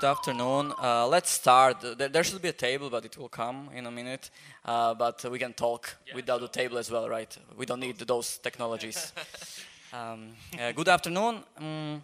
Good 0.00 0.06
afternoon. 0.06 0.72
Uh, 0.80 1.08
let's 1.08 1.28
start. 1.28 1.80
There, 1.80 2.08
there, 2.08 2.22
should 2.22 2.40
be 2.40 2.50
a 2.50 2.52
table, 2.52 2.88
but 2.88 3.04
it 3.04 3.18
will 3.18 3.28
come 3.28 3.68
in 3.74 3.84
a 3.84 3.90
minute. 3.90 4.30
Uh, 4.64 4.94
but 4.94 5.24
we 5.28 5.40
can 5.40 5.52
talk 5.52 5.96
yeah, 6.06 6.14
without 6.14 6.40
the 6.40 6.46
table 6.46 6.78
as 6.78 6.88
well, 6.88 7.08
right? 7.08 7.36
We 7.56 7.66
don't 7.66 7.80
need 7.80 7.98
those 7.98 8.38
technologies. 8.38 9.12
um, 9.92 10.36
uh, 10.56 10.70
good 10.70 10.88
afternoon. 10.88 11.42
Um, 11.58 12.02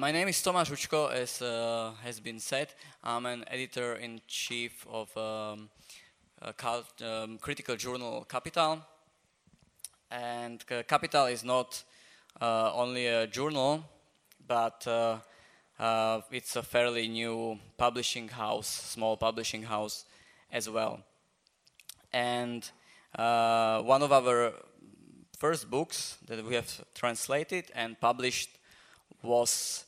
my 0.00 0.10
name 0.10 0.26
is 0.26 0.42
Tomáš 0.42 0.72
Učko, 0.72 1.12
as 1.12 1.40
uh, 1.40 1.92
has 2.02 2.18
been 2.18 2.40
said. 2.40 2.74
I'm 3.04 3.26
an 3.26 3.44
editor 3.46 3.94
in 3.94 4.20
chief 4.26 4.84
of 4.90 5.16
um, 5.16 5.68
um, 7.00 7.38
critical 7.38 7.76
journal 7.76 8.26
Capital. 8.28 8.80
And 10.10 10.64
Capital 10.88 11.26
is 11.26 11.44
not 11.44 11.84
uh, 12.40 12.72
only 12.74 13.06
a 13.06 13.28
journal, 13.28 13.84
but 14.48 14.84
uh, 14.88 15.18
it's 16.30 16.56
a 16.56 16.62
fairly 16.62 17.08
new 17.08 17.58
publishing 17.76 18.28
house, 18.28 18.68
small 18.68 19.16
publishing 19.16 19.62
house 19.62 20.04
as 20.52 20.68
well. 20.68 21.00
And 22.12 22.68
uh, 23.16 23.82
one 23.82 24.02
of 24.02 24.12
our 24.12 24.52
first 25.38 25.70
books 25.70 26.18
that 26.26 26.44
we 26.44 26.54
have 26.54 26.84
translated 26.94 27.70
and 27.74 27.98
published 27.98 28.50
was 29.22 29.84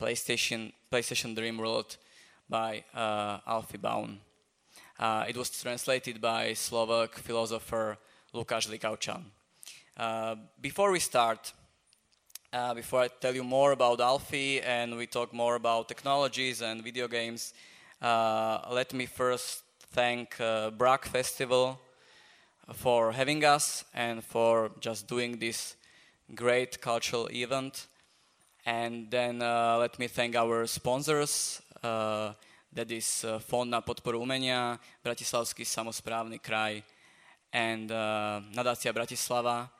PlayStation 0.00 0.72
PlayStation 0.92 1.34
Dream 1.34 1.58
World 1.58 1.96
by 2.48 2.84
uh, 2.94 3.38
Alfie 3.46 3.78
Bown. 3.78 4.18
Uh, 4.98 5.24
it 5.28 5.36
was 5.36 5.50
translated 5.50 6.20
by 6.20 6.52
Slovak 6.52 7.14
philosopher 7.14 7.96
Lukáš 8.34 8.68
Likavčan. 8.68 9.22
Uh, 9.96 10.34
before 10.60 10.90
we 10.90 10.98
start, 10.98 11.52
uh, 12.52 12.74
before 12.74 13.02
I 13.02 13.08
tell 13.08 13.34
you 13.34 13.44
more 13.44 13.72
about 13.72 14.00
Alfie 14.00 14.60
and 14.60 14.96
we 14.96 15.06
talk 15.06 15.32
more 15.32 15.54
about 15.54 15.88
technologies 15.88 16.62
and 16.62 16.82
video 16.82 17.06
games, 17.06 17.54
uh, 18.02 18.60
let 18.70 18.92
me 18.92 19.06
first 19.06 19.62
thank 19.92 20.40
uh, 20.40 20.70
BRAC 20.70 21.06
Festival 21.06 21.80
for 22.72 23.12
having 23.12 23.44
us 23.44 23.84
and 23.94 24.24
for 24.24 24.70
just 24.80 25.06
doing 25.06 25.38
this 25.38 25.76
great 26.34 26.80
cultural 26.80 27.28
event. 27.32 27.86
And 28.66 29.10
then 29.10 29.42
uh, 29.42 29.78
let 29.78 29.98
me 29.98 30.08
thank 30.08 30.36
our 30.36 30.66
sponsors, 30.66 31.62
uh, 31.82 32.32
that 32.72 32.90
is 32.90 33.24
uh, 33.24 33.38
Fond 33.38 33.70
na 33.70 33.80
podporu 33.80 34.22
umenia, 34.22 34.78
Bratislavský 35.02 35.64
samozprávny 35.64 36.38
kraj, 36.38 36.82
and 37.52 37.90
uh, 37.90 38.38
Nadácia 38.54 38.92
Bratislava, 38.94 39.70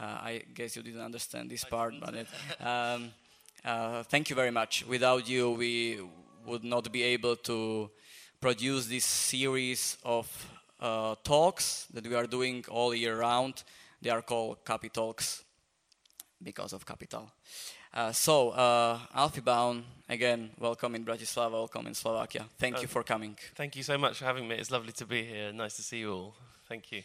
I 0.00 0.42
guess 0.54 0.76
you 0.76 0.82
didn't 0.82 1.00
understand 1.00 1.50
this 1.50 1.64
part, 1.64 1.94
but 2.00 2.14
it, 2.14 2.26
um, 2.60 3.10
uh, 3.64 4.02
thank 4.04 4.30
you 4.30 4.36
very 4.36 4.50
much. 4.50 4.86
Without 4.86 5.28
you, 5.28 5.50
we 5.50 6.00
would 6.46 6.64
not 6.64 6.90
be 6.92 7.02
able 7.02 7.36
to 7.36 7.90
produce 8.40 8.86
this 8.86 9.04
series 9.04 9.98
of 10.04 10.26
uh, 10.80 11.14
talks 11.24 11.86
that 11.92 12.06
we 12.06 12.14
are 12.14 12.26
doing 12.26 12.64
all 12.70 12.94
year 12.94 13.18
round. 13.18 13.64
They 14.00 14.10
are 14.10 14.22
called 14.22 14.64
Capi 14.64 14.88
Talks 14.88 15.42
because 16.40 16.72
of 16.72 16.86
capital. 16.86 17.32
Uh, 17.92 18.12
so, 18.12 18.50
uh, 18.50 18.98
Alfie 19.14 19.40
Bown, 19.40 19.82
again, 20.08 20.50
welcome 20.60 20.94
in 20.94 21.04
Bratislava, 21.04 21.52
welcome 21.52 21.86
in 21.86 21.94
Slovakia. 21.94 22.44
Thank 22.58 22.76
uh, 22.76 22.80
you 22.82 22.86
for 22.86 23.02
coming. 23.02 23.36
Thank 23.56 23.76
you 23.76 23.82
so 23.82 23.98
much 23.98 24.18
for 24.18 24.24
having 24.24 24.46
me. 24.46 24.56
It's 24.56 24.70
lovely 24.70 24.92
to 24.92 25.06
be 25.06 25.24
here. 25.24 25.52
Nice 25.52 25.76
to 25.76 25.82
see 25.82 25.98
you 25.98 26.12
all. 26.12 26.34
Thank 26.68 26.92
you. 26.92 27.02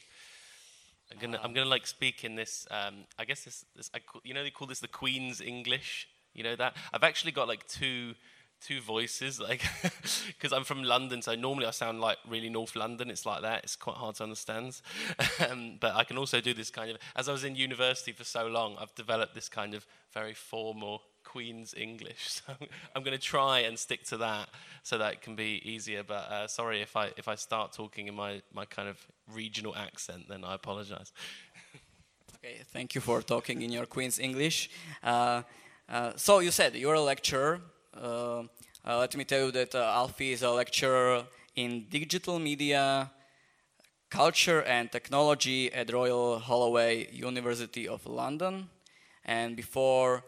I'm 1.13 1.19
gonna, 1.19 1.39
I'm 1.43 1.53
gonna 1.53 1.69
like 1.69 1.87
speak 1.87 2.23
in 2.23 2.35
this. 2.35 2.67
Um, 2.71 3.05
I 3.17 3.25
guess 3.25 3.43
this, 3.43 3.65
this 3.75 3.91
I 3.93 3.99
you 4.23 4.33
know, 4.33 4.43
they 4.43 4.49
call 4.49 4.67
this 4.67 4.79
the 4.79 4.87
Queen's 4.87 5.41
English. 5.41 6.07
You 6.33 6.43
know 6.43 6.55
that 6.55 6.75
I've 6.91 7.03
actually 7.03 7.31
got 7.31 7.47
like 7.47 7.67
two, 7.67 8.15
two 8.59 8.81
voices, 8.81 9.39
like, 9.39 9.61
because 10.27 10.51
I'm 10.51 10.63
from 10.63 10.83
London, 10.83 11.21
so 11.21 11.35
normally 11.35 11.67
I 11.67 11.71
sound 11.71 12.01
like 12.01 12.17
really 12.27 12.49
North 12.49 12.75
London. 12.75 13.11
It's 13.11 13.25
like 13.25 13.43
that. 13.43 13.63
It's 13.63 13.75
quite 13.75 13.97
hard 13.97 14.15
to 14.15 14.23
understand. 14.23 14.81
um, 15.49 15.77
but 15.79 15.95
I 15.95 16.03
can 16.03 16.17
also 16.17 16.41
do 16.41 16.53
this 16.53 16.71
kind 16.71 16.89
of. 16.91 16.97
As 17.15 17.29
I 17.29 17.31
was 17.31 17.43
in 17.43 17.55
university 17.55 18.13
for 18.13 18.23
so 18.23 18.47
long, 18.47 18.75
I've 18.79 18.95
developed 18.95 19.35
this 19.35 19.49
kind 19.49 19.73
of 19.73 19.85
very 20.13 20.33
formal 20.33 21.03
Queen's 21.33 21.73
English. 21.73 22.23
So 22.45 22.53
I'm 22.95 23.03
going 23.03 23.17
to 23.17 23.27
try 23.35 23.59
and 23.67 23.77
stick 23.77 24.03
to 24.11 24.17
that 24.17 24.49
so 24.83 24.97
that 24.97 25.13
it 25.13 25.21
can 25.21 25.35
be 25.35 25.61
easier. 25.73 26.03
But 26.03 26.23
uh, 26.35 26.47
sorry 26.47 26.81
if 26.81 26.95
I 26.95 27.05
if 27.17 27.27
I 27.27 27.35
start 27.35 27.73
talking 27.73 28.07
in 28.07 28.15
my, 28.15 28.41
my 28.53 28.65
kind 28.65 28.87
of 28.89 28.97
regional 29.33 29.73
accent, 29.75 30.21
then 30.29 30.43
I 30.43 30.53
apologize. 30.55 31.11
okay, 32.35 32.55
thank 32.75 32.95
you 32.95 33.01
for 33.01 33.21
talking 33.21 33.61
in 33.61 33.71
your 33.71 33.85
Queen's 33.85 34.19
English. 34.19 34.69
Uh, 35.03 35.41
uh, 35.89 36.11
so 36.15 36.39
you 36.39 36.51
said 36.51 36.75
you're 36.75 36.99
a 37.03 37.07
lecturer. 37.13 37.61
Uh, 37.95 38.43
uh, 38.85 38.97
let 39.03 39.15
me 39.15 39.23
tell 39.23 39.45
you 39.45 39.51
that 39.51 39.73
uh, 39.75 40.01
Alfie 40.01 40.33
is 40.33 40.43
a 40.43 40.51
lecturer 40.51 41.23
in 41.55 41.85
digital 41.89 42.37
media, 42.39 43.11
culture 44.09 44.61
and 44.63 44.91
technology 44.91 45.71
at 45.73 45.91
Royal 45.91 46.39
Holloway 46.39 47.07
University 47.11 47.87
of 47.87 48.05
London. 48.05 48.69
And 49.25 49.55
before 49.55 50.23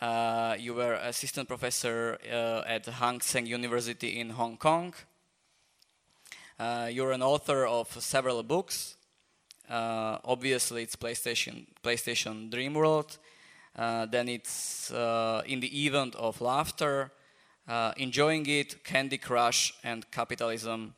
uh, 0.00 0.54
you 0.58 0.74
were 0.74 0.94
assistant 0.94 1.48
professor 1.48 2.18
uh, 2.30 2.62
at 2.66 2.86
Hang 2.86 3.20
Seng 3.20 3.46
University 3.46 4.20
in 4.20 4.30
Hong 4.30 4.56
Kong. 4.56 4.94
Uh, 6.58 6.88
you're 6.90 7.12
an 7.12 7.22
author 7.22 7.66
of 7.66 7.88
several 8.00 8.42
books. 8.44 8.96
Uh, 9.68 10.18
obviously, 10.24 10.82
it's 10.84 10.94
PlayStation, 10.94 11.66
PlayStation 11.82 12.48
Dream 12.50 12.74
World. 12.74 13.18
Uh, 13.74 14.06
then 14.06 14.28
it's 14.28 14.90
uh, 14.92 15.42
in 15.46 15.60
the 15.60 15.86
event 15.86 16.14
of 16.14 16.40
laughter, 16.40 17.10
enjoying 17.96 18.46
it, 18.46 18.82
Candy 18.84 19.18
Crush, 19.18 19.74
and 19.82 20.08
capitalism. 20.10 20.94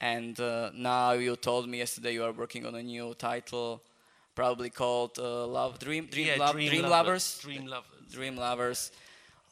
And 0.00 0.38
now 0.74 1.12
you 1.12 1.36
told 1.36 1.68
me 1.68 1.78
yesterday 1.78 2.12
you 2.14 2.24
are 2.24 2.32
working 2.32 2.66
on 2.66 2.74
a 2.74 2.82
new 2.82 3.14
title, 3.14 3.82
probably 4.34 4.70
called 4.70 5.16
Love 5.18 5.78
Dream 5.78 6.06
Dream, 6.10 6.26
yeah, 6.26 6.36
Lo- 6.36 6.52
Dream, 6.52 6.68
Dream 6.68 6.82
Lovers. 6.82 6.92
Lovers. 6.92 7.38
Dream 7.40 7.66
Lovers 7.66 8.01
dream 8.12 8.36
lovers 8.36 8.92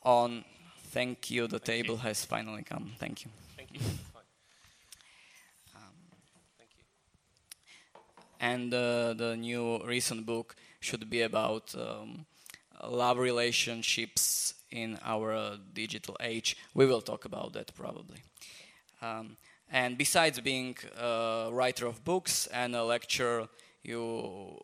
on 0.03 0.44
thank 0.93 1.31
you 1.31 1.47
the 1.47 1.59
thank 1.59 1.65
table 1.65 1.97
you. 1.97 2.03
has 2.03 2.25
finally 2.25 2.62
come. 2.62 2.93
Thank 2.98 3.25
you. 3.25 3.31
Thank 3.56 3.72
you. 3.72 3.81
Um, 5.75 5.82
thank 6.59 6.71
you 6.76 6.84
and 8.41 8.75
uh, 8.75 9.15
the 9.15 9.37
new 9.37 9.82
recent 9.84 10.26
book 10.26 10.56
should 10.81 11.09
be 11.09 11.22
about 11.22 11.75
um, 11.75 12.26
love 12.88 13.19
relationships 13.19 14.54
in 14.71 14.98
our 15.04 15.32
uh, 15.32 15.56
digital 15.72 16.16
age. 16.21 16.56
We 16.75 16.87
will 16.87 17.00
talk 17.00 17.25
about 17.25 17.53
that 17.54 17.75
probably. 17.75 18.22
Um, 19.03 19.37
and 19.72 19.97
besides 19.97 20.41
being 20.41 20.77
a 20.98 21.48
writer 21.50 21.87
of 21.87 22.04
books 22.04 22.47
and 22.48 22.75
a 22.75 22.84
lecturer 22.84 23.48
you 23.82 24.03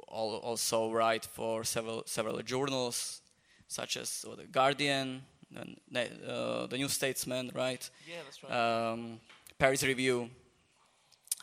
also 0.08 0.92
write 0.92 1.24
for 1.24 1.64
several 1.64 2.02
several 2.06 2.42
journals 2.42 3.22
such 3.68 3.96
as 3.96 4.24
uh, 4.28 4.36
the 4.36 4.44
Guardian, 4.44 5.22
uh, 5.56 6.66
the 6.66 6.76
New 6.76 6.88
Statesman, 6.88 7.50
right? 7.54 7.88
Yeah, 8.08 8.16
that's 8.24 8.42
right. 8.42 8.52
Um, 8.52 9.20
Paris 9.58 9.82
Review, 9.82 10.30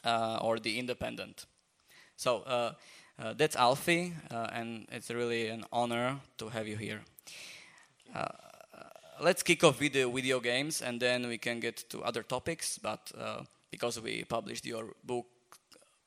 uh, 0.03 0.39
or 0.41 0.59
the 0.59 0.79
Independent. 0.79 1.45
So 2.15 2.41
uh, 2.41 2.73
uh, 3.19 3.33
that's 3.33 3.55
Alfie, 3.55 4.13
uh, 4.31 4.47
and 4.51 4.85
it's 4.91 5.09
really 5.09 5.47
an 5.47 5.65
honor 5.71 6.19
to 6.37 6.49
have 6.49 6.67
you 6.67 6.77
here. 6.77 7.01
let's 9.21 9.43
kick 9.43 9.63
off 9.63 9.79
with 9.79 9.93
the 9.93 10.09
video 10.09 10.39
games, 10.39 10.81
and 10.81 10.99
then 10.99 11.27
we 11.27 11.37
can 11.37 11.59
get 11.59 11.89
to 11.89 12.03
other 12.03 12.23
topics. 12.23 12.77
But 12.77 13.11
because 13.71 13.99
we 14.01 14.23
published 14.25 14.65
your 14.65 14.93
book 15.03 15.25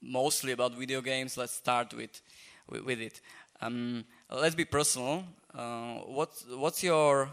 mostly 0.02 0.52
about 0.52 0.74
video 0.74 1.00
games, 1.00 1.36
let's 1.36 1.54
start 1.54 1.94
with 1.94 2.20
with, 2.68 2.84
with 2.84 3.00
it. 3.00 3.20
Um, 3.60 4.04
let's 4.30 4.54
be 4.54 4.64
personal. 4.64 5.24
Uh, 5.56 6.00
what's 6.06 6.44
what's 6.50 6.82
your 6.82 7.30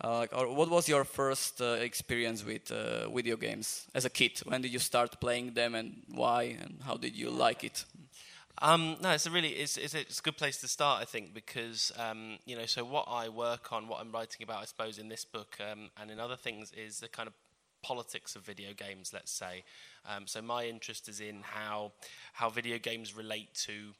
uh, 0.00 0.26
or 0.32 0.52
what 0.52 0.68
was 0.68 0.88
your 0.88 1.04
first 1.04 1.60
uh, 1.60 1.76
experience 1.80 2.44
with 2.44 2.72
uh, 2.72 3.08
video 3.08 3.36
games 3.36 3.86
as 3.94 4.04
a 4.04 4.10
kid? 4.10 4.40
When 4.44 4.62
did 4.62 4.72
you 4.72 4.80
start 4.80 5.20
playing 5.20 5.52
them, 5.54 5.76
and 5.76 6.02
why, 6.08 6.56
and 6.60 6.80
how 6.84 6.96
did 6.96 7.14
you 7.14 7.30
like 7.30 7.62
it? 7.62 7.84
Um, 8.60 8.96
no, 9.00 9.10
it's 9.10 9.26
a 9.26 9.30
really 9.30 9.50
it's, 9.50 9.76
it's, 9.76 9.94
it's, 9.94 10.18
a, 10.18 10.22
good 10.22 10.36
place 10.36 10.56
to 10.62 10.68
start, 10.68 11.02
I 11.02 11.04
think, 11.04 11.34
because 11.34 11.92
um, 11.98 12.38
you 12.46 12.56
know. 12.56 12.66
So 12.66 12.84
what 12.84 13.06
I 13.08 13.28
work 13.28 13.72
on, 13.72 13.86
what 13.86 14.00
I'm 14.00 14.10
writing 14.10 14.42
about, 14.42 14.62
I 14.62 14.64
suppose, 14.64 14.98
in 14.98 15.08
this 15.08 15.24
book 15.24 15.56
um, 15.60 15.90
and 16.00 16.10
in 16.10 16.18
other 16.18 16.36
things, 16.36 16.72
is 16.72 16.98
the 16.98 17.08
kind 17.08 17.28
of 17.28 17.34
politics 17.80 18.34
of 18.34 18.42
video 18.42 18.72
games, 18.72 19.12
let's 19.12 19.30
say. 19.30 19.62
Um, 20.04 20.26
so 20.26 20.42
my 20.42 20.66
interest 20.66 21.08
is 21.08 21.20
in 21.20 21.42
how 21.42 21.92
how 22.32 22.50
video 22.50 22.78
games 22.78 23.16
relate 23.16 23.54
to 23.66 23.92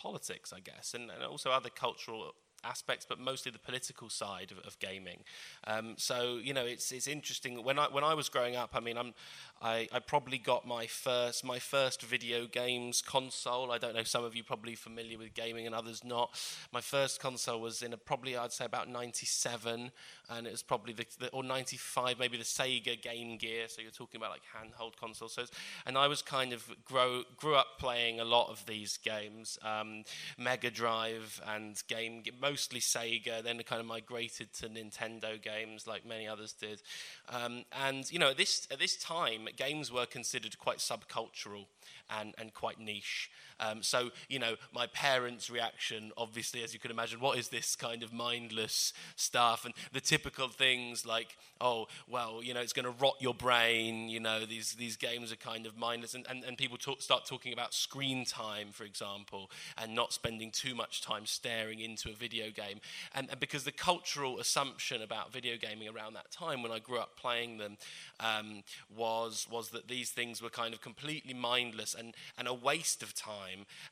politics, 0.00 0.52
I 0.52 0.58
guess, 0.58 0.94
and, 0.94 1.08
and 1.10 1.22
also 1.22 1.50
other 1.50 1.70
cultural 1.70 2.34
aspects, 2.64 3.06
but 3.08 3.18
mostly 3.18 3.52
the 3.52 3.58
political 3.58 4.08
side 4.08 4.52
of, 4.52 4.58
of 4.66 4.78
gaming. 4.78 5.20
Um, 5.66 5.94
so 5.96 6.38
you 6.42 6.54
know, 6.54 6.64
it's 6.64 6.92
it's 6.92 7.06
interesting. 7.06 7.62
When 7.62 7.78
I 7.78 7.86
when 7.86 8.04
I 8.04 8.14
was 8.14 8.28
growing 8.28 8.56
up, 8.56 8.70
I 8.74 8.80
mean, 8.80 8.96
I'm 8.96 9.14
I, 9.62 9.88
I 9.92 9.98
probably 9.98 10.38
got 10.38 10.66
my 10.66 10.86
first 10.86 11.44
my 11.44 11.58
first 11.58 12.02
video 12.02 12.46
games 12.46 13.00
console. 13.00 13.72
I 13.72 13.78
don't 13.78 13.94
know. 13.94 14.02
Some 14.02 14.24
of 14.24 14.34
you 14.34 14.44
probably 14.44 14.74
familiar 14.74 15.18
with 15.18 15.34
gaming, 15.34 15.66
and 15.66 15.74
others 15.74 16.04
not. 16.04 16.38
My 16.72 16.80
first 16.80 17.20
console 17.20 17.60
was 17.60 17.82
in 17.82 17.92
a, 17.92 17.96
probably 17.96 18.36
I'd 18.36 18.52
say 18.52 18.64
about 18.64 18.88
'97, 18.88 19.90
and 20.30 20.46
it 20.46 20.50
was 20.50 20.62
probably 20.62 20.92
the, 20.92 21.06
the, 21.18 21.28
or 21.30 21.42
'95, 21.42 22.18
maybe 22.18 22.36
the 22.36 22.44
Sega 22.44 23.00
Game 23.00 23.36
Gear. 23.38 23.68
So 23.68 23.82
you're 23.82 23.90
talking 23.90 24.20
about 24.20 24.30
like 24.30 24.42
handheld 24.54 24.96
consoles. 24.96 25.34
So 25.34 25.44
and 25.86 25.96
I 25.96 26.08
was 26.08 26.22
kind 26.22 26.52
of 26.52 26.64
grow 26.84 27.22
grew 27.36 27.54
up 27.54 27.78
playing 27.78 28.20
a 28.20 28.24
lot 28.24 28.50
of 28.50 28.64
these 28.66 28.98
games, 28.98 29.58
um, 29.62 30.04
Mega 30.38 30.70
Drive 30.70 31.40
and 31.46 31.82
game 31.88 32.22
mostly 32.54 32.78
Sega. 32.78 33.42
Then 33.42 33.60
kind 33.64 33.80
of 33.80 33.86
migrated 33.86 34.52
to 34.54 34.68
Nintendo 34.68 35.42
games 35.42 35.88
like 35.88 36.06
many 36.06 36.28
others 36.28 36.52
did. 36.52 36.80
Um, 37.28 37.64
and 37.84 38.10
you 38.12 38.20
know, 38.20 38.30
at 38.30 38.36
this 38.36 38.68
at 38.70 38.78
this 38.78 38.96
time, 38.96 39.48
games 39.56 39.90
were 39.90 40.06
considered 40.06 40.56
quite 40.56 40.78
subcultural 40.78 41.66
and, 42.08 42.32
and 42.38 42.54
quite 42.54 42.78
niche. 42.78 43.28
Um, 43.60 43.82
so, 43.82 44.10
you 44.28 44.38
know, 44.38 44.56
my 44.72 44.86
parents' 44.88 45.50
reaction, 45.50 46.12
obviously, 46.16 46.62
as 46.62 46.72
you 46.72 46.80
can 46.80 46.90
imagine, 46.90 47.20
what 47.20 47.38
is 47.38 47.48
this 47.48 47.76
kind 47.76 48.02
of 48.02 48.12
mindless 48.12 48.92
stuff? 49.16 49.64
And 49.64 49.74
the 49.92 50.00
typical 50.00 50.48
things 50.48 51.06
like, 51.06 51.36
oh, 51.60 51.86
well, 52.08 52.40
you 52.42 52.52
know, 52.52 52.60
it's 52.60 52.72
going 52.72 52.84
to 52.84 52.94
rot 53.02 53.14
your 53.20 53.34
brain. 53.34 54.08
You 54.08 54.20
know, 54.20 54.44
these, 54.44 54.72
these 54.72 54.96
games 54.96 55.32
are 55.32 55.36
kind 55.36 55.66
of 55.66 55.76
mindless. 55.76 56.14
And, 56.14 56.26
and, 56.28 56.44
and 56.44 56.58
people 56.58 56.76
talk, 56.76 57.00
start 57.00 57.26
talking 57.26 57.52
about 57.52 57.74
screen 57.74 58.24
time, 58.24 58.68
for 58.72 58.84
example, 58.84 59.50
and 59.80 59.94
not 59.94 60.12
spending 60.12 60.50
too 60.50 60.74
much 60.74 61.02
time 61.02 61.26
staring 61.26 61.80
into 61.80 62.10
a 62.10 62.14
video 62.14 62.50
game. 62.50 62.80
And, 63.14 63.30
and 63.30 63.40
because 63.40 63.64
the 63.64 63.72
cultural 63.72 64.40
assumption 64.40 65.02
about 65.02 65.32
video 65.32 65.56
gaming 65.56 65.88
around 65.88 66.14
that 66.14 66.30
time, 66.30 66.62
when 66.62 66.72
I 66.72 66.78
grew 66.78 66.98
up 66.98 67.16
playing 67.16 67.58
them, 67.58 67.76
um, 68.20 68.62
was, 68.94 69.46
was 69.50 69.70
that 69.70 69.88
these 69.88 70.10
things 70.10 70.42
were 70.42 70.50
kind 70.50 70.74
of 70.74 70.80
completely 70.80 71.34
mindless 71.34 71.94
and, 71.94 72.14
and 72.36 72.48
a 72.48 72.54
waste 72.54 73.02
of 73.02 73.14
time 73.14 73.43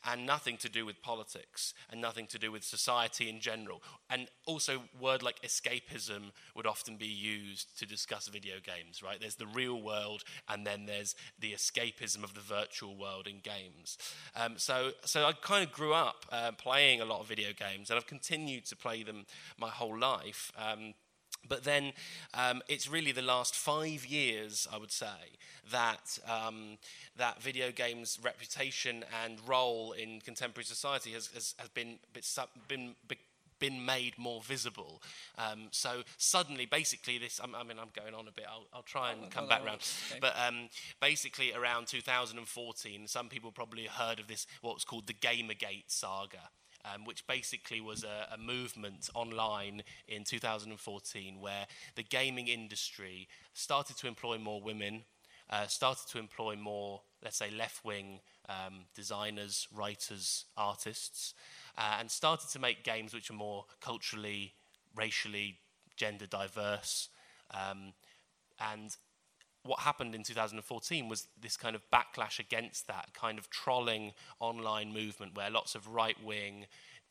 and 0.05 0.27
nothing 0.27 0.57
to 0.59 0.69
do 0.69 0.85
with 0.87 1.03
politics 1.03 1.75
and 1.91 2.01
nothing 2.01 2.27
to 2.29 2.39
do 2.39 2.51
with 2.53 2.65
society 2.65 3.29
in 3.29 3.41
general. 3.41 3.83
And 4.11 4.29
also, 4.47 4.83
word 5.01 5.23
like 5.23 5.41
escapism 5.43 6.33
would 6.55 6.67
often 6.67 6.97
be 6.97 7.07
used 7.07 7.79
to 7.79 7.87
discuss 7.87 8.29
video 8.29 8.57
games, 8.63 9.03
right? 9.03 9.21
There's 9.21 9.37
the 9.37 9.47
real 9.47 9.81
world 9.81 10.23
and 10.49 10.67
then 10.67 10.87
there's 10.87 11.15
the 11.39 11.53
escapism 11.53 12.25
of 12.25 12.35
the 12.35 12.41
virtual 12.41 12.97
world 12.97 13.27
in 13.27 13.41
games. 13.41 13.99
Um, 14.37 14.55
so, 14.57 14.93
so 15.05 15.25
I 15.25 15.33
kind 15.33 15.65
of 15.65 15.73
grew 15.73 15.93
up 15.93 16.27
uh, 16.31 16.53
playing 16.53 17.01
a 17.01 17.05
lot 17.05 17.21
of 17.21 17.29
video 17.29 17.51
games 17.53 17.91
and 17.91 17.97
I've 17.97 18.07
continued 18.07 18.67
to 18.67 18.77
play 18.77 19.03
them 19.03 19.27
my 19.59 19.69
whole 19.69 19.99
life. 19.99 20.53
Um, 20.57 20.95
but 21.49 21.65
then 21.65 21.93
um, 22.35 22.63
it's 22.69 22.89
really 22.89 23.13
the 23.13 23.23
last 23.23 23.55
five 23.55 24.07
years, 24.07 24.67
I 24.73 24.79
would 24.79 24.93
say, 24.93 25.07
that, 25.71 26.19
um, 26.29 26.79
that 27.17 27.43
video 27.43 27.71
games' 27.71 28.19
reputation 28.23 29.05
and 29.25 29.39
role 29.47 29.93
in 29.93 30.21
contemporary 30.21 30.65
society 30.65 31.13
has, 31.13 31.29
has, 31.29 31.55
has 31.59 31.69
been, 31.69 31.99
been, 32.69 32.95
been 33.59 33.85
made 33.85 34.19
more 34.19 34.43
visible. 34.43 35.03
Um, 35.39 35.69
so 35.71 36.03
suddenly, 36.17 36.67
basically, 36.67 37.19
this, 37.19 37.41
I 37.43 37.47
mean, 37.47 37.79
I'm 37.79 37.91
going 37.95 38.15
on 38.15 38.29
a 38.29 38.33
bit, 38.33 38.45
I'll, 38.49 38.67
I'll 38.75 38.83
try 38.83 39.13
and 39.13 39.23
oh, 39.25 39.29
come 39.31 39.45
no, 39.45 39.51
back 39.51 39.61
no, 39.61 39.67
around. 39.67 39.89
Okay. 40.11 40.19
But 40.21 40.35
um, 40.37 40.69
basically, 41.01 41.53
around 41.53 41.87
2014, 41.87 43.07
some 43.07 43.29
people 43.29 43.53
probably 43.53 43.87
heard 43.87 44.19
of 44.19 44.27
this, 44.27 44.47
what's 44.63 44.85
called 44.85 45.07
the 45.07 45.15
Gamergate 45.15 45.85
saga 45.87 46.51
um, 46.85 47.05
which 47.05 47.27
basically 47.27 47.81
was 47.81 48.05
a, 48.05 48.35
a, 48.35 48.39
movement 48.39 49.09
online 49.15 49.83
in 50.09 50.25
2014 50.25 51.41
where 51.41 51.67
the 51.95 52.03
gaming 52.03 52.49
industry 52.49 53.29
started 53.55 53.97
to 53.99 54.09
employ 54.09 54.39
more 54.39 54.61
women, 54.61 55.05
uh, 55.51 55.67
started 55.67 56.09
to 56.09 56.19
employ 56.19 56.57
more, 56.57 57.03
let's 57.23 57.37
say, 57.37 57.51
left 57.51 57.85
wing 57.85 58.21
um, 58.49 58.87
designers, 58.95 59.69
writers, 59.73 60.47
artists, 60.57 61.35
uh, 61.79 61.97
and 62.01 62.11
started 62.11 62.49
to 62.51 62.59
make 62.59 62.85
games 62.85 63.15
which 63.15 63.31
are 63.31 63.35
more 63.35 63.65
culturally, 63.81 64.55
racially, 64.97 65.59
gender 65.97 66.27
diverse. 66.27 67.09
Um, 67.53 67.93
and 68.73 68.97
what 69.65 69.81
happened 69.81 70.15
in 70.15 70.23
2014 70.23 71.09
was 71.09 71.29
this 71.41 71.57
kind 71.57 71.77
of 71.77 71.83
backlash 71.93 72.39
against 72.39 72.87
that 72.89 73.11
kind 73.15 73.39
of 73.39 73.49
trolling 73.51 74.13
online 74.41 74.93
movement 74.93 75.37
where 75.37 75.51
lots 75.51 75.75
of 75.75 75.89
right 75.89 76.17
wing, 76.25 76.67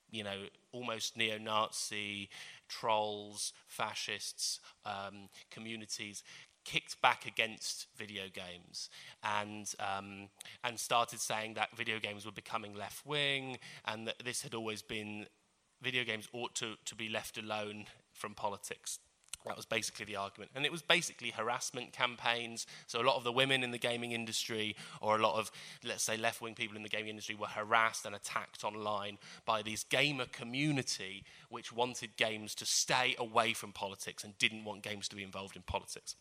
you 0.09 0.23
know, 0.23 0.43
almost 0.71 1.15
neo 1.15 1.37
Nazi 1.37 2.29
trolls, 2.67 3.53
fascists, 3.67 4.59
um, 4.85 5.29
communities 5.49 6.23
kicked 6.63 7.01
back 7.01 7.25
against 7.25 7.87
video 7.97 8.23
games 8.31 8.89
and 9.23 9.73
um, 9.79 10.29
and 10.63 10.79
started 10.79 11.19
saying 11.19 11.55
that 11.55 11.75
video 11.75 11.99
games 11.99 12.25
were 12.25 12.31
becoming 12.31 12.75
left 12.75 13.05
wing 13.05 13.57
and 13.85 14.07
that 14.07 14.21
this 14.23 14.43
had 14.43 14.53
always 14.53 14.81
been 14.81 15.25
video 15.81 16.03
games 16.03 16.27
ought 16.33 16.53
to, 16.55 16.75
to 16.85 16.95
be 16.95 17.09
left 17.09 17.37
alone 17.37 17.85
from 18.13 18.33
politics. 18.35 18.99
That 19.45 19.57
was 19.57 19.65
basically 19.65 20.05
the 20.05 20.15
argument. 20.17 20.51
And 20.55 20.65
it 20.65 20.71
was 20.71 20.81
basically 20.81 21.31
harassment 21.31 21.93
campaigns. 21.93 22.67
So 22.87 23.01
a 23.01 23.03
lot 23.03 23.15
of 23.15 23.23
the 23.23 23.31
women 23.31 23.63
in 23.63 23.71
the 23.71 23.77
gaming 23.77 24.11
industry, 24.11 24.75
or 25.01 25.15
a 25.15 25.21
lot 25.21 25.39
of, 25.39 25.51
let's 25.83 26.03
say, 26.03 26.17
left 26.17 26.41
wing 26.41 26.55
people 26.55 26.77
in 26.77 26.83
the 26.83 26.89
gaming 26.89 27.09
industry, 27.09 27.35
were 27.35 27.47
harassed 27.47 28.05
and 28.05 28.15
attacked 28.15 28.63
online 28.63 29.17
by 29.45 29.61
these 29.61 29.83
gamer 29.83 30.25
community 30.25 31.23
which 31.49 31.73
wanted 31.73 32.15
games 32.17 32.53
to 32.55 32.65
stay 32.65 33.15
away 33.17 33.53
from 33.53 33.71
politics 33.71 34.23
and 34.23 34.37
didn't 34.37 34.63
want 34.63 34.83
games 34.83 35.07
to 35.07 35.15
be 35.15 35.23
involved 35.23 35.55
in 35.55 35.63
politics. 35.63 36.15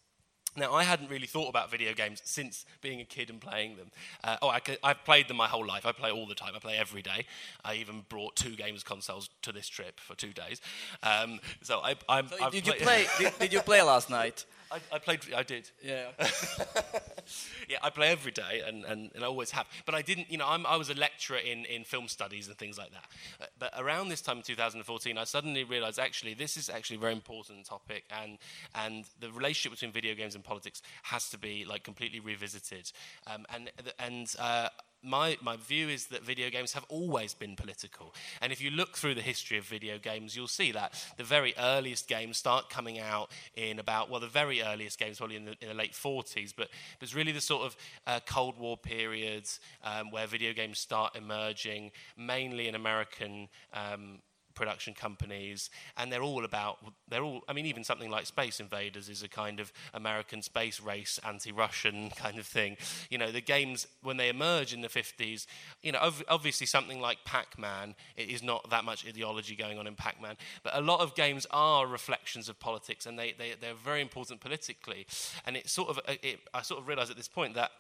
Now, 0.57 0.75
I 0.75 0.83
hadn't 0.83 1.11
really 1.11 1.27
thought 1.27 1.49
about 1.49 1.71
video 1.71 1.95
games 1.95 2.21
since 2.25 2.67
being 2.81 3.01
a 3.01 3.05
kid 3.05 3.31
and 3.31 3.41
playing 3.41 3.77
them. 3.77 3.91
Uh, 4.25 4.37
oh, 4.43 4.49
I, 4.49 4.61
have 4.83 5.05
played 5.05 5.29
them 5.29 5.37
my 5.37 5.47
whole 5.47 5.65
life. 5.65 5.87
I 5.87 5.93
play 5.93 6.11
all 6.11 6.27
the 6.27 6.35
time. 6.35 6.53
I 6.57 6.59
play 6.59 6.77
every 6.77 7.03
day. 7.03 7.25
I 7.65 7.75
even 7.75 8.05
brought 8.09 8.35
two 8.35 8.57
games 8.57 8.83
consoles 8.83 9.31
to 9.43 9.53
this 9.53 9.69
trip 9.69 10.01
for 10.01 10.17
two 10.17 10.33
days. 10.33 10.61
Um, 11.03 11.39
so 11.63 11.81
I, 11.81 11.95
I'm. 12.09 12.29
So 12.29 12.51
did, 12.51 12.67
you 12.67 12.73
play, 12.73 13.07
did, 13.19 13.33
did, 13.39 13.53
you 13.53 13.61
play 13.61 13.81
last 13.83 14.11
night? 14.11 14.45
I, 14.71 14.81
I, 14.93 14.99
played. 14.99 15.21
I 15.35 15.43
did. 15.43 15.71
Yeah. 15.83 16.09
yeah, 17.69 17.79
I 17.83 17.91
play 17.91 18.09
every 18.09 18.33
day, 18.33 18.63
and, 18.67 18.85
and, 18.85 19.11
and 19.15 19.25
I 19.25 19.27
always 19.27 19.51
have. 19.51 19.67
But 19.85 19.95
I 19.95 20.03
didn't. 20.03 20.31
You 20.31 20.39
know, 20.39 20.47
I'm, 20.47 20.65
i 20.67 20.77
was 20.77 20.91
a 20.91 20.95
lecturer 20.95 21.39
in, 21.39 21.65
in 21.65 21.85
film 21.85 22.09
studies 22.09 22.49
and 22.49 22.57
things 22.57 22.79
like 22.79 22.93
that. 22.93 23.05
Uh, 23.41 23.47
but 23.59 23.73
around 23.77 24.09
this 24.09 24.21
time 24.21 24.39
in 24.39 24.43
2014, 24.43 25.19
I 25.19 25.25
suddenly 25.25 25.65
realised 25.65 25.99
actually 25.99 26.35
this 26.35 26.57
is 26.57 26.71
actually 26.71 26.97
a 26.97 27.01
very 27.01 27.13
important 27.13 27.67
topic, 27.67 28.05
and 28.23 28.39
and 28.75 29.05
the 29.19 29.31
relationship 29.33 29.73
between 29.73 29.93
video 29.93 30.15
games 30.15 30.35
and 30.35 30.45
politics 30.45 30.83
has 31.05 31.29
to 31.31 31.39
be 31.39 31.65
like 31.65 31.83
completely 31.83 32.21
revisited. 32.21 32.91
Um, 33.27 33.47
and 33.53 33.71
and 33.99 34.33
uh, 34.39 34.69
my, 35.03 35.39
my 35.43 35.57
view 35.57 35.89
is 35.89 36.07
that 36.07 36.23
video 36.25 36.51
games 36.51 36.73
have 36.73 36.85
always 36.89 37.35
been 37.35 37.57
political. 37.57 38.15
And 38.41 38.53
if 38.53 38.61
you 38.61 38.71
look 38.71 38.97
through 38.97 39.15
the 39.15 39.23
history 39.23 39.59
of 39.59 39.65
video 39.65 39.99
games, 39.99 40.37
you'll 40.37 40.49
see 40.49 40.73
that 40.73 40.93
the 41.17 41.25
very 41.25 41.55
earliest 41.59 42.09
games 42.09 42.37
start 42.37 42.69
coming 42.69 42.99
out 42.99 43.31
in 43.57 43.79
about, 43.79 44.11
well, 44.11 44.21
the 44.21 44.27
very 44.27 44.63
earliest 44.63 44.99
games 44.99 45.19
probably 45.19 45.37
in 45.37 45.45
the, 45.47 45.57
in 45.61 45.69
the 45.69 45.75
late 45.75 45.93
40s, 45.93 46.53
but 46.57 46.69
it's 47.01 47.15
really 47.15 47.33
the 47.33 47.41
sort 47.41 47.63
of 47.63 47.77
uh, 48.07 48.21
Cold 48.27 48.59
War 48.59 48.77
periods 48.77 49.61
um, 49.85 50.11
where 50.11 50.27
video 50.27 50.53
games 50.53 50.79
start 50.79 51.17
emerging, 51.17 51.93
mainly 52.17 52.69
in 52.69 52.75
American 52.75 53.49
um, 53.73 54.19
production 54.55 54.95
companies, 54.95 55.71
and 55.97 56.13
they're 56.13 56.23
all 56.23 56.45
about, 56.45 56.79
they're 57.09 57.23
all, 57.23 57.43
I 57.49 57.53
mean, 57.53 57.67
even 57.67 57.85
something 57.85 58.11
like 58.11 58.27
Space 58.27 58.61
Invaders 58.61 59.09
is 59.09 59.23
a 59.23 59.29
kind 59.29 59.61
of 59.61 59.73
American 59.95 60.43
space 60.43 60.81
race, 60.81 61.19
anti 61.27 61.53
Russian 61.53 62.11
kind 62.17 62.39
of 62.39 62.47
thing. 62.47 62.77
You 63.11 63.19
know, 63.19 63.31
the 63.31 63.41
games, 63.41 63.87
when 64.03 64.17
they 64.17 64.29
emerge 64.29 64.73
in 64.73 64.81
the 64.81 64.89
50s, 64.89 65.47
you 65.83 65.93
know, 65.93 65.99
ov- 66.01 66.25
obviously 66.29 66.67
something 66.67 67.01
like 67.01 67.19
Pac 67.25 67.59
Man, 67.59 67.95
it 68.17 68.29
is 68.29 68.43
not 68.43 68.69
that 68.71 68.85
much 68.85 69.07
ideology 69.07 69.57
going 69.57 69.79
on 69.79 69.87
in 69.87 69.95
Pac 69.95 70.21
Man, 70.21 70.37
but 70.63 70.77
a 70.77 70.81
lot 70.81 71.01
of 71.01 71.15
games 71.15 71.47
are 71.51 71.87
reflections 71.87 72.49
of 72.49 72.59
politics, 72.61 73.07
and 73.07 73.19
they, 73.19 73.33
they, 73.33 73.55
they're 73.61 73.75
very 73.75 74.01
important 74.01 74.41
politically. 74.41 75.07
And 75.47 75.57
it 75.57 75.69
sort 75.69 75.91
of, 75.91 76.01
it, 76.09 76.41
I 76.55 76.63
sort 76.63 76.81
of 76.81 76.89
realize 76.89 77.11
at 77.11 77.17
this 77.17 77.29
point 77.29 77.55
that 77.55 77.71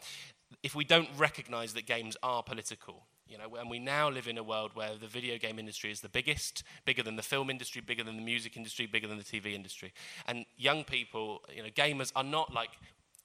if 0.62 0.74
we 0.74 0.84
don't 0.84 1.08
recognize 1.16 1.74
that 1.74 1.86
games 1.86 2.16
are 2.22 2.42
political, 2.42 3.06
you 3.30 3.38
know, 3.38 3.56
and 3.58 3.70
we 3.70 3.78
now 3.78 4.10
live 4.10 4.26
in 4.26 4.37
a 4.37 4.42
world 4.42 4.72
where 4.75 4.96
the 5.00 5.06
video 5.06 5.38
game 5.38 5.58
industry 5.58 5.90
is 5.92 6.00
the 6.00 6.08
biggest, 6.08 6.64
bigger 6.84 7.02
than 7.02 7.14
the 7.14 7.22
film 7.22 7.49
industry, 7.49 7.80
bigger 7.80 8.02
than 8.02 8.16
the 8.16 8.22
music 8.22 8.56
industry, 8.56 8.87
bigger 8.87 9.06
than 9.06 9.18
the 9.18 9.25
TV 9.25 9.54
industry. 9.54 9.92
And 10.26 10.44
young 10.56 10.82
people, 10.82 11.42
you 11.54 11.62
know, 11.62 11.68
gamers 11.68 12.10
are 12.16 12.25
not 12.25 12.52
like, 12.52 12.70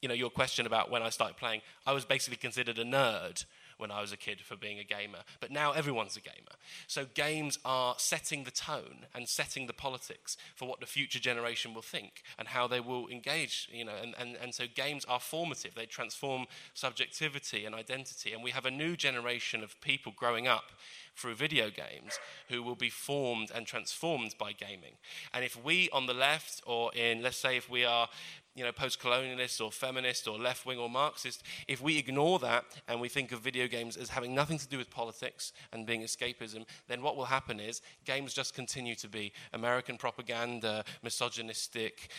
you 0.02 0.08
know, 0.08 0.14
your 0.14 0.30
question 0.30 0.68
about 0.68 0.92
when 0.92 1.02
I 1.02 1.10
started 1.10 1.38
playing, 1.38 1.62
I 1.88 1.94
was 1.94 2.06
basically 2.06 2.38
considered 2.38 2.78
a 2.78 2.86
nerd 2.86 3.46
when 3.78 3.92
I 3.92 4.02
was 4.02 4.12
a 4.12 4.18
kid 4.18 4.42
for 4.42 4.56
being 4.56 4.80
a 4.80 4.84
gamer, 4.84 5.20
but 5.40 5.52
now 5.52 5.72
everyone's 5.72 6.18
a 6.18 6.22
gamer. 6.22 6.56
So 6.88 7.06
games 7.14 7.60
are 7.66 7.96
setting 7.98 8.44
the 8.44 8.52
tone 8.52 9.06
and 9.14 9.28
setting 9.28 9.68
the 9.68 9.74
politics 9.74 10.38
for 10.56 10.68
what 10.68 10.80
the 10.80 10.86
future 10.86 11.20
generation 11.20 11.74
will 11.74 11.82
think 11.82 12.24
and 12.38 12.48
how 12.50 12.68
they 12.68 12.80
will 12.80 13.08
engage, 13.08 13.70
you 13.72 13.86
know, 13.86 13.96
and, 14.02 14.16
and, 14.20 14.38
and 14.42 14.54
so 14.54 14.66
games 14.74 15.06
are 15.06 15.20
formative. 15.20 15.76
They 15.76 15.86
transform 15.86 16.46
subjectivity 16.74 17.66
and 17.66 17.76
identity. 17.76 18.34
And 18.34 18.44
we 18.44 18.52
have 18.52 18.66
a 18.66 18.72
new 18.72 18.96
generation 18.96 19.64
of 19.64 19.80
people 19.82 20.14
growing 20.16 20.48
up 20.48 20.72
through 21.16 21.36
video 21.36 21.70
games 21.70 22.20
who 22.50 22.62
will 22.62 22.76
be 22.76 22.90
formed 22.90 23.52
and 23.54 23.66
transformed 23.66 24.36
by 24.38 24.52
gaming. 24.52 24.94
And 25.34 25.46
if 25.46 25.62
we 25.62 25.90
on 25.92 26.08
the 26.08 26.14
left, 26.14 26.62
or 26.66 26.94
in, 26.94 27.22
let's 27.22 27.38
say, 27.38 27.58
if 27.58 27.70
we 27.70 27.86
are 27.86 28.10
you 28.56 28.64
know, 28.64 28.72
post-colonialist 28.72 29.64
or 29.64 29.72
feminist 29.72 30.28
or 30.28 30.38
left-wing 30.38 30.80
or 30.80 30.90
Marxist, 30.90 31.44
if 31.68 31.82
we 31.82 31.98
ignore 31.98 32.40
that 32.40 32.66
and 32.88 33.02
we 33.02 33.10
think 33.10 33.32
of 33.34 33.42
video 33.42 33.68
games 33.68 33.98
as 33.98 34.10
having 34.10 34.34
nothing 34.34 34.58
to 34.58 34.68
do 34.68 34.78
with 34.78 34.90
politics 34.90 35.52
and 35.74 35.86
being 35.86 36.02
escapism, 36.02 36.66
then 36.88 37.02
what 37.02 37.18
will 37.18 37.26
happen 37.26 37.60
is 37.60 37.82
games 38.06 38.34
just 38.34 38.54
continue 38.54 38.96
to 38.96 39.10
be 39.10 39.34
American 39.54 39.98
propaganda, 39.98 40.86
misogynistic, 41.04 42.10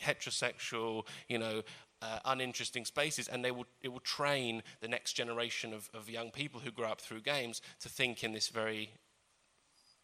heterosexual, 0.00 1.06
you 1.28 1.38
know, 1.38 1.62
uh, 2.00 2.18
uninteresting 2.26 2.84
spaces, 2.84 3.28
and 3.28 3.44
they 3.44 3.50
will, 3.50 3.66
it 3.82 3.88
will 3.88 4.00
train 4.00 4.62
the 4.80 4.88
next 4.88 5.14
generation 5.14 5.72
of, 5.72 5.88
of 5.94 6.08
young 6.08 6.30
people 6.30 6.60
who 6.60 6.70
grow 6.70 6.88
up 6.88 7.00
through 7.00 7.20
games 7.20 7.60
to 7.80 7.88
think 7.88 8.22
in 8.22 8.32
this 8.32 8.48
very 8.48 8.90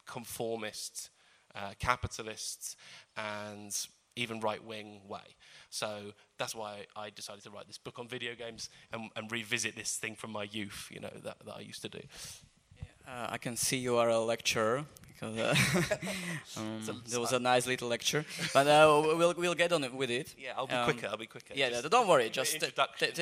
conformist, 0.06 1.10
uh, 1.54 1.72
capitalist, 1.78 2.76
and 3.16 3.86
even 4.16 4.40
right 4.40 4.62
wing 4.64 5.00
way. 5.08 5.36
So 5.70 6.12
that's 6.38 6.54
why 6.54 6.86
I 6.96 7.10
decided 7.10 7.42
to 7.44 7.50
write 7.50 7.66
this 7.66 7.78
book 7.78 7.98
on 7.98 8.08
video 8.08 8.34
games 8.34 8.70
and, 8.92 9.10
and 9.16 9.30
revisit 9.30 9.76
this 9.76 9.96
thing 9.96 10.14
from 10.14 10.30
my 10.32 10.44
youth, 10.44 10.88
you 10.92 11.00
know, 11.00 11.10
that, 11.24 11.44
that 11.44 11.56
I 11.56 11.60
used 11.60 11.82
to 11.82 11.88
do. 11.88 12.00
Uh, 13.06 13.28
I 13.30 13.38
can 13.38 13.56
see 13.56 13.76
you 13.76 13.96
are 13.96 14.08
a 14.08 14.18
lecturer 14.18 14.84
because 15.14 15.38
uh, 15.38 15.96
um, 16.56 17.02
there 17.06 17.20
was 17.20 17.32
a 17.32 17.38
nice 17.38 17.66
little 17.66 17.88
lecture, 17.88 18.24
but 18.52 18.66
uh, 18.66 19.02
we'll 19.16 19.34
we'll 19.36 19.54
get 19.54 19.72
on 19.72 19.96
with 19.96 20.10
it. 20.10 20.34
Yeah, 20.38 20.52
I'll 20.56 20.66
be 20.66 20.74
um, 20.74 20.84
quicker. 20.84 21.08
I'll 21.08 21.16
be 21.16 21.26
quicker. 21.26 21.54
Yeah, 21.54 21.70
just 21.70 21.90
don't 21.90 22.08
worry. 22.08 22.30
Just 22.30 22.58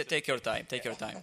take 0.09 0.27
your 0.27 0.39
time. 0.39 0.67
Take 0.69 0.85
your 0.85 0.95
time. 0.95 1.19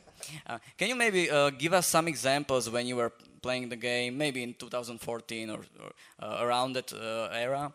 Uh, 0.46 0.60
can 0.78 0.90
you 0.90 0.96
maybe 0.96 1.30
uh, 1.30 1.50
give 1.52 1.74
us 1.74 1.88
some 1.88 2.08
examples 2.08 2.70
when 2.70 2.86
you 2.86 2.96
were 2.98 3.12
playing 3.40 3.70
the 3.70 3.76
game, 3.76 4.18
maybe 4.18 4.44
in 4.44 4.54
2014 4.54 5.50
or, 5.50 5.60
or 5.82 5.92
uh, 6.20 6.38
around 6.42 6.74
that 6.74 6.94
era, 7.34 7.72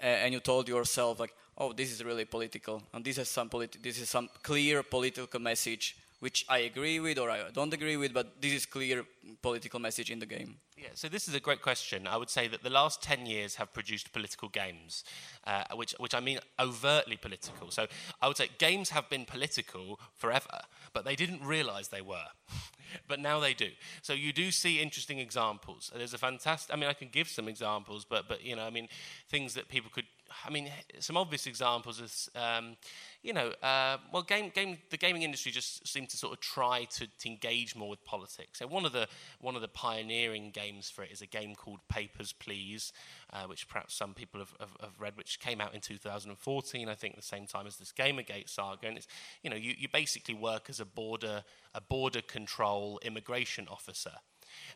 and 0.00 0.32
you 0.32 0.40
told 0.40 0.68
yourself 0.68 1.20
like, 1.20 1.34
"Oh, 1.56 1.72
this 1.72 1.90
is 1.92 2.04
really 2.04 2.24
political, 2.24 2.82
and 2.92 3.04
this 3.04 3.18
is 3.18 3.28
some 3.28 3.48
politi- 3.48 3.82
this 3.82 3.98
is 3.98 4.08
some 4.10 4.28
clear 4.42 4.82
political 4.82 5.40
message." 5.40 5.96
which 6.22 6.46
I 6.48 6.58
agree 6.58 7.00
with 7.00 7.18
or 7.18 7.28
I 7.30 7.50
don't 7.52 7.74
agree 7.74 7.96
with, 7.96 8.14
but 8.14 8.40
this 8.40 8.52
is 8.52 8.64
clear 8.64 9.04
political 9.42 9.80
message 9.80 10.08
in 10.08 10.20
the 10.20 10.26
game. 10.26 10.54
Yeah, 10.76 10.90
so 10.94 11.08
this 11.08 11.26
is 11.26 11.34
a 11.34 11.40
great 11.40 11.60
question. 11.62 12.06
I 12.06 12.16
would 12.16 12.30
say 12.30 12.46
that 12.46 12.62
the 12.62 12.70
last 12.70 13.02
10 13.02 13.26
years 13.26 13.56
have 13.56 13.72
produced 13.72 14.12
political 14.12 14.48
games, 14.48 15.02
uh, 15.48 15.64
which, 15.74 15.96
which 15.98 16.14
I 16.14 16.20
mean 16.20 16.38
overtly 16.60 17.16
political. 17.16 17.72
So 17.72 17.88
I 18.20 18.28
would 18.28 18.36
say 18.36 18.50
games 18.58 18.90
have 18.90 19.10
been 19.10 19.24
political 19.24 19.98
forever, 20.16 20.60
but 20.92 21.04
they 21.04 21.16
didn't 21.16 21.44
realize 21.44 21.88
they 21.88 22.00
were. 22.00 22.28
but 23.08 23.18
now 23.20 23.40
they 23.40 23.54
do. 23.54 23.68
So 24.02 24.12
you 24.12 24.32
do 24.32 24.50
see 24.50 24.80
interesting 24.80 25.18
examples. 25.18 25.90
There's 25.94 26.14
a 26.14 26.18
fantastic, 26.18 26.74
I 26.74 26.78
mean, 26.78 26.88
I 26.88 26.92
can 26.92 27.08
give 27.08 27.28
some 27.28 27.48
examples, 27.48 28.04
but, 28.04 28.28
but 28.28 28.44
you 28.44 28.56
know, 28.56 28.62
I 28.62 28.70
mean, 28.70 28.88
things 29.28 29.54
that 29.54 29.68
people 29.68 29.90
could, 29.92 30.06
I 30.44 30.50
mean, 30.50 30.70
some 31.00 31.16
obvious 31.16 31.46
examples 31.46 32.00
is, 32.00 32.30
um, 32.34 32.76
you 33.22 33.32
know, 33.32 33.52
uh, 33.62 33.98
well, 34.12 34.22
game, 34.22 34.50
game, 34.54 34.78
the 34.90 34.96
gaming 34.96 35.22
industry 35.22 35.52
just 35.52 35.86
seemed 35.86 36.08
to 36.10 36.16
sort 36.16 36.32
of 36.32 36.40
try 36.40 36.84
to, 36.84 37.06
to 37.06 37.28
engage 37.28 37.76
more 37.76 37.88
with 37.88 38.04
politics. 38.04 38.58
So 38.58 38.66
one 38.66 38.84
of 38.84 38.92
the 38.92 39.08
one 39.40 39.54
of 39.54 39.62
the 39.62 39.68
pioneering 39.68 40.50
games 40.50 40.90
for 40.90 41.02
it 41.02 41.12
is 41.12 41.22
a 41.22 41.26
game 41.26 41.54
called 41.54 41.80
Papers 41.88 42.32
Please, 42.32 42.92
uh, 43.32 43.44
which 43.44 43.68
perhaps 43.68 43.94
some 43.94 44.14
people 44.14 44.40
have, 44.40 44.54
have, 44.60 44.76
have, 44.80 45.00
read, 45.00 45.16
which 45.16 45.40
came 45.40 45.60
out 45.60 45.74
in 45.74 45.80
2014, 45.80 46.88
I 46.88 46.94
think, 46.94 47.16
the 47.16 47.22
same 47.22 47.46
time 47.46 47.66
as 47.66 47.76
this 47.76 47.92
GamerGate 47.92 48.48
saga. 48.48 48.88
And 48.88 48.96
it's, 48.96 49.08
you 49.42 49.50
know, 49.50 49.56
you, 49.56 49.74
you 49.78 49.88
basically 49.92 50.34
work 50.34 50.66
as 50.68 50.80
a 50.80 50.84
border 50.84 51.44
a 51.74 51.80
border 51.80 52.20
control 52.20 53.00
immigration 53.02 53.66
officer 53.70 54.12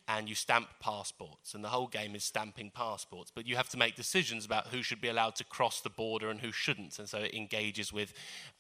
and 0.08 0.28
you 0.28 0.34
stamp 0.34 0.68
passports, 0.80 1.54
and 1.54 1.64
the 1.64 1.68
whole 1.68 1.86
game 1.86 2.14
is 2.14 2.24
stamping 2.24 2.70
passports. 2.70 3.32
But 3.34 3.46
you 3.46 3.56
have 3.56 3.68
to 3.70 3.76
make 3.76 3.96
decisions 3.96 4.44
about 4.44 4.68
who 4.68 4.82
should 4.82 5.00
be 5.00 5.08
allowed 5.08 5.36
to 5.36 5.44
cross 5.44 5.80
the 5.80 5.90
border 5.90 6.30
and 6.30 6.40
who 6.40 6.52
shouldn't, 6.52 6.98
and 6.98 7.08
so 7.08 7.18
it 7.18 7.34
engages 7.34 7.92
with, 7.92 8.12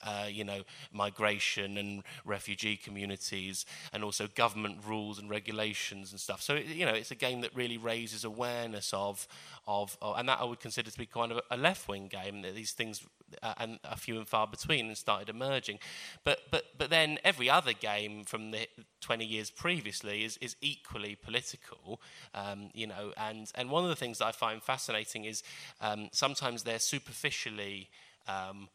uh, 0.02 0.26
you 0.30 0.44
know, 0.44 0.62
migration 0.92 1.78
and 1.78 2.02
refugee 2.24 2.76
communities, 2.76 3.66
and 3.92 4.04
also 4.04 4.28
government 4.34 4.78
rules 4.86 5.18
and 5.18 5.30
regulations 5.30 6.12
and 6.12 6.20
stuff. 6.20 6.42
So 6.42 6.54
you 6.54 6.84
know, 6.84 6.92
it's 6.92 7.10
a 7.10 7.16
game 7.16 7.40
that 7.42 7.54
really 7.54 7.78
raises 7.78 8.24
awareness 8.24 8.92
of, 8.92 9.26
of, 9.66 9.96
of 10.02 10.18
and 10.18 10.28
that 10.28 10.40
I 10.40 10.44
would 10.44 10.60
consider 10.60 10.90
to 10.90 10.98
be 10.98 11.06
kind 11.06 11.32
of 11.32 11.40
a 11.50 11.56
left-wing 11.56 12.08
game. 12.08 12.42
That 12.42 12.54
these 12.54 12.72
things 12.72 13.06
uh, 13.42 13.54
and 13.58 13.78
a 13.84 13.96
few 13.96 14.18
and 14.18 14.28
far 14.28 14.46
between 14.46 14.86
and 14.86 14.96
started 14.96 15.28
emerging. 15.28 15.78
But, 16.24 16.40
but, 16.50 16.64
but 16.76 16.90
then 16.90 17.18
every 17.24 17.50
other 17.50 17.72
game 17.72 18.24
from 18.24 18.50
the 18.50 18.68
20 19.00 19.24
years 19.24 19.50
previously 19.50 20.24
is, 20.24 20.36
is 20.38 20.56
equally 20.60 21.16
political, 21.16 22.00
um, 22.34 22.70
you 22.74 22.86
know, 22.86 23.12
and, 23.16 23.50
and 23.54 23.70
one 23.70 23.84
of 23.84 23.90
the 23.90 23.96
things 23.96 24.18
that 24.18 24.26
I 24.26 24.32
find 24.32 24.62
fascinating 24.62 25.24
is 25.24 25.42
um, 25.80 26.08
sometimes 26.12 26.62
they're 26.62 26.78
superficially 26.78 27.88
um, 28.28 28.68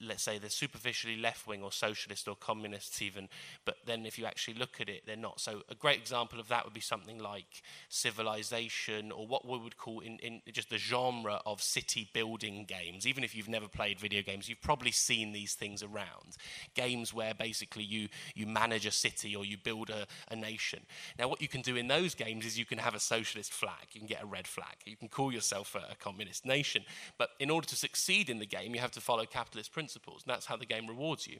let's 0.00 0.22
say 0.22 0.38
they're 0.38 0.50
superficially 0.50 1.16
left 1.16 1.46
wing 1.46 1.62
or 1.62 1.72
socialist 1.72 2.28
or 2.28 2.36
communists 2.36 3.00
even, 3.02 3.28
but 3.64 3.76
then 3.86 4.06
if 4.06 4.18
you 4.18 4.26
actually 4.26 4.54
look 4.54 4.80
at 4.80 4.88
it, 4.88 5.02
they're 5.06 5.16
not. 5.16 5.40
So 5.40 5.62
a 5.68 5.74
great 5.74 5.98
example 5.98 6.40
of 6.40 6.48
that 6.48 6.64
would 6.64 6.74
be 6.74 6.80
something 6.80 7.18
like 7.18 7.62
Civilization 7.88 9.12
or 9.12 9.26
what 9.26 9.46
we 9.46 9.58
would 9.58 9.76
call 9.76 10.00
in, 10.00 10.18
in 10.18 10.40
just 10.52 10.70
the 10.70 10.78
genre 10.78 11.40
of 11.46 11.62
city 11.62 12.08
building 12.12 12.64
games. 12.64 13.06
Even 13.06 13.24
if 13.24 13.34
you've 13.34 13.48
never 13.48 13.68
played 13.68 13.98
video 13.98 14.22
games, 14.22 14.48
you've 14.48 14.60
probably 14.60 14.90
seen 14.90 15.32
these 15.32 15.54
things 15.54 15.82
around. 15.82 16.36
Games 16.74 17.12
where 17.12 17.34
basically 17.34 17.84
you, 17.84 18.08
you 18.34 18.46
manage 18.46 18.86
a 18.86 18.90
city 18.90 19.34
or 19.34 19.44
you 19.44 19.56
build 19.56 19.90
a, 19.90 20.06
a 20.30 20.36
nation. 20.36 20.80
Now 21.18 21.28
what 21.28 21.40
you 21.40 21.48
can 21.48 21.62
do 21.62 21.76
in 21.76 21.88
those 21.88 22.14
games 22.14 22.46
is 22.46 22.58
you 22.58 22.64
can 22.64 22.78
have 22.78 22.94
a 22.94 23.00
socialist 23.00 23.52
flag, 23.52 23.88
you 23.92 24.00
can 24.00 24.08
get 24.08 24.22
a 24.22 24.26
red 24.26 24.46
flag, 24.46 24.76
you 24.84 24.96
can 24.96 25.08
call 25.08 25.32
yourself 25.32 25.74
a, 25.74 25.92
a 25.92 25.96
communist 25.96 26.44
nation, 26.46 26.82
but 27.18 27.30
in 27.38 27.50
order 27.50 27.66
to 27.68 27.76
succeed 27.76 28.30
in 28.30 28.38
the 28.38 28.46
game, 28.46 28.74
you 28.74 28.80
have 28.80 28.90
to 28.92 29.00
follow 29.00 29.24
capitalist 29.24 29.69
principles, 29.70 30.22
and 30.24 30.32
that's 30.32 30.46
how 30.46 30.56
the 30.56 30.66
game 30.66 30.86
rewards 30.86 31.26
you. 31.26 31.38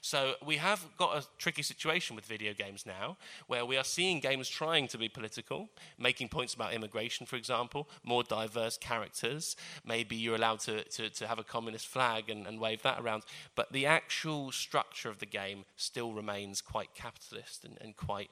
So 0.00 0.34
we 0.44 0.56
have 0.56 0.84
got 0.96 1.16
a 1.16 1.26
tricky 1.38 1.62
situation 1.62 2.16
with 2.16 2.26
video 2.26 2.52
games 2.54 2.84
now, 2.86 3.16
where 3.46 3.64
we 3.64 3.76
are 3.76 3.84
seeing 3.84 4.20
games 4.20 4.48
trying 4.48 4.88
to 4.88 4.98
be 4.98 5.08
political, 5.08 5.68
making 5.98 6.28
points 6.28 6.54
about 6.54 6.72
immigration, 6.72 7.26
for 7.26 7.36
example, 7.36 7.88
more 8.04 8.22
diverse 8.22 8.76
characters. 8.76 9.56
Maybe 9.84 10.16
you're 10.16 10.36
allowed 10.36 10.60
to, 10.60 10.84
to, 10.84 11.10
to 11.10 11.26
have 11.26 11.38
a 11.38 11.44
communist 11.44 11.86
flag 11.86 12.30
and, 12.30 12.46
and 12.46 12.60
wave 12.60 12.82
that 12.82 13.00
around, 13.00 13.24
but 13.54 13.72
the 13.72 13.86
actual 13.86 14.52
structure 14.52 15.08
of 15.08 15.18
the 15.18 15.26
game 15.26 15.64
still 15.76 16.12
remains 16.12 16.60
quite 16.60 16.94
capitalist 16.94 17.64
and, 17.64 17.78
and 17.80 17.96
quite, 17.96 18.30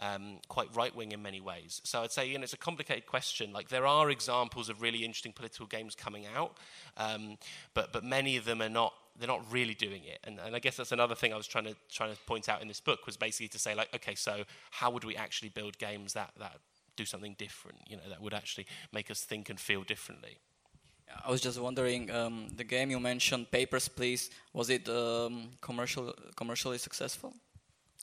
um, 0.00 0.38
quite 0.48 0.74
right 0.74 0.94
wing 0.94 1.12
in 1.12 1.22
many 1.22 1.40
ways. 1.40 1.80
So 1.84 2.02
I'd 2.02 2.10
say 2.10 2.28
you 2.28 2.38
know, 2.38 2.42
it's 2.42 2.52
a 2.52 2.58
complicated 2.58 3.06
question. 3.06 3.52
Like 3.52 3.68
there 3.68 3.86
are 3.86 4.10
examples 4.10 4.68
of 4.68 4.82
really 4.82 5.04
interesting 5.04 5.32
political 5.32 5.66
games 5.66 5.94
coming 5.94 6.26
out, 6.34 6.56
um, 6.96 7.36
but, 7.74 7.92
but 7.92 8.02
many 8.02 8.36
of 8.36 8.44
them 8.44 8.60
are 8.62 8.68
not 8.68 8.94
they're 9.18 9.28
not 9.28 9.44
really 9.52 9.74
doing 9.74 10.02
it. 10.04 10.18
And, 10.24 10.38
and 10.38 10.56
I 10.56 10.60
guess 10.60 10.76
that's 10.76 10.92
another 10.92 11.14
thing 11.14 11.32
I 11.32 11.36
was 11.36 11.46
trying 11.46 11.64
to 11.64 11.76
trying 11.90 12.14
to 12.14 12.20
point 12.22 12.48
out 12.48 12.62
in 12.62 12.68
this 12.68 12.80
book 12.80 13.06
was 13.06 13.16
basically 13.16 13.48
to 13.48 13.58
say 13.58 13.74
like, 13.74 13.94
okay, 13.94 14.14
so 14.14 14.44
how 14.70 14.90
would 14.90 15.04
we 15.04 15.14
actually 15.14 15.50
build 15.50 15.78
games 15.78 16.14
that 16.14 16.32
that 16.38 16.58
do 16.96 17.04
something 17.04 17.34
different? 17.38 17.78
You 17.86 17.96
know, 17.96 18.08
that 18.08 18.22
would 18.22 18.34
actually 18.34 18.66
make 18.92 19.10
us 19.10 19.20
think 19.22 19.50
and 19.50 19.60
feel 19.60 19.82
differently. 19.82 20.38
I 21.26 21.30
was 21.30 21.40
just 21.40 21.58
wondering, 21.60 22.08
um, 22.12 22.46
the 22.56 22.62
game 22.62 22.88
you 22.88 23.00
mentioned, 23.00 23.50
Papers, 23.50 23.88
Please, 23.88 24.30
was 24.52 24.70
it 24.70 24.88
um, 24.88 25.50
commercial 25.60 26.14
commercially 26.36 26.78
successful? 26.78 27.34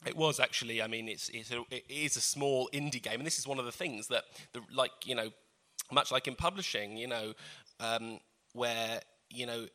It 0.06 0.16
was 0.16 0.40
actually. 0.40 0.82
I 0.82 0.88
mean, 0.88 1.08
it's, 1.08 1.30
it's 1.30 1.52
a, 1.52 1.64
it 1.72 1.86
is 1.90 2.18
a 2.18 2.22
small 2.22 2.70
indie 2.74 3.02
game, 3.02 3.16
and 3.16 3.26
this 3.26 3.40
is 3.40 3.48
one 3.48 3.60
of 3.60 3.66
the 3.66 3.72
things 3.72 4.08
that, 4.08 4.26
the, 4.54 4.62
like 4.74 4.92
you 5.06 5.16
know, 5.16 5.30
much 5.92 6.12
like 6.12 6.28
in 6.28 6.36
publishing, 6.36 6.98
you 6.98 7.08
know, 7.08 7.34
um, 7.80 8.20
where 8.54 9.02
you 9.30 9.46
know 9.46 9.66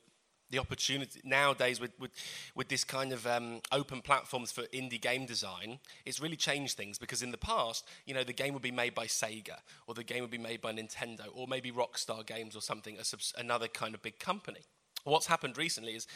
the 0.53 0.59
opportunity 0.59 1.19
nowadays 1.25 1.81
with, 1.81 1.93
with, 1.99 2.11
with 2.55 2.69
this 2.69 2.85
kind 2.85 3.11
of 3.11 3.27
um, 3.27 3.61
open 3.73 4.03
platforms 4.03 4.53
for 4.53 4.63
indie 4.65 5.01
game 5.01 5.25
design, 5.25 5.79
it's 6.05 6.21
really 6.21 6.37
changed 6.37 6.77
things 6.77 6.99
because 6.99 7.23
in 7.23 7.31
the 7.31 7.39
past, 7.39 7.89
you 8.05 8.13
know, 8.13 8.23
the 8.23 8.35
game 8.35 8.53
would 8.53 8.63
be 8.63 8.71
made 8.71 8.95
by 8.95 9.07
Sega 9.07 9.57
or 9.87 9.95
the 9.95 10.05
game 10.05 10.21
would 10.21 10.31
be 10.31 10.37
made 10.37 10.61
by 10.61 10.71
Nintendo 10.71 11.25
or 11.35 11.49
maybe 11.49 11.73
Rockstar 11.73 12.25
Games 12.25 12.55
or 12.55 12.61
something, 12.61 12.99
another 13.39 13.67
kind 13.67 13.95
of 13.95 14.03
big 14.03 14.19
company. 14.19 14.61
What's 15.05 15.27
happened 15.27 15.57
recently 15.57 15.95
is 15.95 16.07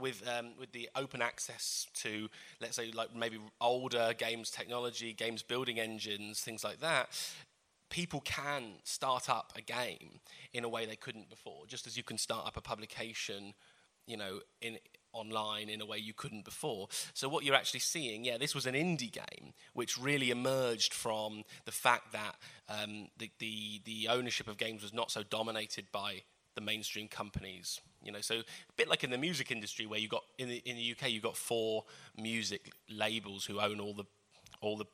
with 0.00 0.22
um, 0.28 0.50
with 0.58 0.72
the 0.72 0.88
open 0.94 1.22
access 1.22 1.86
to 1.94 2.28
let's 2.60 2.76
say 2.76 2.90
like 2.92 3.14
maybe 3.14 3.38
older 3.60 4.14
games 4.16 4.50
technology, 4.50 5.12
games 5.12 5.42
building 5.42 5.78
engines, 5.78 6.40
things 6.40 6.62
like 6.64 6.80
that, 6.80 7.08
people 7.90 8.20
can 8.20 8.74
start 8.84 9.28
up 9.30 9.52
a 9.56 9.62
game 9.62 10.20
in 10.52 10.64
a 10.64 10.68
way 10.68 10.86
they 10.86 10.96
couldn't 10.96 11.28
before, 11.28 11.66
just 11.66 11.86
as 11.86 11.96
you 11.96 12.02
can 12.02 12.18
start 12.18 12.46
up 12.46 12.56
a 12.56 12.60
publication 12.60 13.54
you 14.06 14.16
know, 14.16 14.40
in 14.60 14.78
online 15.12 15.68
in 15.68 15.80
a 15.80 15.86
way 15.86 15.98
you 15.98 16.12
couldn't 16.12 16.44
before. 16.44 16.88
So 17.14 17.28
what 17.28 17.44
you're 17.44 17.54
actually 17.54 17.80
seeing, 17.80 18.24
yeah, 18.24 18.38
this 18.38 18.54
was 18.54 18.66
an 18.66 18.74
indie 18.74 19.12
game 19.12 19.54
which 19.72 19.98
really 19.98 20.30
emerged 20.30 20.94
from 20.94 21.42
the 21.64 21.72
fact 21.72 22.12
that 22.12 22.36
um, 22.68 23.08
the, 23.18 23.30
the 23.38 23.80
the 23.84 24.08
ownership 24.08 24.48
of 24.48 24.56
games 24.56 24.82
was 24.82 24.94
not 24.94 25.10
so 25.10 25.22
dominated 25.22 25.86
by 25.92 26.22
the 26.54 26.60
mainstream 26.60 27.08
companies. 27.08 27.80
You 28.06 28.12
know, 28.12 28.20
so 28.20 28.36
a 28.36 28.72
bit 28.76 28.88
like 28.88 29.04
in 29.04 29.10
the 29.10 29.18
music 29.18 29.50
industry, 29.50 29.86
where 29.86 29.98
you 29.98 30.08
got 30.08 30.22
in 30.38 30.48
the 30.48 30.62
in 30.64 30.76
the 30.76 30.92
UK, 30.92 31.10
you 31.10 31.20
got 31.20 31.36
four 31.36 31.84
music 32.16 32.72
labels 32.88 33.44
who 33.44 33.60
own 33.60 33.80
all 33.80 33.94
the 33.94 34.04
all 34.60 34.76
the 34.76 34.86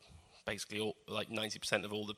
basically 0.44 0.80
all, 0.80 0.96
like 1.06 1.30
ninety 1.30 1.58
percent 1.58 1.84
of 1.84 1.92
all 1.92 2.06
the 2.06 2.14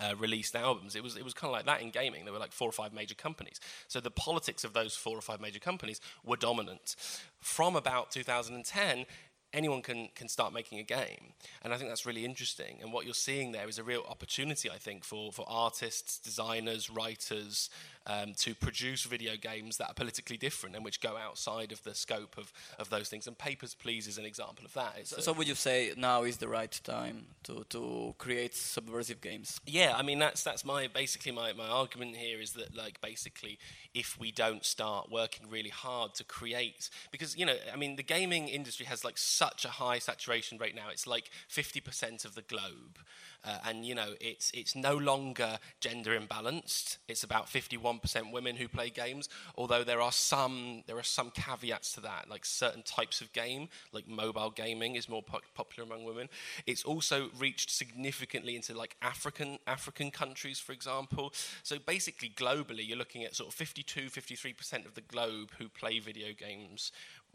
uh, 0.00 0.14
released 0.16 0.54
albums. 0.54 0.94
It 0.94 1.02
was 1.02 1.16
it 1.16 1.24
was 1.24 1.34
kind 1.34 1.50
of 1.50 1.52
like 1.52 1.66
that 1.66 1.82
in 1.82 1.90
gaming. 1.90 2.24
There 2.24 2.32
were 2.32 2.38
like 2.38 2.52
four 2.52 2.68
or 2.68 2.72
five 2.72 2.92
major 2.92 3.14
companies. 3.14 3.60
So 3.88 4.00
the 4.00 4.10
politics 4.10 4.64
of 4.64 4.72
those 4.72 4.94
four 4.94 5.16
or 5.16 5.22
five 5.22 5.40
major 5.40 5.58
companies 5.58 6.00
were 6.24 6.36
dominant. 6.36 6.96
From 7.40 7.76
about 7.76 8.10
2010, 8.10 9.06
anyone 9.52 9.82
can, 9.82 10.08
can 10.14 10.28
start 10.28 10.52
making 10.52 10.78
a 10.78 10.82
game. 10.82 11.32
And 11.62 11.72
I 11.72 11.76
think 11.76 11.88
that's 11.88 12.06
really 12.06 12.24
interesting. 12.24 12.78
And 12.82 12.92
what 12.92 13.04
you're 13.04 13.14
seeing 13.14 13.52
there 13.52 13.68
is 13.68 13.78
a 13.78 13.84
real 13.84 14.04
opportunity, 14.08 14.70
I 14.70 14.76
think, 14.76 15.04
for, 15.04 15.32
for 15.32 15.44
artists, 15.48 16.18
designers, 16.18 16.90
writers 16.90 17.70
um, 18.06 18.34
to 18.34 18.54
produce 18.54 19.04
video 19.04 19.36
games 19.36 19.76
that 19.78 19.90
are 19.90 19.94
politically 19.94 20.36
different 20.36 20.76
and 20.76 20.84
which 20.84 21.00
go 21.00 21.16
outside 21.16 21.72
of 21.72 21.82
the 21.82 21.94
scope 21.94 22.36
of, 22.38 22.52
of 22.78 22.88
those 22.90 23.08
things. 23.08 23.26
And 23.26 23.36
Papers, 23.36 23.74
Please 23.74 24.06
is 24.06 24.18
an 24.18 24.24
example 24.24 24.64
of 24.64 24.72
that. 24.74 25.06
So, 25.06 25.20
so, 25.20 25.32
would 25.32 25.48
you 25.48 25.54
say 25.54 25.92
now 25.96 26.22
is 26.22 26.36
the 26.36 26.48
right 26.48 26.80
time 26.84 27.26
to, 27.44 27.64
to 27.70 28.14
create 28.18 28.54
subversive 28.54 29.20
games? 29.20 29.60
Yeah, 29.66 29.94
I 29.96 30.02
mean, 30.02 30.18
that's, 30.18 30.42
that's 30.42 30.64
my, 30.64 30.86
basically 30.86 31.32
my, 31.32 31.52
my 31.52 31.66
argument 31.66 32.16
here 32.16 32.40
is 32.40 32.52
that, 32.52 32.76
like, 32.76 33.00
basically, 33.00 33.58
if 33.94 34.18
we 34.18 34.30
don't 34.30 34.64
start 34.64 35.10
working 35.10 35.48
really 35.50 35.70
hard 35.70 36.14
to 36.14 36.24
create, 36.24 36.90
because, 37.10 37.36
you 37.36 37.46
know, 37.46 37.56
I 37.72 37.76
mean, 37.76 37.96
the 37.96 38.02
gaming 38.02 38.48
industry 38.48 38.86
has, 38.86 39.04
like, 39.04 39.18
such 39.18 39.64
a 39.64 39.68
high 39.68 39.98
saturation 39.98 40.58
rate 40.58 40.74
now. 40.74 40.88
It's 40.90 41.06
like 41.06 41.30
50% 41.50 42.24
of 42.24 42.34
the 42.34 42.42
globe. 42.42 42.98
Uh, 43.46 43.58
and 43.66 43.84
you 43.84 43.94
know, 43.94 44.14
it's 44.20 44.50
it's 44.52 44.74
no 44.74 44.96
longer 44.96 45.58
gender 45.80 46.18
imbalanced. 46.18 46.98
It's 47.08 47.22
about 47.22 47.46
51% 47.46 48.32
women 48.32 48.56
who 48.56 48.68
play 48.68 48.90
games. 48.90 49.28
Although 49.56 49.84
there 49.84 50.00
are 50.00 50.12
some 50.12 50.82
there 50.86 50.98
are 50.98 51.04
some 51.04 51.30
caveats 51.30 51.92
to 51.92 52.00
that, 52.00 52.28
like 52.28 52.44
certain 52.44 52.82
types 52.82 53.20
of 53.20 53.32
game, 53.32 53.68
like 53.92 54.08
mobile 54.08 54.50
gaming, 54.50 54.96
is 54.96 55.08
more 55.08 55.22
po- 55.22 55.40
popular 55.54 55.86
among 55.86 56.04
women. 56.04 56.28
It's 56.66 56.84
also 56.84 57.30
reached 57.38 57.70
significantly 57.70 58.56
into 58.56 58.74
like 58.74 58.96
African 59.00 59.58
African 59.66 60.10
countries, 60.10 60.58
for 60.58 60.72
example. 60.72 61.32
So 61.62 61.78
basically, 61.78 62.30
globally, 62.30 62.86
you're 62.86 62.98
looking 62.98 63.24
at 63.24 63.36
sort 63.36 63.48
of 63.48 63.54
52, 63.54 64.06
53% 64.06 64.86
of 64.86 64.94
the 64.94 65.00
globe 65.02 65.52
who 65.58 65.68
play 65.68 66.00
video 66.00 66.28
games 66.36 66.90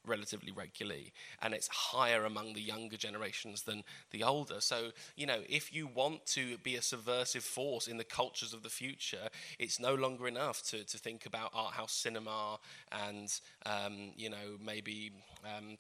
relatively 0.05 0.51
regularly, 0.51 1.13
and 1.41 1.53
it's 1.53 1.67
higher 1.67 2.25
among 2.25 2.53
the 2.53 2.61
younger 2.61 2.97
generations 2.97 3.63
than 3.63 3.83
the 4.11 4.23
older. 4.23 4.59
So, 4.59 4.91
you 5.15 5.25
know, 5.25 5.41
if 5.47 5.73
you 5.73 5.87
want 5.87 6.25
to 6.27 6.57
be 6.59 6.75
a 6.75 6.81
subversive 6.81 7.43
force 7.43 7.87
in 7.87 7.97
the 7.97 8.03
cultures 8.03 8.53
of 8.53 8.63
the 8.63 8.69
future, 8.69 9.29
it's 9.59 9.79
no 9.79 9.93
longer 9.95 10.27
enough 10.27 10.63
to, 10.63 10.83
to 10.83 10.97
think 10.97 11.25
about 11.25 11.51
art 11.53 11.73
house 11.73 11.93
cinema 11.93 12.59
and, 12.91 13.31
um, 13.65 14.11
you 14.15 14.29
know, 14.29 14.57
maybe. 14.63 15.11
Um, 15.45 15.77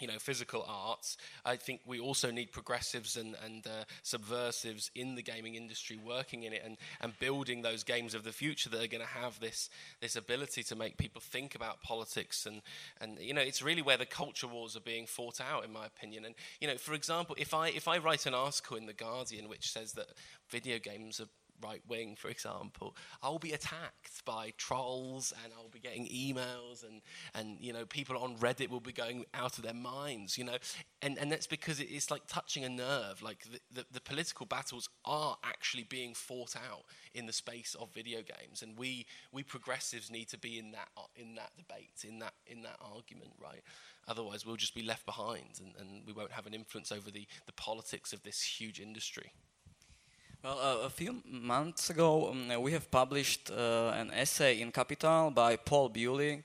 you 0.00 0.08
know, 0.08 0.18
physical 0.18 0.64
arts. 0.68 1.16
I 1.44 1.56
think 1.56 1.80
we 1.86 2.00
also 2.00 2.30
need 2.30 2.52
progressives 2.52 3.16
and, 3.16 3.34
and 3.44 3.66
uh, 3.66 3.84
subversives 4.02 4.90
in 4.94 5.14
the 5.14 5.22
gaming 5.22 5.54
industry 5.54 5.98
working 6.02 6.44
in 6.44 6.52
it 6.52 6.62
and, 6.64 6.76
and 7.00 7.18
building 7.18 7.62
those 7.62 7.84
games 7.84 8.14
of 8.14 8.24
the 8.24 8.32
future 8.32 8.68
that 8.70 8.82
are 8.82 8.88
going 8.88 9.02
to 9.02 9.06
have 9.06 9.40
this 9.40 9.70
this 10.00 10.16
ability 10.16 10.62
to 10.64 10.76
make 10.76 10.96
people 10.96 11.20
think 11.20 11.54
about 11.54 11.82
politics 11.82 12.46
and 12.46 12.62
and 13.00 13.18
you 13.18 13.34
know 13.34 13.40
it's 13.40 13.62
really 13.62 13.82
where 13.82 13.96
the 13.96 14.06
culture 14.06 14.46
wars 14.46 14.76
are 14.76 14.80
being 14.80 15.06
fought 15.06 15.40
out 15.40 15.64
in 15.64 15.72
my 15.72 15.86
opinion. 15.86 16.24
And 16.24 16.34
you 16.60 16.68
know, 16.68 16.76
for 16.76 16.94
example, 16.94 17.34
if 17.38 17.54
I 17.54 17.68
if 17.68 17.88
I 17.88 17.98
write 17.98 18.26
an 18.26 18.34
article 18.34 18.76
in 18.76 18.86
the 18.86 18.92
Guardian 18.92 19.48
which 19.48 19.70
says 19.70 19.92
that 19.92 20.08
video 20.48 20.78
games 20.78 21.20
are 21.20 21.28
right 21.62 21.82
wing, 21.88 22.16
for 22.16 22.28
example, 22.28 22.96
I'll 23.22 23.38
be 23.38 23.52
attacked 23.52 24.24
by 24.24 24.52
trolls 24.56 25.32
and 25.44 25.52
I'll 25.56 25.68
be 25.68 25.78
getting 25.78 26.06
emails 26.06 26.86
and, 26.86 27.00
and 27.34 27.58
you 27.60 27.72
know, 27.72 27.84
people 27.84 28.16
on 28.18 28.36
Reddit 28.36 28.68
will 28.68 28.80
be 28.80 28.92
going 28.92 29.24
out 29.34 29.58
of 29.58 29.64
their 29.64 29.74
minds, 29.74 30.38
you 30.38 30.44
know. 30.44 30.56
And, 31.02 31.18
and 31.18 31.30
that's 31.30 31.46
because 31.46 31.80
it's 31.80 32.10
like 32.10 32.22
touching 32.26 32.64
a 32.64 32.68
nerve. 32.68 33.22
Like 33.22 33.44
the, 33.44 33.60
the, 33.72 33.86
the 33.92 34.00
political 34.00 34.46
battles 34.46 34.88
are 35.04 35.36
actually 35.44 35.84
being 35.84 36.14
fought 36.14 36.56
out 36.56 36.84
in 37.14 37.26
the 37.26 37.32
space 37.32 37.76
of 37.78 37.92
video 37.94 38.18
games. 38.18 38.62
And 38.62 38.78
we, 38.78 39.06
we 39.32 39.42
progressives 39.42 40.10
need 40.10 40.28
to 40.28 40.38
be 40.38 40.58
in 40.58 40.72
that, 40.72 40.88
in 41.16 41.34
that 41.36 41.52
debate, 41.56 42.04
in 42.06 42.18
that, 42.20 42.34
in 42.46 42.62
that 42.62 42.76
argument, 42.80 43.32
right? 43.42 43.62
Otherwise, 44.08 44.46
we'll 44.46 44.56
just 44.56 44.74
be 44.74 44.82
left 44.82 45.04
behind 45.04 45.60
and, 45.60 45.74
and 45.78 46.02
we 46.06 46.12
won't 46.12 46.32
have 46.32 46.46
an 46.46 46.54
influence 46.54 46.90
over 46.90 47.10
the, 47.10 47.26
the 47.46 47.52
politics 47.52 48.12
of 48.12 48.22
this 48.22 48.42
huge 48.42 48.80
industry. 48.80 49.32
Well, 50.48 50.60
uh, 50.62 50.86
a 50.86 50.88
few 50.88 51.22
months 51.26 51.90
ago, 51.90 52.30
um, 52.30 52.62
we 52.62 52.72
have 52.72 52.90
published 52.90 53.50
uh, 53.50 53.92
an 53.94 54.10
essay 54.14 54.62
in 54.62 54.72
Capital 54.72 55.30
by 55.30 55.56
Paul 55.56 55.90
Buhle. 55.90 56.42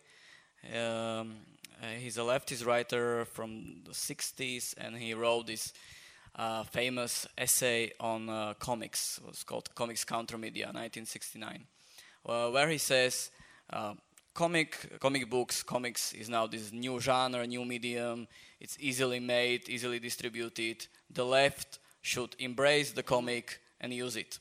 Um, 0.76 1.36
uh, 1.82 1.86
he's 1.98 2.18
a 2.18 2.22
leftist 2.22 2.66
writer 2.66 3.24
from 3.24 3.84
the 3.86 3.94
60s, 3.94 4.74
and 4.78 4.98
he 4.98 5.14
wrote 5.14 5.48
this 5.48 5.72
uh, 6.36 6.64
famous 6.64 7.26
essay 7.38 7.94
on 7.98 8.28
uh, 8.28 8.56
comics. 8.60 9.22
It 9.24 9.26
was 9.26 9.44
called 9.46 9.74
Comics 9.74 10.04
Counter 10.04 10.38
Media, 10.38 10.66
1969, 10.66 11.64
where 12.24 12.68
he 12.68 12.80
says 12.80 13.32
comic 14.34 15.00
comic 15.00 15.30
books 15.30 15.64
comics 15.64 16.12
is 16.12 16.28
now 16.28 16.46
this 16.46 16.74
new 16.74 17.00
genre 17.00 17.46
new 17.46 17.64
medium 17.64 18.28
it's 18.60 18.76
easily 18.80 19.20
made 19.20 19.70
easily 19.70 20.00
distributed 20.00 20.88
the 21.12 21.24
left 21.24 21.78
should 22.02 22.36
embrace 22.40 22.94
the 22.94 23.04
comic 23.04 23.60
and 23.84 23.94
use 23.94 24.16
it. 24.16 24.40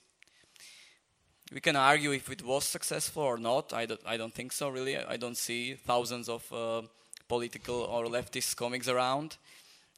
We 1.53 1.61
can 1.61 1.77
argue 1.77 2.13
if 2.13 2.31
it 2.31 2.43
was 2.43 2.65
successful 2.65 3.25
or 3.25 3.37
not. 3.37 3.75
I 3.75 3.85
don't, 3.85 4.01
I 4.07 4.17
don't 4.17 4.33
think 4.33 4.53
so, 4.53 4.71
really. 4.71 4.97
I 4.97 5.19
don't 5.19 5.37
see 5.37 5.75
thousands 5.75 6.29
of 6.31 6.51
uh, 6.51 6.83
political 7.29 7.81
or 7.83 8.07
leftist 8.07 8.57
comics 8.57 8.89
around. 8.89 9.37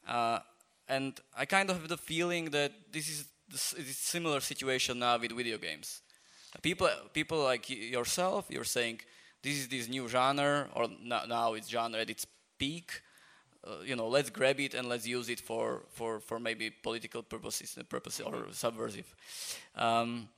Uh, 0.09 0.41
and 0.89 1.21
I 1.37 1.45
kind 1.45 1.71
of 1.71 1.79
have 1.79 1.89
the 1.89 1.97
feeling 1.97 2.47
that 2.51 2.73
this 2.91 3.09
is 3.09 3.27
a 3.53 3.83
similar 3.83 4.41
situation 4.41 4.99
now 4.99 5.19
with 5.19 5.31
video 5.33 5.59
games. 5.59 6.01
People, 6.63 6.89
people 7.13 7.43
like 7.45 7.71
yourself, 7.71 8.47
you're 8.49 8.65
saying 8.65 9.01
this 9.43 9.59
is 9.59 9.69
this 9.69 9.89
new 9.89 10.09
genre, 10.09 10.69
or 10.75 10.89
now 11.05 11.55
it's 11.55 11.69
genre 11.69 12.01
at 12.01 12.11
its 12.11 12.27
peak. 12.59 13.03
Uh, 13.67 13.83
you 13.85 13.97
know, 13.97 14.09
let's 14.09 14.31
grab 14.31 14.61
it 14.61 14.75
and 14.75 14.89
let's 14.89 15.07
use 15.07 15.29
it 15.29 15.41
for, 15.41 15.83
for, 15.89 16.21
for 16.21 16.39
maybe 16.39 16.71
political 16.71 17.23
purposes, 17.23 17.79
purposes 17.89 18.27
or 18.27 18.47
subversive. 18.53 19.15
Um, 19.75 20.29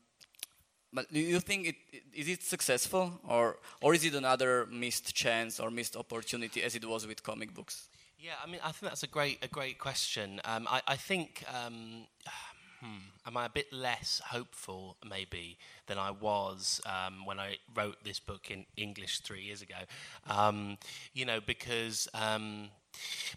but 0.92 1.12
do 1.12 1.20
you 1.20 1.40
think 1.40 1.66
it 1.66 1.76
is 2.14 2.28
it 2.28 2.42
successful, 2.42 3.20
or 3.28 3.58
or 3.82 3.92
is 3.94 4.04
it 4.04 4.14
another 4.14 4.66
missed 4.70 5.14
chance 5.14 5.60
or 5.60 5.70
missed 5.70 5.94
opportunity 5.96 6.62
as 6.62 6.74
it 6.74 6.84
was 6.84 7.06
with 7.06 7.22
comic 7.22 7.52
books? 7.52 7.88
Yeah, 8.18 8.32
I 8.42 8.46
mean, 8.46 8.60
I 8.64 8.72
think 8.72 8.90
that's 8.90 9.02
a 9.02 9.08
great 9.08 9.38
a 9.44 9.48
great 9.48 9.78
question. 9.78 10.40
Um, 10.44 10.66
I, 10.70 10.80
I 10.86 10.96
think. 10.96 11.44
Um, 11.52 12.06
hmm, 12.80 13.08
am 13.26 13.36
I 13.36 13.46
a 13.46 13.48
bit 13.48 13.72
less 13.72 14.20
hopeful, 14.24 14.96
maybe, 15.08 15.58
than 15.86 15.98
I 15.98 16.10
was 16.10 16.80
um, 16.84 17.24
when 17.24 17.40
I 17.40 17.56
wrote 17.74 17.96
this 18.04 18.20
book 18.20 18.50
in 18.50 18.66
English 18.76 19.20
three 19.20 19.42
years 19.42 19.62
ago? 19.62 19.80
Um, 20.28 20.78
you 21.14 21.24
know, 21.24 21.40
because 21.40 22.08
um, 22.14 22.68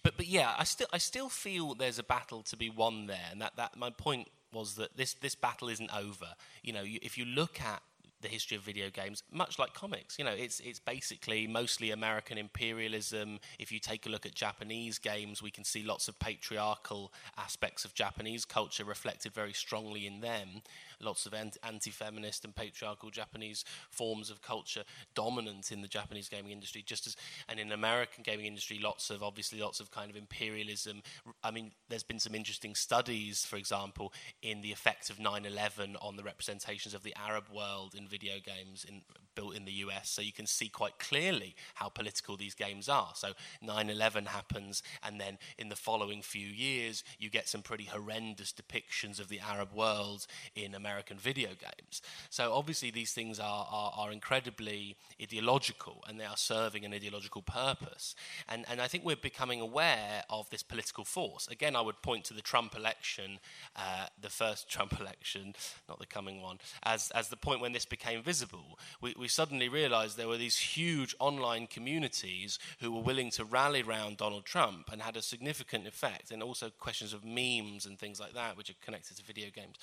but 0.04 0.18
but 0.18 0.28
yeah, 0.28 0.54
I 0.58 0.64
still 0.64 0.88
I 0.94 0.98
still 0.98 1.30
feel 1.30 1.76
there's 1.76 2.00
a 2.00 2.04
battle 2.04 2.42
to 2.44 2.58
be 2.58 2.70
won 2.70 3.08
there, 3.08 3.28
and 3.32 3.42
that, 3.42 3.56
that 3.58 3.78
my 3.78 3.90
point 3.90 4.30
was 4.54 4.76
that 4.76 4.98
this 4.98 5.14
this 5.14 5.36
battle 5.36 5.70
isn't 5.70 5.96
over. 5.96 6.28
You 6.64 6.74
know, 6.74 6.82
you, 6.82 7.00
if 7.02 7.18
you 7.18 7.26
look 7.26 7.62
at 7.62 7.82
the 8.22 8.28
history 8.28 8.58
of 8.58 8.64
video 8.64 8.90
games, 8.90 9.24
much 9.32 9.58
like 9.58 9.74
comics. 9.74 10.20
You 10.20 10.26
know, 10.26 10.32
it's 10.32 10.60
it's 10.60 10.80
basically 10.80 11.48
mostly 11.48 11.92
American 11.92 12.38
imperialism. 12.38 13.40
If 13.58 13.72
you 13.72 13.80
take 13.80 14.06
a 14.06 14.10
look 14.10 14.26
at 14.26 14.36
Japanese 14.36 15.00
games, 15.00 15.42
we 15.42 15.52
can 15.52 15.64
see 15.64 15.84
lots 15.84 16.08
of 16.08 16.20
patriarchal 16.20 17.14
aspects 17.38 17.86
of 17.86 17.94
Japanese 17.94 18.46
culture 18.46 18.84
reflected 18.84 19.34
very 19.34 19.54
strongly 19.54 20.06
in 20.06 20.22
them 20.22 20.62
lots 21.02 21.26
of 21.26 21.34
anti-feminist 21.34 22.46
and 22.46 22.56
patriarchal 22.56 23.10
Japanese 23.10 23.64
forms 23.90 24.30
of 24.30 24.42
culture 24.42 24.84
dominant 25.16 25.72
in 25.72 25.82
the 25.82 25.88
Japanese 25.88 26.30
gaming 26.30 26.52
industry, 26.52 26.84
just 26.86 27.08
as 27.08 27.16
and 27.48 27.60
in 27.60 27.72
American 27.72 28.24
gaming 28.24 28.46
industry, 28.46 28.80
lots 28.82 29.10
of 29.10 29.24
obviously 29.24 29.60
lots 29.60 29.80
of 29.80 29.92
kind 29.92 30.10
of 30.10 30.18
imperialism. 30.18 31.02
I 31.44 31.52
mean, 31.52 31.72
there's 31.88 32.04
been 32.04 32.20
some 32.20 32.36
interesting 32.36 32.76
studies, 32.76 33.46
for 33.46 33.56
example, 33.56 34.14
in 34.42 34.62
the 34.62 34.72
effect 34.72 35.10
of 35.10 35.18
9/11 35.18 35.96
on 36.02 36.16
the 36.16 36.24
representations 36.24 36.94
of 36.94 37.04
the 37.04 37.16
Arab 37.16 37.50
world 37.50 37.96
in 37.96 38.08
video 38.08 38.40
games, 38.40 38.86
in 38.86 39.02
built 39.40 39.56
in 39.56 39.64
the 39.64 39.72
US, 39.86 40.10
so 40.10 40.22
you 40.22 40.34
can 40.34 40.46
see 40.46 40.68
quite 40.68 41.00
clearly 41.00 41.56
how 41.76 41.88
political 41.88 42.36
these 42.36 42.56
games 42.56 42.90
are. 42.90 43.12
So 43.16 43.30
9 43.62 43.90
11 43.90 44.26
happens, 44.26 44.84
and 45.02 45.20
then 45.20 45.38
in 45.58 45.70
the 45.70 45.78
following 45.78 46.22
few 46.22 46.48
years, 46.48 47.04
you 47.20 47.30
get 47.30 47.48
some 47.48 47.62
pretty 47.62 47.86
horrendous 47.86 48.54
depictions 48.54 49.18
of 49.18 49.30
the 49.30 49.40
Arab 49.40 49.74
world 49.74 50.28
in 50.56 50.76
American 50.76 51.18
video 51.18 51.50
games. 51.50 52.02
So 52.30 52.52
obviously, 52.54 52.92
these 52.92 53.14
things 53.14 53.40
are, 53.40 53.66
are, 53.72 53.94
are 53.96 54.12
incredibly 54.12 54.98
ideological, 55.22 56.04
and 56.08 56.20
they 56.20 56.26
are 56.26 56.36
serving 56.36 56.84
an 56.84 56.94
ideological 56.94 57.42
purpose. 57.42 58.16
And, 58.50 58.66
and 58.70 58.82
I 58.82 58.88
think 58.88 59.06
we're 59.06 59.16
becoming 59.16 59.62
aware 59.62 60.24
of 60.30 60.50
this 60.50 60.64
political 60.64 61.06
force. 61.06 61.48
Again, 61.48 61.78
I 61.78 61.82
would 61.82 62.02
point 62.02 62.26
to 62.26 62.34
the 62.34 62.42
Trump 62.42 62.76
election, 62.76 63.40
uh, 63.78 64.08
the 64.22 64.30
first 64.30 64.70
Trump 64.76 65.00
election, 65.00 65.56
not 65.88 66.00
the 66.00 66.06
coming 66.06 66.42
one, 66.42 66.60
as, 66.84 67.10
as 67.12 67.30
the 67.30 67.38
point 67.38 67.62
when 67.62 67.72
this 67.72 67.86
became 67.86 68.22
visible. 68.22 68.78
We, 69.00 69.16
we 69.18 69.29
suddenly 69.30 69.70
realized 69.70 70.18
there 70.18 70.28
were 70.28 70.38
these 70.38 70.58
huge 70.58 71.16
online 71.20 71.68
communities 71.68 72.60
who 72.80 72.92
were 72.92 73.02
willing 73.02 73.30
to 73.32 73.46
rally 73.46 73.82
around 73.82 74.18
Donald 74.18 74.46
Trump 74.46 74.92
and 74.92 75.02
had 75.02 75.16
a 75.16 75.22
significant 75.22 75.88
effect, 75.88 76.32
and 76.32 76.44
also 76.44 76.70
questions 76.80 77.14
of 77.14 77.24
memes 77.24 77.86
and 77.86 77.98
things 77.98 78.20
like 78.20 78.34
that, 78.34 78.58
which 78.58 78.70
are 78.70 78.76
connected 78.84 79.18
to 79.18 79.24
video 79.24 79.50
games. 79.54 79.76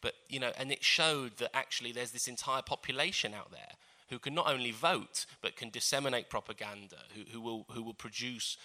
But, 0.00 0.14
you 0.28 0.40
know, 0.40 0.52
and 0.58 0.70
it 0.70 0.84
showed 0.84 1.38
that 1.38 1.56
actually 1.56 1.92
there's 1.92 2.10
this 2.10 2.28
entire 2.28 2.62
population 2.62 3.34
out 3.34 3.50
there 3.50 3.72
who 4.10 4.18
can 4.18 4.34
not 4.34 4.48
only 4.48 4.70
vote 4.70 5.26
but 5.42 5.56
can 5.56 5.70
disseminate 5.70 6.30
propaganda, 6.30 6.96
who, 7.14 7.22
who 7.32 7.40
will 7.40 7.66
who 7.70 7.82
will 7.82 7.94
produce 7.94 8.56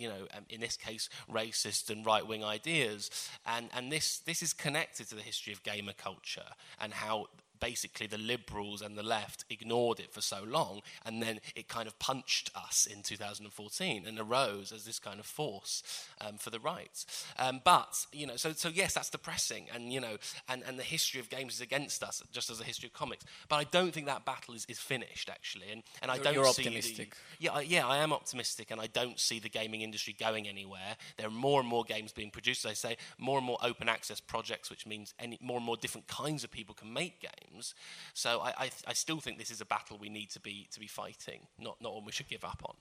you 0.00 0.08
know, 0.08 0.26
um, 0.34 0.44
in 0.48 0.60
this 0.60 0.78
case, 0.78 1.10
racist 1.30 1.90
and 1.90 2.06
right 2.06 2.26
wing 2.26 2.42
ideas. 2.42 3.10
And, 3.44 3.68
and 3.76 3.92
this, 3.92 4.18
this 4.18 4.42
is 4.42 4.54
connected 4.54 5.10
to 5.10 5.14
the 5.14 5.20
history 5.20 5.52
of 5.52 5.62
gamer 5.62 5.92
culture 5.92 6.46
and 6.80 6.94
how 6.94 7.26
basically 7.60 8.06
the 8.06 8.18
liberals 8.18 8.82
and 8.82 8.96
the 8.96 9.02
left 9.02 9.44
ignored 9.50 10.00
it 10.00 10.12
for 10.12 10.20
so 10.20 10.42
long, 10.46 10.80
and 11.04 11.22
then 11.22 11.40
it 11.54 11.68
kind 11.68 11.86
of 11.86 11.98
punched 11.98 12.50
us 12.56 12.86
in 12.90 13.02
2014 13.02 14.04
and 14.06 14.18
arose 14.18 14.72
as 14.72 14.84
this 14.84 14.98
kind 14.98 15.20
of 15.20 15.26
force 15.26 15.82
um, 16.20 16.36
for 16.36 16.50
the 16.50 16.58
rights. 16.58 17.26
Um, 17.38 17.60
but 17.64 18.06
you 18.12 18.26
know, 18.26 18.36
so 18.36 18.52
so 18.52 18.68
yes, 18.68 18.94
that's 18.94 19.10
depressing, 19.10 19.66
and 19.74 19.92
you 19.92 20.00
know, 20.00 20.16
and, 20.48 20.62
and 20.66 20.78
the 20.78 20.82
history 20.82 21.20
of 21.20 21.28
games 21.28 21.54
is 21.54 21.60
against 21.60 22.02
us, 22.02 22.22
just 22.32 22.50
as 22.50 22.58
the 22.58 22.64
history 22.64 22.88
of 22.88 22.92
comics. 22.92 23.24
But 23.48 23.56
I 23.56 23.64
don't 23.64 23.92
think 23.92 24.06
that 24.06 24.24
battle 24.24 24.54
is, 24.54 24.64
is 24.68 24.78
finished 24.78 25.28
actually, 25.28 25.70
and 25.70 25.82
and 26.02 26.10
I 26.10 26.16
you're, 26.16 26.24
don't 26.24 26.34
you're 26.34 26.46
see 26.46 26.62
optimistic. 26.62 27.10
The, 27.10 27.44
yeah, 27.44 27.52
I, 27.52 27.60
yeah, 27.62 27.86
I 27.86 27.98
am 27.98 28.12
optimistic, 28.12 28.70
and 28.70 28.80
I 28.80 28.86
don't 28.86 29.18
see 29.20 29.38
the 29.38 29.48
gaming 29.48 29.82
industry 29.82 30.16
going 30.18 30.48
anywhere. 30.48 30.96
There 31.16 31.26
are 31.26 31.30
more 31.30 31.60
and 31.60 31.68
more 31.68 31.84
games 31.84 32.12
being 32.12 32.30
produced. 32.30 32.64
As 32.64 32.70
I 32.70 32.74
say, 32.74 32.96
more 33.18 33.38
and 33.38 33.46
more 33.46 33.58
open 33.62 33.88
access 33.88 34.20
projects, 34.20 34.70
which 34.70 34.86
means 34.86 35.14
any 35.18 35.38
more 35.42 35.58
and 35.58 35.66
more 35.66 35.76
different 35.76 36.06
kinds 36.06 36.44
of 36.44 36.50
people 36.50 36.74
can 36.74 36.92
make 36.92 37.20
games 37.20 37.49
games. 37.50 37.74
So 38.14 38.40
I, 38.40 38.64
I, 38.64 38.70
I, 38.86 38.92
still 38.92 39.20
think 39.20 39.38
this 39.38 39.50
is 39.50 39.60
a 39.60 39.64
battle 39.64 39.98
we 39.98 40.08
need 40.08 40.30
to 40.30 40.40
be 40.40 40.66
to 40.72 40.80
be 40.80 40.86
fighting, 40.86 41.40
not 41.58 41.76
not 41.80 41.94
one 41.94 42.04
we 42.04 42.12
should 42.12 42.28
give 42.28 42.44
up 42.44 42.62
on. 42.64 42.74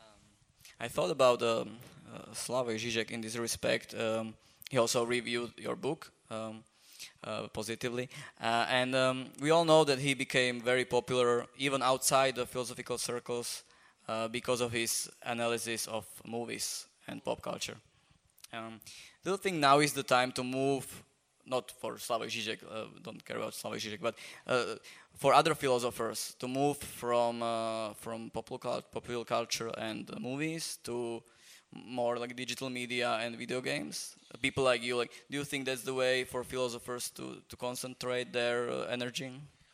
Um, 0.00 0.20
I 0.80 0.88
thought 0.88 1.10
about 1.10 1.42
um, 1.42 1.78
uh, 2.12 2.32
Slavoj 2.32 2.76
Žižek 2.76 3.10
in 3.10 3.20
this 3.20 3.36
respect. 3.36 3.94
Um, 3.94 4.34
he 4.70 4.78
also 4.78 5.04
reviewed 5.04 5.52
your 5.56 5.76
book. 5.76 6.12
Um, 6.30 6.64
uh, 7.24 7.46
positively. 7.52 8.08
Uh, 8.40 8.66
and 8.68 8.94
um, 8.94 9.26
we 9.40 9.50
all 9.50 9.64
know 9.64 9.84
that 9.84 9.98
he 9.98 10.14
became 10.14 10.60
very 10.60 10.84
popular 10.84 11.46
even 11.56 11.82
outside 11.82 12.34
the 12.34 12.46
philosophical 12.46 12.98
circles 12.98 13.64
uh, 14.08 14.28
because 14.28 14.60
of 14.60 14.72
his 14.72 15.10
analysis 15.24 15.86
of 15.86 16.04
movies 16.26 16.86
and 17.08 17.24
pop 17.24 17.40
culture. 17.42 17.76
Um, 18.52 18.80
do 19.24 19.30
you 19.30 19.36
think 19.36 19.56
now 19.56 19.78
is 19.78 19.92
the 19.92 20.02
time 20.02 20.32
to 20.32 20.44
move 20.44 21.02
not 21.46 21.70
for 21.70 21.94
Slavoj 21.94 22.28
Žižek, 22.28 22.58
uh, 22.62 22.86
don't 23.02 23.24
care 23.24 23.36
about 23.36 23.52
Slavoj 23.52 23.78
Žižek, 23.78 24.00
but 24.00 24.14
uh, 24.46 24.76
for 25.14 25.34
other 25.34 25.54
philosophers 25.54 26.34
to 26.38 26.48
move 26.48 26.78
from 26.78 27.42
uh, 27.42 27.94
from 27.94 28.30
popular, 28.30 28.82
popular 28.82 29.24
culture 29.24 29.70
and 29.76 30.10
movies 30.20 30.78
to 30.84 31.22
more 31.72 32.18
like 32.18 32.36
digital 32.36 32.68
media 32.68 33.18
and 33.22 33.36
video 33.36 33.60
games. 33.60 34.16
People 34.40 34.64
like 34.64 34.82
you, 34.82 34.96
like, 34.96 35.10
do 35.30 35.38
you 35.38 35.44
think 35.44 35.64
that's 35.64 35.82
the 35.82 35.94
way 35.94 36.24
for 36.24 36.44
philosophers 36.44 37.10
to 37.10 37.42
to 37.48 37.56
concentrate 37.56 38.32
their 38.32 38.70
uh, 38.70 38.86
energy? 38.90 39.32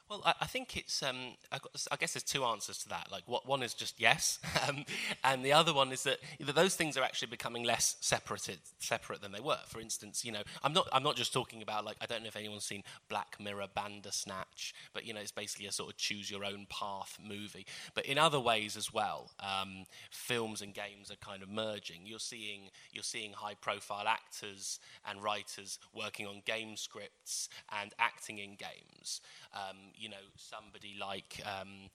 Well, 0.08 0.22
I, 0.24 0.34
I 0.40 0.46
think 0.46 0.76
it's. 0.76 1.02
Um, 1.02 1.34
I, 1.52 1.58
I, 1.92 1.96
guess 1.96 2.14
there's 2.14 2.22
two 2.22 2.42
answers 2.44 2.78
to 2.78 2.88
that. 2.88 3.08
Like, 3.12 3.24
what 3.26 3.46
one 3.46 3.62
is 3.62 3.74
just 3.74 4.00
yes, 4.00 4.38
um, 4.68 4.84
and 5.22 5.44
the 5.44 5.52
other 5.52 5.74
one 5.74 5.92
is 5.92 6.04
that 6.04 6.18
those 6.40 6.74
things 6.74 6.96
are 6.96 7.02
actually 7.02 7.28
becoming 7.28 7.62
less 7.62 7.96
separated, 8.00 8.58
separate 8.78 9.20
than 9.20 9.32
they 9.32 9.40
were. 9.40 9.58
For 9.66 9.80
instance, 9.80 10.24
you 10.24 10.32
know, 10.32 10.42
I'm 10.62 10.72
not. 10.72 10.88
I'm 10.92 11.02
not 11.02 11.16
just 11.16 11.34
talking 11.34 11.60
about 11.60 11.84
like 11.84 11.96
I 12.00 12.06
don't 12.06 12.22
know 12.22 12.28
if 12.28 12.36
anyone's 12.36 12.64
seen 12.64 12.84
Black 13.10 13.36
Mirror 13.38 13.66
Bandersnatch, 13.74 14.72
but 14.94 15.04
you 15.04 15.12
know, 15.12 15.20
it's 15.20 15.30
basically 15.30 15.66
a 15.66 15.72
sort 15.72 15.90
of 15.90 15.98
choose 15.98 16.30
your 16.30 16.44
own 16.44 16.66
path 16.70 17.18
movie. 17.22 17.66
But 17.94 18.06
in 18.06 18.16
other 18.16 18.40
ways 18.40 18.78
as 18.78 18.92
well, 18.92 19.30
um, 19.40 19.84
films 20.10 20.62
and 20.62 20.72
games 20.72 21.10
are 21.10 21.16
kind 21.16 21.42
of 21.42 21.50
merging. 21.50 22.06
You're 22.06 22.18
seeing 22.18 22.70
you're 22.92 23.02
seeing 23.02 23.34
high 23.34 23.54
profile 23.60 24.08
actors 24.08 24.80
and 25.06 25.22
writers 25.22 25.78
working 25.94 26.26
on 26.26 26.40
game 26.46 26.78
scripts 26.78 27.50
and 27.78 27.92
acting 27.98 28.38
in 28.38 28.56
games. 28.56 29.20
Um, 29.52 29.76
you 29.98 30.08
know, 30.08 30.16
somebody 30.36 30.96
like 31.00 31.40
um, 31.44 31.90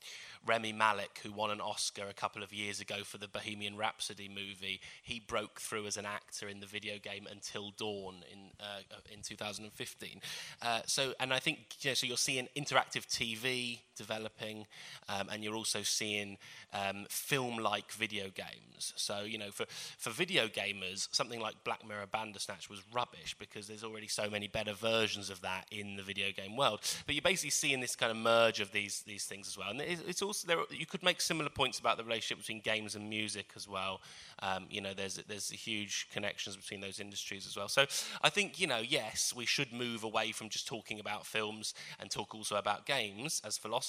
Rami 0.46 0.74
Malek, 0.74 1.20
who 1.24 1.32
won 1.32 1.52
an 1.52 1.62
Oscar 1.62 2.08
a 2.10 2.13
couple 2.13 2.44
of 2.44 2.54
years 2.54 2.80
ago 2.80 3.04
for 3.04 3.18
the 3.18 3.28
Bohemian 3.28 3.78
Rhapsody 3.78 4.30
movie, 4.30 4.82
he 5.04 5.20
broke 5.20 5.60
through 5.62 5.86
as 5.88 5.98
an 5.98 6.06
actor 6.06 6.48
in 6.48 6.60
the 6.60 6.66
video 6.66 6.98
game 6.98 7.28
Until 7.30 7.72
Dawn 7.78 8.24
in 8.32 8.39
uh, 8.60 8.82
in 9.12 9.22
2015. 9.22 10.22
Uh, 10.62 10.82
so, 10.86 11.13
and 11.20 11.34
I 11.34 11.39
think 11.39 11.60
you 11.82 11.92
know, 11.92 11.96
so 11.96 12.08
you're 12.08 12.18
seeing 12.18 12.48
interactive 12.56 13.06
TV 13.08 13.80
developing, 13.95 14.65
um, 15.10 15.29
and 15.32 15.43
you're 15.43 15.56
also 15.56 15.82
seeing 15.82 16.38
um, 16.73 17.06
film-like 17.10 17.91
video 17.91 18.25
games. 18.25 18.93
So, 18.95 19.21
you 19.21 19.38
know, 19.38 19.51
for 19.51 19.65
for 19.97 20.10
video 20.10 20.47
gamers, 20.47 21.08
something 21.12 21.39
like 21.39 21.63
Black 21.63 21.88
Mirror 21.88 22.08
Bandersnatch 22.12 22.69
was 22.69 22.82
rubbish 22.93 23.36
because 23.39 23.67
there's 23.67 23.84
already 23.84 24.08
so 24.08 24.29
many 24.29 24.47
better 24.47 24.73
versions 24.73 25.29
of 25.29 25.41
that 25.41 25.65
in 25.71 25.95
the 25.95 26.03
video 26.03 26.32
game 26.32 26.58
world. 26.58 26.82
But 27.06 27.15
you're 27.15 27.21
basically 27.21 27.51
seeing 27.51 27.79
this 27.79 27.95
kind 27.95 28.12
of 28.12 28.17
merge 28.17 28.60
of 28.60 28.71
these 28.71 29.03
these 29.06 29.25
things 29.25 29.47
as 29.47 29.58
well. 29.58 29.69
And 29.69 29.82
it's 29.82 30.21
also 30.21 30.47
there. 30.47 30.58
You 30.69 30.86
could 30.86 31.03
make 31.03 31.21
similar 31.21 31.49
points 31.49 31.79
about 31.79 31.97
the 31.97 32.03
relationship 32.03 32.39
between 32.39 32.62
games 32.62 32.95
and 32.95 33.10
music 33.10 33.51
as 33.56 33.67
well. 33.67 34.01
Um, 34.39 34.65
you 34.69 34.82
know, 34.82 34.93
there's 34.93 35.15
there's 35.27 35.49
huge 35.49 36.08
connections 36.12 36.56
between 36.56 36.82
those 36.82 36.99
industries 36.99 37.45
as 37.47 37.56
well. 37.56 37.67
So 37.67 37.86
I 38.21 38.29
think 38.29 38.60
you 38.60 38.67
know, 38.67 38.79
yes, 38.79 39.34
we 39.36 39.45
should 39.45 39.71
move 39.71 40.03
away 40.03 40.32
from 40.32 40.49
just 40.49 40.67
talking 40.67 40.99
about 40.99 41.25
films 41.25 41.73
and 41.99 42.10
talk 42.10 42.34
also 42.36 42.56
about 42.56 42.86
games 42.86 43.41
as 43.45 43.58
philosophers. 43.58 43.83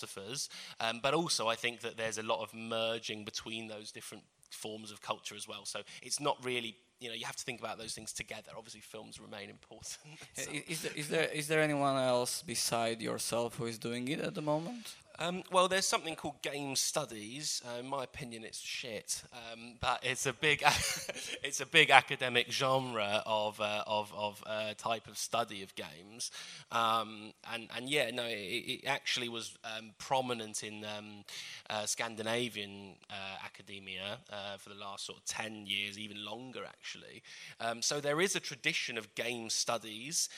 Um, 0.81 1.01
but 1.03 1.15
also, 1.15 1.49
I 1.49 1.55
think 1.55 1.81
that 1.81 1.97
there's 1.97 2.19
a 2.19 2.23
lot 2.23 2.43
of 2.43 2.53
merging 2.55 3.25
between 3.25 3.69
those 3.69 3.91
different 3.93 4.25
forms 4.51 4.91
of 4.93 5.01
culture 5.01 5.35
as 5.35 5.49
well. 5.49 5.65
So 5.65 5.81
it's 6.03 6.21
not 6.21 6.37
really 6.45 6.77
you 7.01 7.09
know 7.09 7.15
you 7.15 7.27
have 7.27 7.37
to 7.37 7.45
think 7.45 7.61
about 7.61 7.79
those 7.79 7.95
things 7.95 8.13
together. 8.13 8.53
Obviously, 8.57 8.81
films 8.81 9.21
remain 9.21 9.51
important. 9.51 9.99
so. 10.35 10.51
is, 10.69 10.83
there, 10.83 10.93
is 10.97 11.09
there 11.09 11.29
is 11.33 11.49
there 11.49 11.61
anyone 11.61 11.97
else 12.03 12.43
beside 12.43 13.03
yourself 13.03 13.57
who 13.57 13.67
is 13.67 13.79
doing 13.79 14.09
it 14.09 14.21
at 14.21 14.35
the 14.35 14.43
moment? 14.43 14.95
Um, 15.21 15.45
well, 15.53 15.69
there's 15.69 15.87
something 15.87 16.17
called 16.17 16.43
game 16.43 16.75
studies. 16.75 17.63
Uh, 17.65 17.79
in 17.79 17.87
my 17.87 18.03
opinion, 18.03 18.43
it's 18.43 18.59
shit, 18.59 19.23
um, 19.33 19.75
but 19.81 20.01
it's 20.03 20.27
a 20.27 20.33
big, 20.33 20.63
it's 21.43 21.61
a 21.61 21.67
big 21.67 21.91
academic 21.91 22.51
genre 22.51 23.23
of 23.25 23.61
uh, 23.61 23.85
of 23.87 24.13
of 24.13 24.43
uh, 24.45 24.75
type 24.77 25.07
of 25.07 25.17
study 25.17 25.63
of 25.63 25.73
games, 25.77 26.33
um, 26.73 27.33
and 27.53 27.69
and 27.77 27.89
yeah, 27.89 28.11
no, 28.11 28.25
it, 28.25 28.33
it 28.33 28.87
actually 28.87 29.29
was 29.29 29.57
um, 29.65 29.93
prominent 29.99 30.65
in 30.65 30.85
um, 30.85 31.25
uh, 31.71 31.87
Scandinavian 31.87 32.97
uh, 33.09 33.45
academia 33.45 34.19
uh, 34.33 34.57
for 34.57 34.71
the 34.71 34.75
last 34.75 35.07
sort 35.07 35.19
of 35.19 35.25
ten 35.27 35.65
years, 35.65 35.97
even 35.97 36.25
longer 36.25 36.65
actually. 36.67 37.23
Um, 37.61 37.83
so 37.83 38.01
there 38.01 38.21
is 38.21 38.35
a 38.35 38.41
tradition 38.41 38.99
of 38.99 39.15
game 39.15 39.49
studies. 39.49 40.29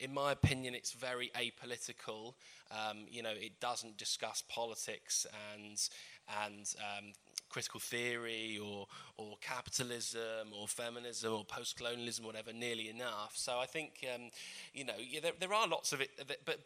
in 0.00 0.14
my 0.14 0.32
opinion, 0.32 0.74
it's 0.74 0.92
very 0.92 1.30
apolitical. 1.36 2.32
Um, 2.70 3.06
you 3.08 3.22
know, 3.22 3.32
it 3.34 3.60
doesn't 3.60 3.96
discuss 3.96 4.42
politics 4.48 5.26
and 5.54 5.78
and 6.44 6.74
um, 6.78 7.12
critical 7.48 7.80
theory 7.80 8.58
or 8.62 8.86
or 9.16 9.36
capitalism 9.40 10.52
or 10.52 10.68
feminism 10.68 11.32
or 11.32 11.44
post-colonialism, 11.44 12.24
whatever, 12.24 12.52
nearly 12.52 12.88
enough. 12.88 13.32
So 13.34 13.58
I 13.58 13.66
think 13.66 14.06
um, 14.14 14.30
you 14.72 14.84
know 14.84 14.94
yeah, 14.98 15.20
there, 15.20 15.32
there 15.38 15.52
are 15.52 15.66
lots 15.66 15.92
of 15.92 16.00
it, 16.00 16.10
but 16.44 16.58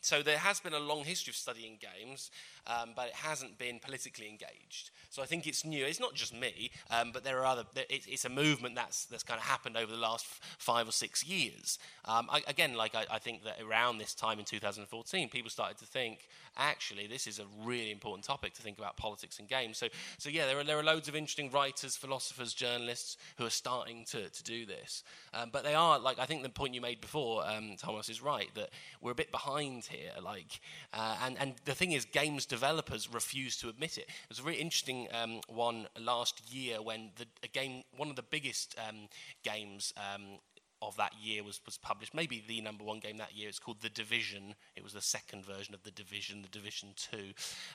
so 0.00 0.22
there 0.22 0.38
has 0.38 0.60
been 0.60 0.74
a 0.74 0.78
long 0.78 1.04
history 1.04 1.32
of 1.32 1.36
studying 1.36 1.78
games, 1.80 2.30
um, 2.66 2.90
but 2.94 3.08
it 3.08 3.14
hasn't 3.14 3.58
been 3.58 3.78
politically 3.78 4.28
engaged. 4.28 4.90
So 5.10 5.22
I 5.22 5.26
think 5.26 5.46
it's 5.46 5.64
new. 5.64 5.84
It's 5.84 6.00
not 6.00 6.14
just 6.14 6.34
me, 6.34 6.70
um, 6.90 7.10
but 7.12 7.24
there 7.24 7.40
are 7.40 7.46
other. 7.46 7.64
it's 7.88 8.24
a 8.24 8.28
movement 8.28 8.74
that's 8.74 9.06
that's 9.06 9.22
kind 9.22 9.38
of 9.38 9.44
happened 9.44 9.76
over 9.76 9.90
the 9.90 9.98
last 9.98 10.26
five 10.58 10.88
or 10.88 10.92
six 10.92 11.24
years. 11.24 11.78
Um, 12.04 12.28
I, 12.30 12.42
again, 12.46 12.74
like 12.74 12.94
I, 12.94 13.04
I, 13.10 13.18
think 13.18 13.44
that 13.44 13.60
around 13.60 13.98
this 13.98 14.14
time 14.14 14.38
in 14.38 14.44
2014, 14.44 15.28
people 15.28 15.50
started 15.50 15.78
to 15.78 15.86
think, 15.86 16.28
actually, 16.56 17.06
this 17.06 17.26
is 17.26 17.38
a 17.38 17.44
really 17.64 17.90
important 17.90 18.24
topic 18.24 18.54
to 18.54 18.62
think 18.62 18.78
about 18.78 18.96
politics 18.96 19.38
and 19.38 19.48
games. 19.48 19.78
So, 19.78 19.88
so 20.18 20.28
yeah, 20.28 20.46
there 20.46 20.58
are 20.58 20.64
there 20.64 20.78
are 20.78 20.84
loads 20.84 21.08
of 21.08 21.16
interesting 21.16 21.50
writers, 21.50 21.96
philosophers, 21.96 22.52
journalists 22.52 23.16
who 23.38 23.46
are 23.46 23.50
starting 23.50 24.04
to 24.10 24.28
to 24.28 24.42
do 24.44 24.66
this. 24.66 25.02
Um, 25.34 25.50
but 25.52 25.64
they 25.64 25.74
are 25.74 25.98
like 25.98 26.18
I 26.18 26.26
think 26.26 26.42
the 26.42 26.48
point 26.48 26.74
you 26.74 26.80
made 26.80 27.00
before, 27.00 27.46
um, 27.48 27.76
Thomas, 27.78 28.08
is 28.08 28.22
right 28.22 28.50
that 28.54 28.70
we're 29.00 29.12
a 29.12 29.16
bit 29.16 29.30
behind 29.30 29.85
here. 29.88 30.10
Like, 30.22 30.60
uh, 30.92 31.16
and 31.24 31.36
and 31.38 31.54
the 31.64 31.74
thing 31.74 31.92
is, 31.92 32.04
games 32.04 32.46
developers 32.46 33.12
refuse 33.12 33.56
to 33.58 33.68
admit 33.68 33.98
it. 33.98 34.08
It 34.08 34.28
was 34.28 34.40
a 34.40 34.42
really 34.42 34.60
interesting 34.60 35.08
um, 35.12 35.40
one 35.48 35.86
last 36.00 36.52
year 36.52 36.82
when 36.82 37.10
the 37.16 37.26
a 37.42 37.48
game, 37.48 37.82
one 37.96 38.10
of 38.10 38.16
the 38.16 38.22
biggest 38.22 38.76
um, 38.88 39.08
games 39.42 39.92
um, 39.96 40.38
of 40.82 40.96
that 40.96 41.12
year 41.22 41.42
was, 41.42 41.60
was 41.64 41.78
published. 41.78 42.14
Maybe 42.14 42.42
the 42.46 42.60
number 42.60 42.84
one 42.84 43.00
game 43.00 43.16
that 43.16 43.34
year. 43.34 43.48
It's 43.48 43.58
called 43.58 43.80
The 43.80 43.88
Division. 43.88 44.54
It 44.76 44.82
was 44.82 44.92
the 44.92 45.00
second 45.00 45.44
version 45.44 45.74
of 45.74 45.82
The 45.82 45.90
Division, 45.90 46.42
The 46.42 46.48
Division 46.48 46.90
2, 47.10 47.18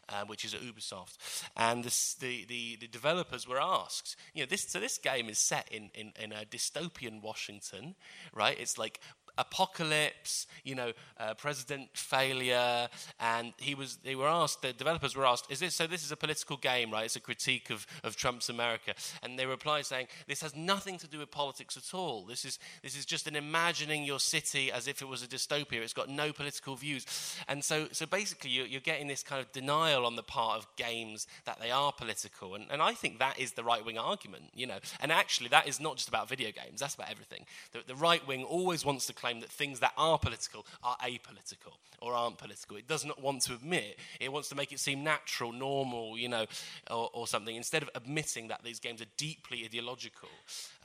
uh, 0.09 0.25
which 0.27 0.45
is 0.45 0.53
at 0.53 0.61
Ubisoft. 0.61 1.17
And 1.57 1.83
this, 1.83 2.13
the, 2.15 2.45
the, 2.45 2.77
the, 2.79 2.87
developers 2.87 3.47
were 3.47 3.59
asked, 3.59 4.15
you 4.33 4.43
know, 4.43 4.47
this, 4.47 4.69
so 4.69 4.79
this 4.79 4.97
game 4.97 5.29
is 5.29 5.39
set 5.39 5.67
in, 5.71 5.89
in, 5.95 6.13
in 6.21 6.31
a 6.31 6.45
dystopian 6.45 7.21
Washington, 7.21 7.95
right? 8.33 8.57
It's 8.59 8.77
like 8.77 8.99
apocalypse, 9.41 10.47
you 10.63 10.75
know, 10.75 10.93
uh, 11.19 11.33
president 11.33 11.89
failure, 11.93 12.87
and 13.19 13.53
he 13.57 13.75
was. 13.75 13.97
They 13.97 14.15
were 14.15 14.27
asked. 14.27 14.61
The 14.61 14.73
developers 14.73 15.15
were 15.15 15.25
asked, 15.25 15.51
"Is 15.51 15.59
this 15.59 15.75
so? 15.75 15.87
This 15.87 16.03
is 16.03 16.11
a 16.11 16.17
political 16.17 16.57
game, 16.57 16.91
right? 16.91 17.05
It's 17.05 17.15
a 17.15 17.19
critique 17.19 17.69
of, 17.69 17.85
of 18.03 18.15
Trump's 18.15 18.49
America." 18.49 18.93
And 19.23 19.37
they 19.37 19.45
replied 19.45 19.85
saying, 19.85 20.07
"This 20.27 20.41
has 20.41 20.55
nothing 20.55 20.97
to 20.99 21.07
do 21.07 21.19
with 21.19 21.31
politics 21.31 21.75
at 21.77 21.93
all. 21.93 22.25
This 22.25 22.45
is 22.45 22.59
this 22.83 22.95
is 22.97 23.05
just 23.05 23.27
an 23.27 23.35
imagining 23.35 24.03
your 24.03 24.19
city 24.19 24.71
as 24.71 24.87
if 24.87 25.01
it 25.01 25.07
was 25.07 25.23
a 25.23 25.27
dystopia. 25.27 25.81
It's 25.81 25.93
got 25.93 26.09
no 26.09 26.31
political 26.31 26.75
views." 26.75 27.05
And 27.47 27.63
so, 27.63 27.87
so 27.91 28.05
basically, 28.05 28.51
you're, 28.51 28.67
you're 28.67 28.81
getting 28.81 29.07
this 29.07 29.23
kind 29.23 29.41
of 29.41 29.51
denial 29.51 30.05
on 30.05 30.15
the 30.15 30.23
part 30.23 30.57
of 30.57 30.67
games 30.75 31.27
that 31.45 31.59
they 31.59 31.71
are 31.71 31.91
political, 31.91 32.55
and, 32.55 32.65
and 32.69 32.81
I 32.81 32.93
think 32.93 33.19
that 33.19 33.39
is 33.39 33.53
the 33.53 33.63
right 33.63 33.83
wing 33.85 33.97
argument, 33.97 34.45
you 34.53 34.67
know. 34.67 34.79
And 34.99 35.11
actually, 35.11 35.49
that 35.49 35.67
is 35.67 35.79
not 35.79 35.97
just 35.97 36.09
about 36.09 36.29
video 36.29 36.51
games. 36.51 36.79
That's 36.79 36.95
about 36.95 37.09
everything. 37.09 37.45
The, 37.71 37.79
the 37.87 37.95
right 37.95 38.25
wing 38.27 38.43
always 38.43 38.85
wants 38.85 39.05
to 39.07 39.13
claim 39.13 39.30
that 39.39 39.49
things 39.49 39.79
that 39.79 39.93
are 39.97 40.19
political 40.19 40.65
are 40.83 40.97
apolitical 40.97 41.73
or 42.01 42.13
aren't 42.13 42.37
political. 42.37 42.77
It 42.77 42.87
does 42.87 43.05
not 43.05 43.21
want 43.21 43.43
to 43.43 43.53
admit, 43.53 43.97
it 44.19 44.31
wants 44.31 44.49
to 44.49 44.55
make 44.55 44.71
it 44.71 44.79
seem 44.79 45.03
natural, 45.03 45.51
normal, 45.51 46.17
you 46.17 46.29
know, 46.29 46.45
or, 46.89 47.09
or 47.13 47.27
something, 47.27 47.55
instead 47.55 47.83
of 47.83 47.89
admitting 47.95 48.47
that 48.47 48.63
these 48.63 48.79
games 48.79 49.01
are 49.01 49.11
deeply 49.17 49.63
ideological. 49.63 50.29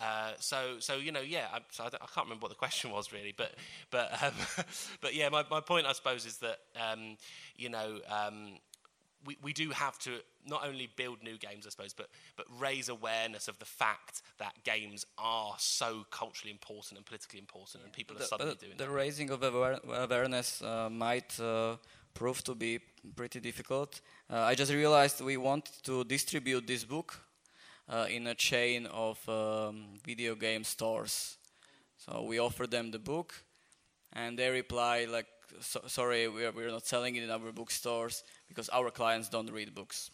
Uh, 0.00 0.32
so, 0.38 0.76
so, 0.78 0.96
you 0.96 1.12
know, 1.12 1.20
yeah, 1.20 1.46
I, 1.52 1.60
so 1.70 1.84
I, 1.84 1.86
I, 1.86 2.06
can't 2.14 2.26
remember 2.26 2.42
what 2.42 2.50
the 2.50 2.56
question 2.56 2.90
was 2.90 3.12
really, 3.12 3.34
but, 3.36 3.54
but, 3.90 4.12
um, 4.22 4.34
but 5.00 5.14
yeah, 5.14 5.30
my, 5.30 5.44
my 5.50 5.60
point, 5.60 5.86
I 5.86 5.92
suppose, 5.92 6.26
is 6.26 6.36
that, 6.38 6.58
um, 6.78 7.16
you 7.56 7.70
know, 7.70 7.98
um, 8.10 8.58
we, 9.24 9.36
we 9.42 9.52
do 9.52 9.70
have 9.70 9.98
to 10.00 10.20
not 10.46 10.66
only 10.66 10.88
build 10.96 11.22
new 11.22 11.36
games, 11.38 11.66
I 11.66 11.70
suppose, 11.70 11.92
but, 11.92 12.08
but 12.36 12.46
raise 12.58 12.88
awareness 12.88 13.48
of 13.48 13.58
the 13.58 13.64
fact 13.64 14.22
that 14.38 14.52
games 14.64 15.04
are 15.18 15.54
so 15.58 16.04
culturally 16.10 16.52
important 16.52 16.98
and 16.98 17.06
politically 17.06 17.40
important, 17.40 17.84
and 17.84 17.92
people 17.92 18.16
the, 18.16 18.22
are 18.24 18.26
suddenly 18.26 18.54
doing 18.60 18.72
the 18.76 18.84
that. 18.84 18.90
raising 18.90 19.30
of 19.30 19.42
awareness 19.42 20.62
uh, 20.62 20.88
might 20.90 21.38
uh, 21.40 21.76
prove 22.14 22.42
to 22.44 22.54
be 22.54 22.80
pretty 23.14 23.40
difficult. 23.40 24.00
Uh, 24.30 24.40
I 24.40 24.54
just 24.54 24.72
realized 24.72 25.20
we 25.20 25.36
want 25.36 25.70
to 25.84 26.04
distribute 26.04 26.66
this 26.66 26.84
book 26.84 27.18
uh, 27.88 28.06
in 28.08 28.26
a 28.26 28.34
chain 28.34 28.86
of 28.86 29.28
um, 29.28 29.98
video 30.04 30.34
game 30.34 30.64
stores. 30.64 31.36
So 31.96 32.22
we 32.22 32.38
offer 32.38 32.66
them 32.66 32.90
the 32.90 32.98
book, 32.98 33.34
and 34.12 34.38
they 34.38 34.50
reply 34.50 35.06
like, 35.10 35.26
so, 35.60 35.80
"Sorry, 35.86 36.28
we 36.28 36.44
are, 36.44 36.52
we 36.52 36.64
are 36.64 36.70
not 36.70 36.86
selling 36.86 37.16
it 37.16 37.22
in 37.22 37.30
our 37.30 37.52
bookstores 37.52 38.22
because 38.48 38.68
our 38.70 38.90
clients 38.90 39.28
don't 39.28 39.50
read 39.50 39.74
books." 39.74 40.10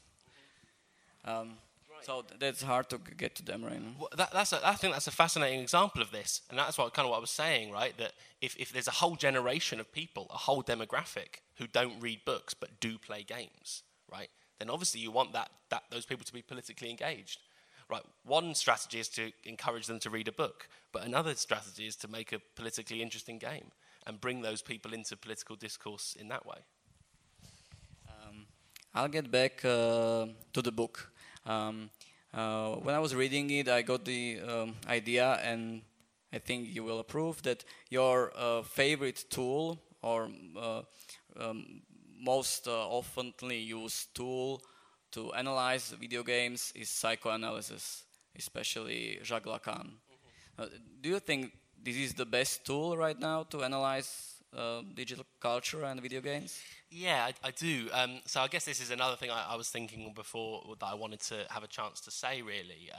Um, 1.25 1.59
So 2.05 2.25
that's 2.39 2.63
hard 2.63 2.91
to 2.91 2.99
get 2.99 3.37
to 3.37 3.45
them 3.45 3.65
right 3.65 3.81
now. 3.81 3.95
Well, 3.99 4.09
that, 4.17 4.33
that's 4.33 4.53
a, 4.53 4.67
I 4.67 4.75
think 4.75 4.93
that's 4.93 5.07
a 5.07 5.13
fascinating 5.13 5.61
example 5.61 6.03
of 6.03 6.11
this, 6.11 6.41
and 6.51 6.59
that's 6.59 6.77
what 6.77 6.93
kind 6.95 7.07
of 7.07 7.11
what 7.11 7.19
I 7.19 7.21
was 7.21 7.31
saying, 7.31 7.71
right? 7.71 7.97
That 7.97 8.13
if, 8.41 8.57
if 8.57 8.73
there's 8.73 8.89
a 8.89 8.99
whole 9.03 9.15
generation 9.15 9.79
of 9.79 9.93
people, 9.93 10.27
a 10.31 10.37
whole 10.37 10.65
demographic 10.65 11.41
who 11.59 11.67
don't 11.69 12.01
read 12.01 12.25
books 12.25 12.55
but 12.55 12.81
do 12.81 12.99
play 12.99 13.23
games, 13.23 13.85
right? 14.11 14.31
Then 14.59 14.69
obviously 14.69 15.01
you 15.01 15.13
want 15.13 15.33
that, 15.33 15.51
that 15.71 15.85
those 15.91 16.05
people 16.05 16.25
to 16.25 16.33
be 16.33 16.43
politically 16.43 16.91
engaged, 16.91 17.39
right? 17.89 18.03
One 18.25 18.55
strategy 18.57 18.99
is 18.99 19.09
to 19.11 19.31
encourage 19.45 19.87
them 19.87 20.01
to 20.01 20.11
read 20.11 20.27
a 20.27 20.33
book, 20.33 20.69
but 20.93 21.05
another 21.05 21.35
strategy 21.37 21.87
is 21.87 21.97
to 21.97 22.09
make 22.09 22.33
a 22.33 22.41
politically 22.57 23.01
interesting 23.01 23.39
game 23.39 23.71
and 24.07 24.21
bring 24.21 24.43
those 24.43 24.63
people 24.63 24.93
into 24.93 25.17
political 25.17 25.55
discourse 25.55 26.17
in 26.19 26.29
that 26.29 26.45
way. 26.45 26.59
I'll 28.95 29.09
get 29.09 29.31
back 29.31 29.65
uh, 29.65 30.27
to 30.53 30.63
the 30.63 30.71
book. 30.71 31.11
Um, 31.47 31.89
uh, 32.35 32.75
when 32.77 32.95
I 32.95 32.99
was 32.99 33.15
reading 33.15 33.51
it, 33.51 33.69
I 33.69 33.81
got 33.81 34.05
the 34.05 34.41
um, 34.47 34.75
idea, 34.87 35.41
and 35.43 35.81
I 36.31 36.39
think 36.39 36.75
you 36.75 36.85
will 36.85 36.99
approve 36.99 37.43
that 37.43 37.65
your 37.89 38.33
uh, 38.37 38.63
favorite 38.63 39.25
tool 39.31 39.79
or 40.03 40.29
uh, 40.59 40.83
um, 41.41 41.81
most 42.21 42.69
uh, 42.69 42.71
oftenly 42.71 43.65
used 43.67 44.15
tool 44.15 44.61
to 45.13 45.33
analyze 45.33 45.91
video 45.99 46.23
games 46.23 46.73
is 46.75 46.91
psychoanalysis, 46.91 48.05
especially 48.37 49.21
Jacques 49.23 49.47
Lacan. 49.47 49.89
Mm-hmm. 49.89 50.63
Uh, 50.63 50.67
do 51.01 51.09
you 51.09 51.19
think 51.19 51.53
this 51.83 51.97
is 51.97 52.13
the 52.13 52.27
best 52.27 52.67
tool 52.67 52.95
right 52.97 53.19
now 53.19 53.45
to 53.45 53.65
analyze 53.65 54.29
digital 54.95 55.25
culture 55.41 55.83
and 55.85 56.03
video 56.03 56.21
games? 56.21 56.61
Yeah, 56.95 57.25
I, 57.43 57.49
I 57.49 57.51
do. 57.53 57.89
Um, 57.93 58.21
so 58.27 58.43
I 58.43 58.49
guess 58.49 58.67
this 58.67 58.81
is 58.81 58.91
another 58.91 59.17
thing 59.17 59.31
I, 59.31 59.53
I, 59.53 59.57
was 59.57 59.71
thinking 59.71 60.13
before 60.15 60.77
that 60.79 60.87
I 60.87 60.95
wanted 60.95 61.21
to 61.21 61.37
have 61.49 61.65
a 61.65 61.67
chance 61.67 62.03
to 62.03 62.11
say, 62.11 62.43
really. 62.43 62.91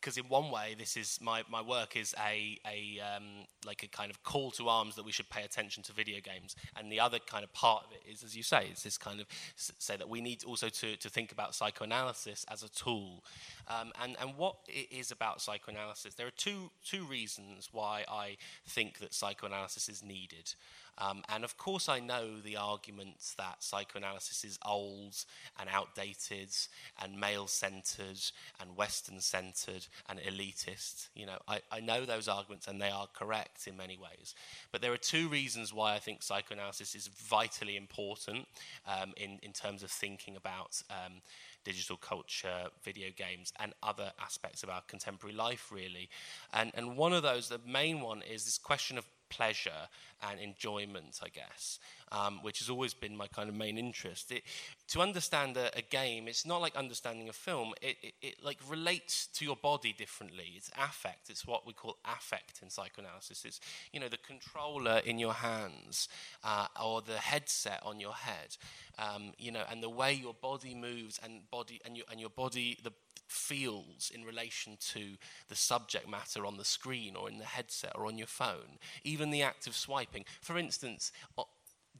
because 0.00 0.16
um, 0.16 0.24
in 0.24 0.30
one 0.30 0.50
way, 0.50 0.74
this 0.78 0.96
is 0.96 1.18
my, 1.20 1.42
my 1.50 1.60
work 1.60 1.96
is 1.96 2.14
a, 2.18 2.58
a 2.66 2.98
um, 3.00 3.24
like 3.66 3.82
a 3.82 3.88
kind 3.88 4.10
of 4.10 4.22
call 4.22 4.50
to 4.52 4.70
arms 4.70 4.96
that 4.96 5.04
we 5.04 5.12
should 5.12 5.28
pay 5.28 5.42
attention 5.42 5.82
to 5.82 5.92
video 5.92 6.18
games, 6.20 6.56
and 6.78 6.90
the 6.90 6.98
other 6.98 7.18
kind 7.18 7.44
of 7.44 7.52
part 7.52 7.84
of 7.84 7.92
it 7.92 8.10
is, 8.10 8.24
as 8.24 8.34
you 8.34 8.42
say, 8.42 8.68
it's 8.70 8.84
this 8.84 8.96
kind 8.96 9.20
of 9.20 9.26
say 9.56 9.98
that 9.98 10.08
we 10.08 10.22
need 10.22 10.42
also 10.44 10.70
to, 10.70 10.96
to 10.96 11.10
think 11.10 11.32
about 11.32 11.54
psychoanalysis 11.54 12.46
as 12.50 12.62
a 12.62 12.70
tool, 12.70 13.22
um, 13.68 13.92
and 14.02 14.16
and 14.18 14.34
what 14.38 14.56
it 14.66 14.90
is 14.90 15.10
about 15.10 15.42
psychoanalysis. 15.42 16.14
There 16.14 16.26
are 16.26 16.38
two 16.38 16.70
two 16.82 17.04
reasons 17.04 17.68
why 17.70 18.06
I 18.08 18.38
think 18.66 19.00
that 19.00 19.12
psychoanalysis 19.12 19.90
is 19.90 20.02
needed. 20.02 20.54
Um, 20.98 21.22
and 21.28 21.44
of 21.44 21.56
course, 21.58 21.88
I 21.88 22.00
know 22.00 22.40
the 22.42 22.56
arguments 22.56 23.34
that 23.34 23.62
psychoanalysis 23.62 24.44
is 24.44 24.58
old 24.64 25.16
and 25.58 25.68
outdated 25.70 26.48
and 27.02 27.20
male 27.20 27.46
centered 27.46 28.20
and 28.60 28.76
Western 28.76 29.20
centered 29.20 29.86
and 30.08 30.18
elitist. 30.20 31.08
You 31.14 31.26
know, 31.26 31.38
I, 31.46 31.60
I 31.70 31.80
know 31.80 32.04
those 32.04 32.28
arguments 32.28 32.66
and 32.66 32.80
they 32.80 32.90
are 32.90 33.08
correct 33.12 33.66
in 33.66 33.76
many 33.76 33.98
ways. 33.98 34.34
But 34.72 34.80
there 34.80 34.92
are 34.92 34.98
two 34.98 35.28
reasons 35.28 35.72
why 35.72 35.94
I 35.94 35.98
think 35.98 36.22
psychoanalysis 36.22 36.94
is 36.94 37.08
vitally 37.08 37.76
important 37.76 38.46
um, 38.86 39.12
in, 39.16 39.38
in 39.42 39.52
terms 39.52 39.82
of 39.82 39.90
thinking 39.90 40.36
about. 40.36 40.82
Um, 40.90 41.20
digital 41.64 41.96
culture, 41.96 42.68
video 42.84 43.08
games, 43.16 43.52
and 43.58 43.72
other 43.82 44.12
aspects 44.22 44.62
of 44.62 44.70
our 44.70 44.82
contemporary 44.82 45.34
life, 45.34 45.72
really. 45.72 46.08
And, 46.52 46.70
and 46.76 46.96
one 46.96 47.12
of 47.12 47.24
those, 47.24 47.48
the 47.48 47.60
main 47.66 48.00
one, 48.00 48.22
is 48.22 48.44
this 48.44 48.56
question 48.56 48.96
of 48.96 49.04
pleasure 49.28 49.88
and 50.22 50.40
enjoyment, 50.40 51.20
I 51.22 51.28
guess, 51.28 51.78
um, 52.10 52.40
which 52.42 52.60
has 52.60 52.70
always 52.70 52.94
been 52.94 53.16
my 53.16 53.26
kind 53.26 53.48
of 53.48 53.54
main 53.54 53.78
interest. 53.78 54.32
It, 54.32 54.42
to 54.88 55.00
understand 55.00 55.56
a, 55.56 55.76
a, 55.76 55.82
game, 55.82 56.28
it's 56.28 56.46
not 56.46 56.60
like 56.60 56.74
understanding 56.76 57.28
a 57.28 57.32
film. 57.32 57.74
It, 57.82 57.96
it, 58.02 58.14
it, 58.22 58.34
like 58.42 58.58
relates 58.68 59.26
to 59.34 59.44
your 59.44 59.56
body 59.56 59.92
differently. 59.92 60.54
It's 60.56 60.70
affect. 60.78 61.28
It's 61.28 61.46
what 61.46 61.66
we 61.66 61.72
call 61.72 61.96
affect 62.04 62.62
in 62.62 62.70
psychoanalysis. 62.70 63.44
It's 63.44 63.60
you 63.92 64.00
know 64.00 64.08
the 64.08 64.18
controller 64.18 65.00
in 65.04 65.18
your 65.18 65.34
hands 65.34 66.08
uh, 66.44 66.66
or 66.82 67.02
the 67.02 67.18
headset 67.18 67.80
on 67.84 68.00
your 68.00 68.14
head. 68.14 68.56
Um, 68.98 69.32
you 69.38 69.52
know, 69.52 69.64
and 69.70 69.82
the 69.82 69.90
way 69.90 70.14
your 70.14 70.34
body 70.34 70.74
moves 70.74 71.20
and 71.22 71.48
body 71.50 71.80
and 71.84 71.96
your 71.96 72.06
and 72.10 72.20
your 72.20 72.30
body 72.30 72.78
the 72.82 72.92
feels 73.26 74.10
in 74.14 74.24
relation 74.24 74.76
to 74.92 75.16
the 75.48 75.56
subject 75.56 76.08
matter 76.08 76.46
on 76.46 76.56
the 76.56 76.64
screen 76.64 77.16
or 77.16 77.28
in 77.28 77.38
the 77.38 77.44
headset 77.44 77.92
or 77.94 78.06
on 78.06 78.18
your 78.18 78.26
phone, 78.26 78.78
even 79.04 79.30
the 79.30 79.42
act 79.42 79.66
of 79.66 79.76
swiping. 79.76 80.24
For 80.40 80.58
instance, 80.58 81.12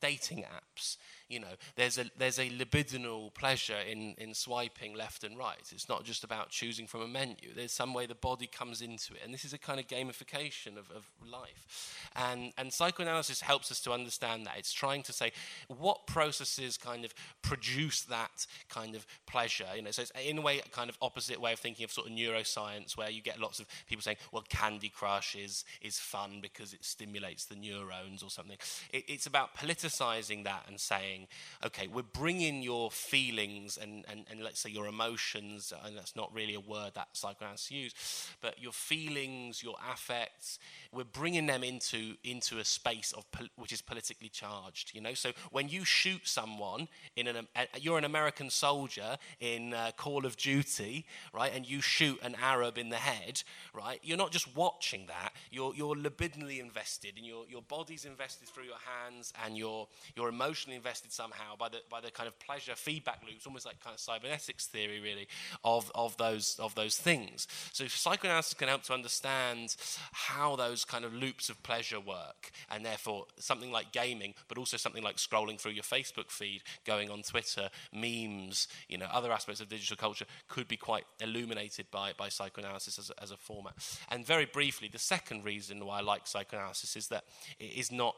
dating 0.01 0.45
apps. 0.45 0.97
You 1.29 1.41
know, 1.41 1.55
there's 1.75 1.99
a 1.99 2.05
there's 2.17 2.39
a 2.39 2.49
libidinal 2.51 3.35
pleasure 3.35 3.79
in 3.79 4.15
in 4.19 4.33
swiping 4.35 4.95
left 4.95 5.25
and 5.25 5.37
right. 5.37 5.73
It's 5.73 5.89
not 5.89 6.05
just 6.05 6.25
about 6.25 6.51
choosing 6.51 6.87
from 6.87 7.03
a 7.03 7.09
menu. 7.09 7.53
There's 7.55 7.73
some 7.73 7.93
way 7.95 8.07
the 8.07 8.15
body 8.15 8.47
comes 8.47 8.81
into 8.81 9.15
it, 9.15 9.21
and 9.25 9.35
this 9.35 9.45
is 9.45 9.53
a 9.53 9.59
kind 9.59 9.81
of 9.81 9.89
gamification 9.89 10.79
of, 10.79 10.91
of 10.91 11.11
life. 11.29 11.99
And 12.15 12.53
and 12.57 12.73
psychoanalysis 12.73 13.41
helps 13.41 13.73
us 13.73 13.81
to 13.81 13.93
understand 13.93 14.47
that. 14.47 14.55
It's 14.59 14.73
trying 14.73 15.03
to 15.05 15.13
say 15.13 15.33
what 15.69 16.07
processes 16.07 16.77
kind 16.77 17.05
of 17.05 17.15
produce 17.43 18.03
that 18.03 18.47
kind 18.69 18.95
of 18.95 19.07
pleasure. 19.27 19.67
You 19.75 19.83
know, 19.83 19.91
so 19.91 20.03
it's 20.03 20.13
in 20.25 20.39
a 20.39 20.43
way 20.43 20.61
a 20.61 20.69
kind 20.69 20.91
of 20.91 20.97
opposite 21.03 21.41
way 21.41 21.53
of 21.53 21.59
thinking 21.59 21.85
of 21.85 21.91
sort 21.91 22.07
of 22.07 22.13
neuroscience, 22.13 22.97
where 22.97 23.11
you 23.11 23.23
get 23.23 23.41
lots 23.41 23.59
of 23.59 23.67
people 23.89 24.03
saying, 24.03 24.19
well, 24.33 24.45
Candy 24.49 24.89
Crush 24.89 25.35
is 25.35 25.65
is 25.81 25.99
fun 25.99 26.39
because 26.41 26.73
it 26.73 26.85
stimulates 26.85 27.47
the 27.47 27.57
neurons 27.57 28.23
or 28.23 28.31
something. 28.31 28.59
It, 28.93 29.05
it's 29.09 29.27
about 29.27 29.57
politicizing 29.57 30.45
that 30.45 30.65
and 30.69 30.79
saying, 30.79 31.16
okay, 31.65 31.87
we're 31.87 32.03
bringing 32.03 32.63
your 32.63 32.91
feelings 32.91 33.79
and, 33.81 34.05
and, 34.11 34.25
and 34.31 34.43
let's 34.43 34.61
say 34.61 34.71
your 34.71 34.87
emotions, 34.87 35.73
and 35.85 35.97
that's 35.97 36.17
not 36.17 36.33
really 36.35 36.55
a 36.55 36.61
word 36.61 36.93
that 36.95 37.09
psychoanalysts 37.13 37.71
use, 37.71 37.95
but 38.41 38.61
your 38.61 38.73
feelings, 38.73 39.63
your 39.63 39.77
affects, 39.93 40.59
we're 40.93 41.05
bringing 41.05 41.47
them 41.47 41.63
into, 41.63 42.15
into 42.25 42.59
a 42.59 42.65
space 42.65 43.13
of 43.17 43.25
which 43.57 43.73
is 43.73 43.83
politically 43.83 44.29
charged, 44.29 44.95
you 44.95 45.01
know? 45.01 45.15
So 45.15 45.33
when 45.51 45.69
you 45.69 45.85
shoot 45.85 46.23
someone 46.25 46.89
in 47.17 47.29
an, 47.29 47.47
you're 47.81 47.99
an 47.99 48.05
American 48.05 48.51
soldier 48.51 49.17
in 49.41 49.75
uh, 49.75 49.93
Call 49.97 50.27
of 50.27 50.37
Duty, 50.37 51.07
right, 51.33 51.53
and 51.55 51.69
you 51.69 51.81
shoot 51.81 52.19
an 52.23 52.37
Arab 52.43 52.79
in 52.79 52.89
the 52.89 52.97
head, 52.97 53.43
right, 53.75 54.01
you're 54.03 54.17
not 54.17 54.31
just 54.31 54.55
watching 54.57 55.07
that, 55.07 55.33
you're, 55.51 55.75
you're 55.75 55.95
libidinally 55.95 56.61
invested, 56.61 57.15
and 57.17 57.27
your, 57.27 57.45
your 57.49 57.63
body's 57.63 58.05
invested 58.05 58.49
through 58.49 58.65
your 58.65 58.75
hands, 59.05 59.33
and 59.45 59.57
you're, 59.57 59.87
you're 60.15 60.29
emotionally 60.29 60.77
invested 60.77 61.06
somehow 61.11 61.57
by 61.59 61.69
the, 61.69 61.79
by 61.91 62.01
the 62.01 62.11
kind 62.11 62.27
of 62.27 62.39
pleasure 62.39 62.75
feedback 62.75 63.21
loops, 63.27 63.47
almost 63.47 63.67
like 63.67 63.81
kind 63.81 63.95
of 63.95 64.01
cybernetics 64.01 64.67
theory, 64.67 65.01
really, 65.01 65.29
of, 65.65 65.91
of, 65.95 66.17
those, 66.17 66.57
of 66.59 66.75
those 66.75 66.97
things. 66.97 67.47
So 67.73 67.87
psychoanalysis 67.87 68.55
can 68.55 68.69
help 68.69 68.83
to 68.85 68.95
understand 68.95 69.77
how 70.13 70.57
those 70.57 70.85
kind 70.85 71.05
of 71.05 71.15
loops 71.15 71.49
of 71.49 71.63
pleasure 71.63 72.01
work, 72.01 72.51
and 72.71 72.85
therefore 72.85 73.27
something 73.39 73.73
like 73.73 73.93
gaming, 73.93 74.35
but 74.49 74.59
also 74.59 74.77
something 74.77 75.03
like 75.03 75.17
scrolling 75.17 75.59
through 75.61 75.73
your 75.73 75.85
Facebook 75.85 76.31
feed, 76.31 76.63
going 76.85 77.11
on 77.11 77.23
Twitter, 77.23 77.69
memes, 77.93 78.69
you 78.89 78.99
know, 78.99 79.07
other 79.13 79.33
aspects 79.33 79.61
of 79.61 79.69
digital 79.69 79.97
culture 79.97 80.27
could 80.49 80.69
be 80.69 80.77
quite 80.77 81.05
illuminated 81.21 81.87
by, 81.91 82.13
by 82.17 82.29
psychoanalysis 82.29 82.99
as 82.99 83.11
a, 83.11 83.23
as 83.23 83.31
a 83.31 83.37
format. 83.37 83.75
And 84.11 84.27
very 84.27 84.47
briefly, 84.47 84.89
the 84.93 84.99
second 84.99 85.45
reason 85.45 85.85
why 85.85 85.99
I 85.99 86.03
like 86.03 86.27
psychoanalysis 86.27 86.97
is 86.97 87.09
that 87.09 87.25
it 87.59 87.77
is 87.77 87.93
not 87.93 88.15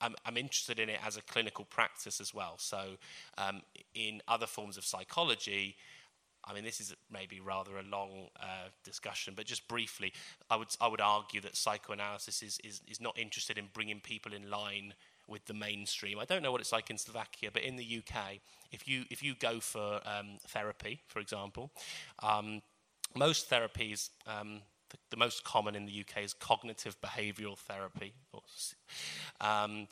I'm, 0.00 0.14
I'm, 0.24 0.36
interested 0.36 0.78
in 0.78 0.88
it 0.88 0.98
as 1.04 1.16
a 1.16 1.22
clinical 1.22 1.64
practice 1.64 2.20
as 2.20 2.32
well. 2.32 2.54
So, 2.58 2.96
um, 3.38 3.62
in 3.94 4.22
other 4.28 4.46
forms 4.46 4.76
of 4.76 4.84
psychology, 4.84 5.76
I 6.44 6.54
mean, 6.54 6.64
this 6.64 6.80
is 6.80 6.94
maybe 7.12 7.40
rather 7.40 7.78
a 7.78 7.82
long 7.82 8.28
uh, 8.40 8.68
discussion, 8.84 9.34
but 9.36 9.46
just 9.46 9.68
briefly, 9.68 10.12
I 10.50 10.56
would 10.56 10.68
I 10.80 10.88
would 10.88 11.00
argue 11.00 11.40
that 11.42 11.56
psychoanalysis 11.56 12.42
is, 12.42 12.58
is 12.64 12.80
is 12.88 13.00
not 13.00 13.18
interested 13.18 13.58
in 13.58 13.68
bringing 13.72 14.00
people 14.00 14.32
in 14.32 14.50
line 14.50 14.94
with 15.28 15.44
the 15.46 15.54
mainstream. 15.54 16.18
I 16.18 16.24
don't 16.24 16.42
know 16.42 16.50
what 16.50 16.60
it's 16.60 16.72
like 16.72 16.90
in 16.90 16.98
Slovakia, 16.98 17.50
but 17.52 17.62
in 17.62 17.76
the 17.76 18.02
UK, 18.02 18.40
if 18.72 18.88
you 18.88 19.04
if 19.10 19.22
you 19.22 19.34
go 19.34 19.60
for 19.60 20.00
um, 20.06 20.38
therapy, 20.48 21.00
for 21.06 21.20
example, 21.20 21.70
um, 22.22 22.62
most 23.14 23.50
therapies. 23.50 24.10
The, 24.90 24.98
the, 25.10 25.16
most 25.16 25.44
common 25.44 25.74
in 25.74 25.86
the 25.86 26.00
UK 26.00 26.24
is 26.24 26.34
cognitive 26.34 27.00
behavioral 27.00 27.56
therapy, 27.56 28.12
um, 29.40 29.86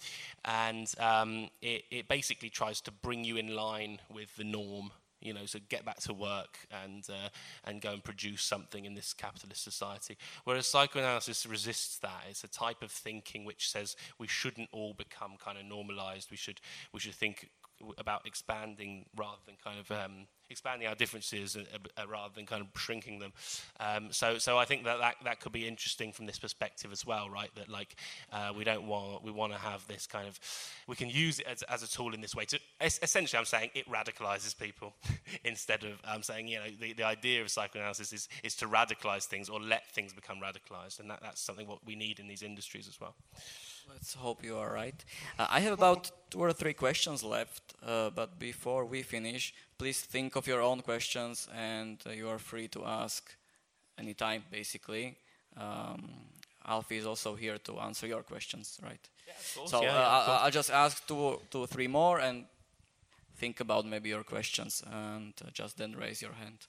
and 0.45 0.93
um, 0.99 1.49
it, 1.63 1.85
it 1.91 2.09
basically 2.09 2.51
tries 2.51 2.81
to 2.83 2.91
bring 2.91 3.25
you 3.25 3.37
in 3.37 3.55
line 3.55 4.01
with 4.13 4.35
the 4.37 4.45
norm 4.45 4.91
you 5.21 5.33
know, 5.33 5.47
so 5.47 5.59
get 5.69 5.85
back 5.85 5.99
to 6.01 6.15
work 6.15 6.59
and 6.85 7.05
uh, 7.11 7.29
and 7.65 7.81
go 7.81 7.93
and 7.93 8.05
produce 8.05 8.43
something 8.43 8.85
in 8.85 8.95
this 8.95 9.13
capitalist 9.13 9.65
society. 9.65 10.17
Whereas 10.45 10.67
psychoanalysis 10.67 11.45
resists 11.47 11.99
that. 11.99 12.25
It's 12.31 12.45
a 12.45 12.49
type 12.49 12.83
of 12.83 12.91
thinking 12.93 13.45
which 13.45 13.69
says 13.69 13.97
we 14.19 14.29
shouldn't 14.29 14.69
all 14.73 14.95
become 14.95 15.33
kind 15.43 15.59
of 15.59 15.65
normalized. 15.65 16.31
We 16.31 16.37
should 16.37 16.61
we 16.93 17.01
should 17.01 17.15
think 17.15 17.49
about 17.97 18.27
expanding 18.27 19.07
rather 19.17 19.39
than 19.47 19.57
kind 19.63 19.79
of 19.79 19.91
um, 19.91 20.27
expanding 20.51 20.89
our 20.89 20.95
differences 20.95 21.57
uh, 21.57 21.61
uh, 21.97 22.07
rather 22.09 22.33
than 22.35 22.47
kind 22.47 22.63
of 22.63 22.69
shrinking 22.81 23.19
them. 23.19 23.33
Um, 23.81 24.09
so, 24.11 24.39
so 24.39 24.59
I 24.59 24.65
think 24.65 24.85
that, 24.85 24.99
that 24.99 25.17
that 25.25 25.41
could 25.41 25.53
be 25.53 25.67
interesting 25.67 26.13
from 26.13 26.27
this 26.27 26.39
perspective 26.39 26.93
as 26.93 27.07
well, 27.07 27.29
right? 27.29 27.51
That 27.55 27.69
like 27.69 27.97
uh, 28.33 28.53
we 28.57 28.65
don't 28.65 28.87
want 28.87 29.23
we 29.23 29.31
want 29.31 29.53
to 29.53 29.59
have 29.59 29.87
this 29.87 30.07
kind 30.07 30.27
of 30.27 30.39
we 30.87 30.97
can 30.97 31.09
use 31.09 31.39
it 31.41 31.47
as, 31.47 31.63
as 31.65 31.83
a 31.83 31.89
tool 31.89 32.15
in 32.15 32.21
this 32.21 32.35
way. 32.35 32.45
To 32.47 32.59
essentially, 32.81 33.39
I'm 33.39 33.45
saying 33.45 33.71
it 33.75 33.89
radicalizes 33.89 34.59
people 34.59 34.95
instead 35.45 35.85
of 35.85 36.01
I'm 36.05 36.23
saying 36.23 36.49
you 36.49 36.59
know 36.59 36.67
the, 36.81 36.93
the 36.93 37.05
idea 37.05 37.43
of 37.43 37.51
psychoanalysis 37.51 38.13
is 38.13 38.29
is 38.43 38.55
to 38.57 38.67
radicalize 38.67 39.25
things 39.25 39.49
or 39.49 39.61
let 39.61 39.87
things 39.93 40.13
become 40.13 40.39
radicalized, 40.39 41.01
and 41.01 41.11
that, 41.11 41.21
that's 41.23 41.41
something 41.41 41.67
what 41.67 41.85
we 41.87 41.95
need 41.95 42.19
in 42.19 42.29
these 42.29 42.43
industries 42.43 42.89
as 42.89 43.01
well. 43.01 43.15
Let's 43.89 44.15
hope 44.15 44.45
you 44.45 44.57
are 44.59 44.73
right. 44.73 45.05
Uh, 45.39 45.47
I 45.49 45.61
have 45.61 45.73
about 45.73 46.11
two 46.31 46.41
or 46.41 46.53
three 46.53 46.75
questions 46.75 47.25
left, 47.25 47.63
uh, 47.85 48.11
but 48.11 48.39
before 48.39 48.85
we 48.85 49.03
finish, 49.03 49.55
please 49.79 50.01
think 50.01 50.37
of 50.37 50.47
your 50.47 50.61
own 50.61 50.83
questions 50.83 51.49
and 51.55 51.99
uh, 52.07 52.11
you 52.11 52.29
are 52.29 52.39
free 52.39 52.69
to 52.69 52.85
ask 52.85 53.35
anytime, 53.99 54.45
basically. 54.51 55.17
Um, 55.57 56.11
Alfie 56.67 56.99
is 56.99 57.07
also 57.07 57.35
here 57.35 57.57
to 57.59 57.81
answer 57.81 58.07
your 58.07 58.23
questions, 58.23 58.79
right? 58.83 59.09
Yeah, 59.27 59.33
of 59.33 59.55
course. 59.57 59.71
So 59.71 59.83
yeah, 59.83 59.89
uh, 59.89 60.25
yeah, 60.27 60.39
I'll 60.43 60.51
just 60.51 60.71
ask 60.71 61.07
two, 61.07 61.41
two, 61.51 61.67
three 61.67 61.89
more 61.89 62.21
and 62.21 62.45
think 63.37 63.61
about 63.61 63.87
maybe 63.87 64.11
your 64.11 64.25
questions 64.25 64.83
and 64.93 65.33
uh, 65.43 65.51
just 65.53 65.79
then 65.79 65.97
raise 65.97 66.21
your 66.21 66.33
hand. 66.33 66.67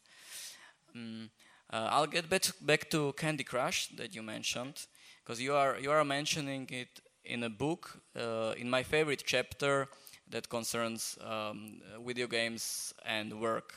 Um, 0.95 1.29
I'll 1.69 2.07
get 2.07 2.29
back, 2.29 2.45
back 2.61 2.89
to 2.91 3.13
Candy 3.13 3.43
Crush 3.43 3.89
that 3.97 4.15
you 4.15 4.23
mentioned 4.23 4.87
because 5.23 5.39
you 5.39 5.53
are 5.53 5.77
you 5.79 5.91
are 5.91 6.03
mentioning 6.03 6.67
it 6.71 7.01
in 7.25 7.43
a 7.43 7.49
book, 7.49 8.01
uh, 8.15 8.53
in 8.57 8.69
my 8.69 8.83
favorite 8.83 9.23
chapter 9.25 9.87
that 10.29 10.49
concerns 10.49 11.17
um, 11.21 11.81
video 12.05 12.27
games 12.27 12.93
and 13.05 13.39
work. 13.39 13.73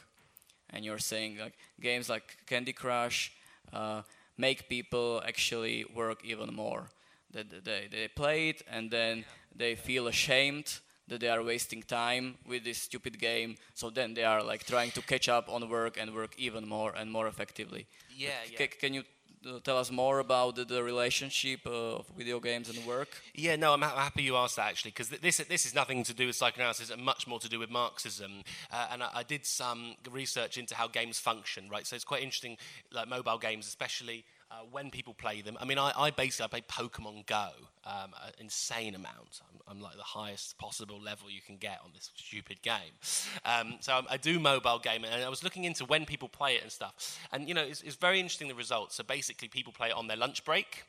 And 0.70 0.85
you're 0.85 0.98
saying 0.98 1.38
like 1.38 1.55
games 1.81 2.09
like 2.09 2.37
Candy 2.46 2.72
Crush 2.72 3.33
uh, 3.72 4.02
make 4.38 4.68
people 4.68 5.22
actually 5.26 5.85
work 5.94 6.24
even 6.24 6.55
more. 6.55 6.88
That 7.33 7.64
they, 7.64 7.88
they 7.90 8.09
play 8.09 8.50
it 8.50 8.62
and 8.70 8.90
then 8.90 9.24
they 9.55 9.74
feel 9.74 10.07
ashamed 10.07 10.81
that 11.09 11.20
they 11.20 11.28
are 11.28 11.42
wasting 11.42 11.83
time 11.83 12.37
with 12.46 12.64
this 12.64 12.78
stupid 12.78 13.18
game. 13.18 13.57
So 13.74 13.90
then 13.90 14.14
they 14.14 14.24
are 14.24 14.42
like 14.42 14.64
trying 14.64 14.90
to 14.92 15.02
catch 15.02 15.28
up 15.28 15.48
on 15.48 15.68
work 15.68 15.98
and 16.00 16.14
work 16.14 16.35
even 16.38 16.68
more 16.68 16.92
and 16.94 17.11
more 17.11 17.26
effectively. 17.26 17.87
Yeah, 18.16 18.31
yeah. 18.50 18.66
can 18.66 18.94
you 18.94 19.02
tell 19.64 19.78
us 19.78 19.90
more 19.90 20.18
about 20.18 20.57
the, 20.57 20.64
the 20.64 20.83
relationship 20.83 21.61
uh, 21.66 21.96
of 21.96 22.07
video 22.16 22.40
games 22.40 22.68
and 22.68 22.85
work? 22.87 23.09
Yeah, 23.35 23.57
no, 23.57 23.72
I'm 23.72 23.83
ha- 23.83 23.96
happy 23.96 24.22
you 24.22 24.37
asked 24.37 24.57
that 24.57 24.68
actually, 24.68 24.92
because 24.92 25.09
this 25.09 25.38
this 25.38 25.66
is 25.66 25.74
nothing 25.74 26.05
to 26.05 26.14
do 26.14 26.26
with 26.26 26.37
psychoanalysis 26.37 26.90
and 26.90 27.02
much 27.02 27.26
more 27.26 27.40
to 27.40 27.48
do 27.48 27.59
with 27.59 27.70
Marxism. 27.70 28.42
Uh, 28.72 28.88
and 28.92 29.02
I, 29.02 29.09
I, 29.14 29.22
did 29.22 29.46
some 29.46 29.96
research 30.11 30.59
into 30.59 30.74
how 30.74 30.88
games 30.88 31.18
function, 31.18 31.68
right? 31.70 31.87
So 31.87 31.96
it's 31.96 32.05
quite 32.05 32.22
interesting, 32.22 32.57
like 32.92 33.09
mobile 33.09 33.38
games, 33.38 33.66
especially 33.66 34.24
uh, 34.52 34.64
when 34.70 34.90
people 34.90 35.14
play 35.14 35.40
them. 35.40 35.56
I 35.60 35.64
mean, 35.64 35.78
I, 35.78 35.92
I 35.96 36.10
basically 36.10 36.44
I 36.44 36.60
play 36.60 36.60
Pokemon 36.62 37.26
Go, 37.26 37.48
um, 37.84 38.12
an 38.26 38.32
insane 38.38 38.94
amount. 38.94 39.40
I'm, 39.50 39.60
I'm, 39.76 39.80
like 39.80 39.96
the 39.96 40.02
highest 40.02 40.58
possible 40.58 41.00
level 41.00 41.30
you 41.30 41.40
can 41.40 41.56
get 41.56 41.78
on 41.82 41.90
this 41.94 42.10
stupid 42.14 42.60
game. 42.60 42.92
Um, 43.46 43.76
so 43.80 43.92
I, 43.94 44.02
I, 44.10 44.16
do 44.18 44.38
mobile 44.38 44.78
gaming, 44.78 45.10
and 45.10 45.22
I 45.22 45.28
was 45.28 45.42
looking 45.42 45.64
into 45.64 45.84
when 45.86 46.04
people 46.04 46.28
play 46.28 46.56
it 46.56 46.62
and 46.62 46.70
stuff. 46.70 47.18
And 47.32 47.48
you 47.48 47.54
know, 47.54 47.62
it's, 47.62 47.80
it's 47.82 47.96
very 47.96 48.20
interesting 48.20 48.48
the 48.48 48.54
results. 48.54 48.96
So 48.96 49.04
basically, 49.04 49.48
people 49.48 49.72
play 49.72 49.88
it 49.88 49.94
on 49.94 50.06
their 50.06 50.18
lunch 50.18 50.44
break 50.44 50.84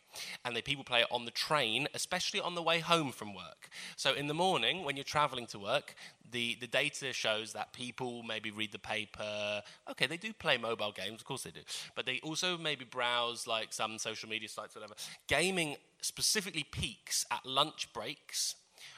and 0.45 0.55
the 0.55 0.61
people 0.61 0.83
play 0.83 1.01
it 1.01 1.07
on 1.11 1.25
the 1.25 1.31
train, 1.31 1.87
especially 1.93 2.39
on 2.39 2.55
the 2.55 2.61
way 2.61 2.79
home 2.79 3.11
from 3.11 3.33
work. 3.33 3.69
So 3.95 4.13
in 4.13 4.27
the 4.27 4.33
morning, 4.33 4.83
when 4.83 4.97
you're 4.97 5.03
traveling 5.03 5.47
to 5.47 5.59
work, 5.59 5.95
the, 6.31 6.57
the 6.59 6.67
data 6.67 7.13
shows 7.13 7.53
that 7.53 7.73
people 7.73 8.23
maybe 8.23 8.51
read 8.51 8.71
the 8.71 8.79
paper. 8.79 9.61
Okay, 9.91 10.07
they 10.07 10.17
do 10.17 10.33
play 10.33 10.57
mobile 10.57 10.91
games, 10.91 11.21
of 11.21 11.25
course 11.25 11.43
they 11.43 11.51
do, 11.51 11.61
but 11.95 12.05
they 12.05 12.19
also 12.23 12.57
maybe 12.57 12.85
browse 12.85 13.45
like 13.47 13.73
some 13.73 13.97
social 13.97 14.29
media 14.29 14.49
sites, 14.49 14.75
whatever. 14.75 14.95
Gaming 15.27 15.75
specifically 16.01 16.63
peaks 16.63 17.25
at 17.31 17.45
lunch 17.45 17.91
breaks 17.93 18.55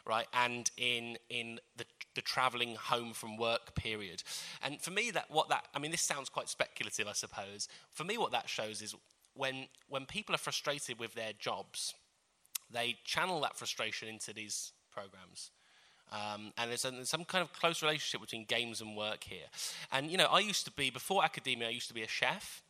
right? 0.08 0.26
And 0.34 0.70
in 0.78 1.18
in 1.30 1.60
the 1.78 1.86
the 2.16 2.22
traveling 2.22 2.76
home 2.76 3.14
from 3.14 3.38
work 3.38 3.76
period. 3.76 4.24
And 4.64 4.82
for 4.82 4.90
me, 4.92 5.12
that 5.12 5.30
what 5.30 5.50
that 5.50 5.68
I 5.76 5.80
mean, 5.80 5.92
this 5.92 6.02
sounds 6.02 6.30
quite 6.30 6.50
speculative, 6.50 7.08
I 7.08 7.14
suppose. 7.14 7.68
For 7.92 8.04
me, 8.04 8.18
what 8.18 8.32
that 8.32 8.50
shows 8.50 8.82
is 8.82 8.96
when, 9.36 9.68
when 9.90 10.06
people 10.06 10.34
are 10.34 10.40
frustrated 10.40 11.00
with 11.00 11.14
their 11.14 11.34
jobs, 11.38 11.94
they 12.72 12.98
channel 13.04 13.42
that 13.42 13.58
frustration 13.58 14.08
into 14.08 14.34
these 14.34 14.72
programs. 14.92 15.52
Um, 16.12 16.54
and 16.58 16.70
there's, 16.70 16.86
a, 16.86 17.06
some 17.06 17.26
kind 17.26 17.42
of 17.42 17.52
close 17.54 17.82
relationship 17.82 18.22
between 18.22 18.46
games 18.46 18.82
and 18.82 18.96
work 18.96 19.24
here. 19.24 19.48
And, 19.92 20.10
you 20.10 20.18
know, 20.18 20.28
I 20.32 20.40
used 20.40 20.66
to 20.66 20.72
be, 20.72 20.90
before 20.90 21.24
academia, 21.24 21.68
I 21.68 21.72
used 21.72 21.88
to 21.90 21.94
be 21.94 22.04
a 22.04 22.08
chef. 22.08 22.62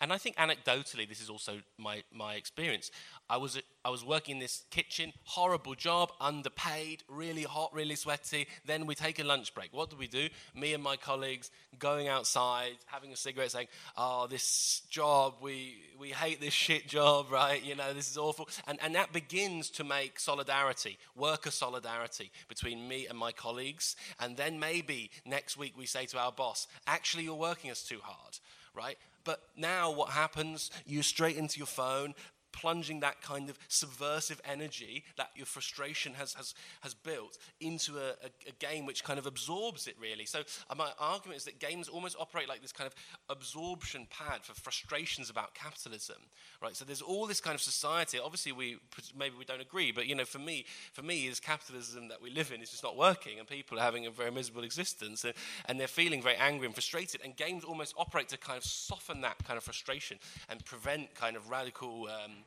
And 0.00 0.12
I 0.12 0.18
think 0.18 0.36
anecdotally, 0.36 1.08
this 1.08 1.20
is 1.20 1.30
also 1.30 1.60
my, 1.78 2.02
my 2.12 2.34
experience. 2.34 2.90
I 3.28 3.38
was, 3.38 3.60
I 3.84 3.90
was 3.90 4.04
working 4.04 4.36
in 4.36 4.40
this 4.40 4.64
kitchen, 4.70 5.12
horrible 5.24 5.74
job, 5.74 6.12
underpaid, 6.20 7.02
really 7.08 7.42
hot, 7.42 7.72
really 7.72 7.96
sweaty. 7.96 8.46
Then 8.66 8.86
we 8.86 8.94
take 8.94 9.18
a 9.18 9.24
lunch 9.24 9.54
break. 9.54 9.72
What 9.72 9.90
do 9.90 9.96
we 9.96 10.06
do? 10.06 10.28
Me 10.54 10.74
and 10.74 10.82
my 10.82 10.96
colleagues 10.96 11.50
going 11.78 12.08
outside, 12.08 12.76
having 12.86 13.12
a 13.12 13.16
cigarette, 13.16 13.52
saying, 13.52 13.68
Oh, 13.96 14.26
this 14.26 14.82
job, 14.90 15.34
we, 15.40 15.76
we 15.98 16.10
hate 16.10 16.40
this 16.40 16.52
shit 16.52 16.86
job, 16.86 17.26
right? 17.30 17.64
You 17.64 17.76
know, 17.76 17.92
this 17.94 18.10
is 18.10 18.18
awful. 18.18 18.48
And, 18.66 18.78
and 18.82 18.94
that 18.94 19.12
begins 19.12 19.70
to 19.70 19.84
make 19.84 20.20
solidarity, 20.20 20.98
worker 21.16 21.50
solidarity 21.50 22.30
between 22.48 22.86
me 22.86 23.06
and 23.06 23.18
my 23.18 23.32
colleagues. 23.32 23.96
And 24.20 24.36
then 24.36 24.58
maybe 24.58 25.10
next 25.24 25.56
week 25.56 25.74
we 25.76 25.86
say 25.86 26.06
to 26.06 26.18
our 26.18 26.32
boss, 26.32 26.66
Actually, 26.86 27.24
you're 27.24 27.34
working 27.34 27.70
us 27.70 27.82
too 27.82 28.00
hard, 28.02 28.38
right? 28.74 28.98
But 29.24 29.40
now 29.56 29.90
what 29.90 30.10
happens? 30.10 30.70
You 30.86 31.02
straight 31.02 31.36
into 31.36 31.58
your 31.58 31.66
phone, 31.66 32.14
plunging 32.54 33.00
that 33.00 33.20
kind 33.20 33.50
of 33.50 33.58
subversive 33.68 34.40
energy 34.44 35.04
that 35.16 35.30
your 35.34 35.44
frustration 35.44 36.14
has, 36.14 36.32
has, 36.34 36.54
has 36.80 36.94
built 36.94 37.36
into 37.60 37.98
a, 37.98 38.10
a, 38.24 38.48
a 38.48 38.52
game 38.60 38.86
which 38.86 39.02
kind 39.02 39.18
of 39.18 39.26
absorbs 39.26 39.86
it, 39.86 39.96
really. 40.00 40.24
So, 40.24 40.42
uh, 40.70 40.74
my 40.76 40.90
argument 40.98 41.38
is 41.38 41.44
that 41.44 41.58
games 41.58 41.88
almost 41.88 42.16
operate 42.18 42.48
like 42.48 42.62
this 42.62 42.72
kind 42.72 42.86
of 42.86 42.94
absorption 43.28 44.06
pad 44.08 44.44
for 44.44 44.54
frustrations 44.54 45.30
about 45.30 45.54
capitalism, 45.54 46.16
right? 46.62 46.76
So, 46.76 46.84
there's 46.84 47.02
all 47.02 47.26
this 47.26 47.40
kind 47.40 47.56
of 47.56 47.60
society. 47.60 48.18
Obviously, 48.22 48.52
we 48.52 48.76
maybe 49.18 49.34
we 49.36 49.44
don't 49.44 49.60
agree, 49.60 49.90
but 49.90 50.06
you 50.06 50.14
know, 50.14 50.24
for 50.24 50.38
me, 50.38 50.64
for 50.92 51.02
me, 51.02 51.26
is 51.26 51.40
capitalism 51.40 52.08
that 52.08 52.22
we 52.22 52.30
live 52.30 52.52
in 52.52 52.62
is 52.62 52.70
just 52.70 52.84
not 52.84 52.96
working, 52.96 53.38
and 53.40 53.48
people 53.48 53.78
are 53.78 53.82
having 53.82 54.06
a 54.06 54.10
very 54.10 54.30
miserable 54.30 54.62
existence, 54.62 55.24
and, 55.24 55.34
and 55.66 55.80
they're 55.80 55.88
feeling 55.88 56.22
very 56.22 56.36
angry 56.36 56.66
and 56.66 56.74
frustrated. 56.74 57.20
And 57.24 57.36
games 57.36 57.64
almost 57.64 57.94
operate 57.98 58.28
to 58.28 58.38
kind 58.38 58.56
of 58.56 58.64
soften 58.64 59.22
that 59.22 59.44
kind 59.44 59.56
of 59.56 59.64
frustration 59.64 60.18
and 60.48 60.64
prevent 60.64 61.14
kind 61.14 61.36
of 61.36 61.50
radical. 61.50 62.08
Um, 62.08 62.43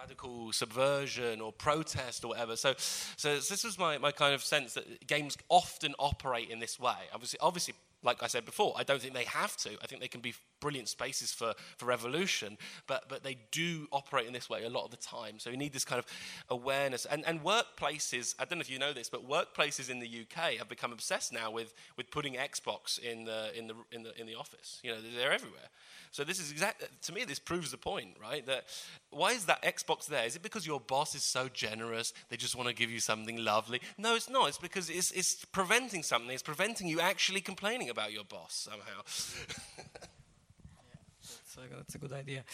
radical 0.00 0.52
subversion 0.52 1.40
or 1.40 1.52
protest 1.52 2.24
or 2.24 2.28
whatever. 2.28 2.56
So, 2.56 2.74
so 2.76 3.34
this 3.36 3.64
was 3.64 3.78
my, 3.78 3.98
my 3.98 4.12
kind 4.12 4.34
of 4.34 4.42
sense 4.42 4.74
that 4.74 5.06
games 5.06 5.36
often 5.48 5.94
operate 5.98 6.50
in 6.50 6.60
this 6.60 6.78
way. 6.78 6.94
Obviously, 7.12 7.38
obviously, 7.40 7.74
like 8.02 8.22
I 8.22 8.26
said 8.26 8.44
before, 8.44 8.74
I 8.76 8.84
don't 8.84 9.00
think 9.00 9.14
they 9.14 9.24
have 9.24 9.56
to. 9.58 9.70
I 9.82 9.86
think 9.86 10.00
they 10.00 10.08
can 10.08 10.20
be 10.20 10.34
brilliant 10.60 10.88
spaces 10.88 11.32
for, 11.32 11.54
for 11.76 11.86
revolution, 11.86 12.56
but, 12.86 13.08
but 13.08 13.24
they 13.24 13.38
do 13.50 13.86
operate 13.92 14.26
in 14.26 14.32
this 14.32 14.48
way 14.48 14.64
a 14.64 14.68
lot 14.68 14.84
of 14.84 14.90
the 14.90 14.96
time. 14.96 15.38
So 15.38 15.50
you 15.50 15.56
need 15.56 15.72
this 15.72 15.84
kind 15.84 15.98
of 15.98 16.06
awareness. 16.48 17.04
And, 17.06 17.24
and 17.26 17.42
workplaces, 17.42 18.34
I 18.38 18.44
don't 18.44 18.58
know 18.58 18.62
if 18.62 18.70
you 18.70 18.78
know 18.78 18.92
this, 18.92 19.08
but 19.08 19.28
workplaces 19.28 19.90
in 19.90 19.98
the 20.00 20.06
UK 20.06 20.54
have 20.58 20.68
become 20.68 20.92
obsessed 20.92 21.32
now 21.32 21.50
with, 21.50 21.74
with 21.96 22.10
putting 22.10 22.34
Xbox 22.34 22.98
in 22.98 23.24
the, 23.24 23.56
in, 23.56 23.66
the, 23.68 23.74
in, 23.92 24.02
the, 24.02 24.20
in 24.20 24.26
the 24.26 24.34
office. 24.34 24.80
You 24.82 24.92
know, 24.92 24.98
they're 25.16 25.32
everywhere. 25.32 25.68
So 26.10 26.24
this 26.24 26.38
is 26.38 26.50
exact. 26.50 26.84
To 27.02 27.12
me, 27.12 27.24
this 27.24 27.38
proves 27.38 27.70
the 27.70 27.76
point, 27.76 28.16
right? 28.20 28.44
That 28.46 28.64
why 29.10 29.32
is 29.32 29.44
that 29.46 29.62
Xbox 29.62 30.06
there? 30.06 30.24
Is 30.24 30.36
it 30.36 30.42
because 30.42 30.66
your 30.66 30.80
boss 30.80 31.14
is 31.14 31.22
so 31.22 31.48
generous? 31.52 32.12
They 32.30 32.36
just 32.36 32.56
want 32.56 32.68
to 32.68 32.74
give 32.74 32.90
you 32.90 33.00
something 33.00 33.36
lovely? 33.36 33.80
No, 33.98 34.14
it's 34.14 34.30
not. 34.30 34.48
It's 34.48 34.58
because 34.58 34.88
it's, 34.88 35.10
it's 35.12 35.44
preventing 35.46 36.02
something. 36.02 36.30
It's 36.30 36.42
preventing 36.42 36.88
you 36.88 37.00
actually 37.00 37.40
complaining 37.40 37.87
about 37.88 38.12
your 38.12 38.24
boss 38.24 38.68
somehow. 38.68 39.02
yeah, 39.78 41.00
that's, 41.20 41.56
a, 41.56 41.76
that's 41.76 41.94
a 41.94 41.98
good 41.98 42.12
idea. 42.12 42.44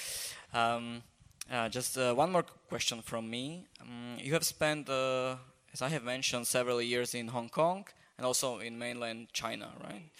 Um, 0.52 1.02
uh, 1.50 1.68
just 1.68 1.98
uh, 1.98 2.14
one 2.14 2.32
more 2.32 2.44
question 2.68 3.02
from 3.02 3.28
me. 3.28 3.66
Um, 3.80 4.16
you 4.18 4.32
have 4.32 4.44
spent, 4.44 4.88
uh, 4.88 5.36
as 5.72 5.82
I 5.82 5.88
have 5.88 6.02
mentioned, 6.02 6.46
several 6.46 6.80
years 6.80 7.14
in 7.14 7.28
Hong 7.28 7.48
Kong 7.48 7.86
and 8.16 8.26
also 8.26 8.58
in 8.60 8.78
mainland 8.78 9.28
China, 9.32 9.72
right? 9.82 10.10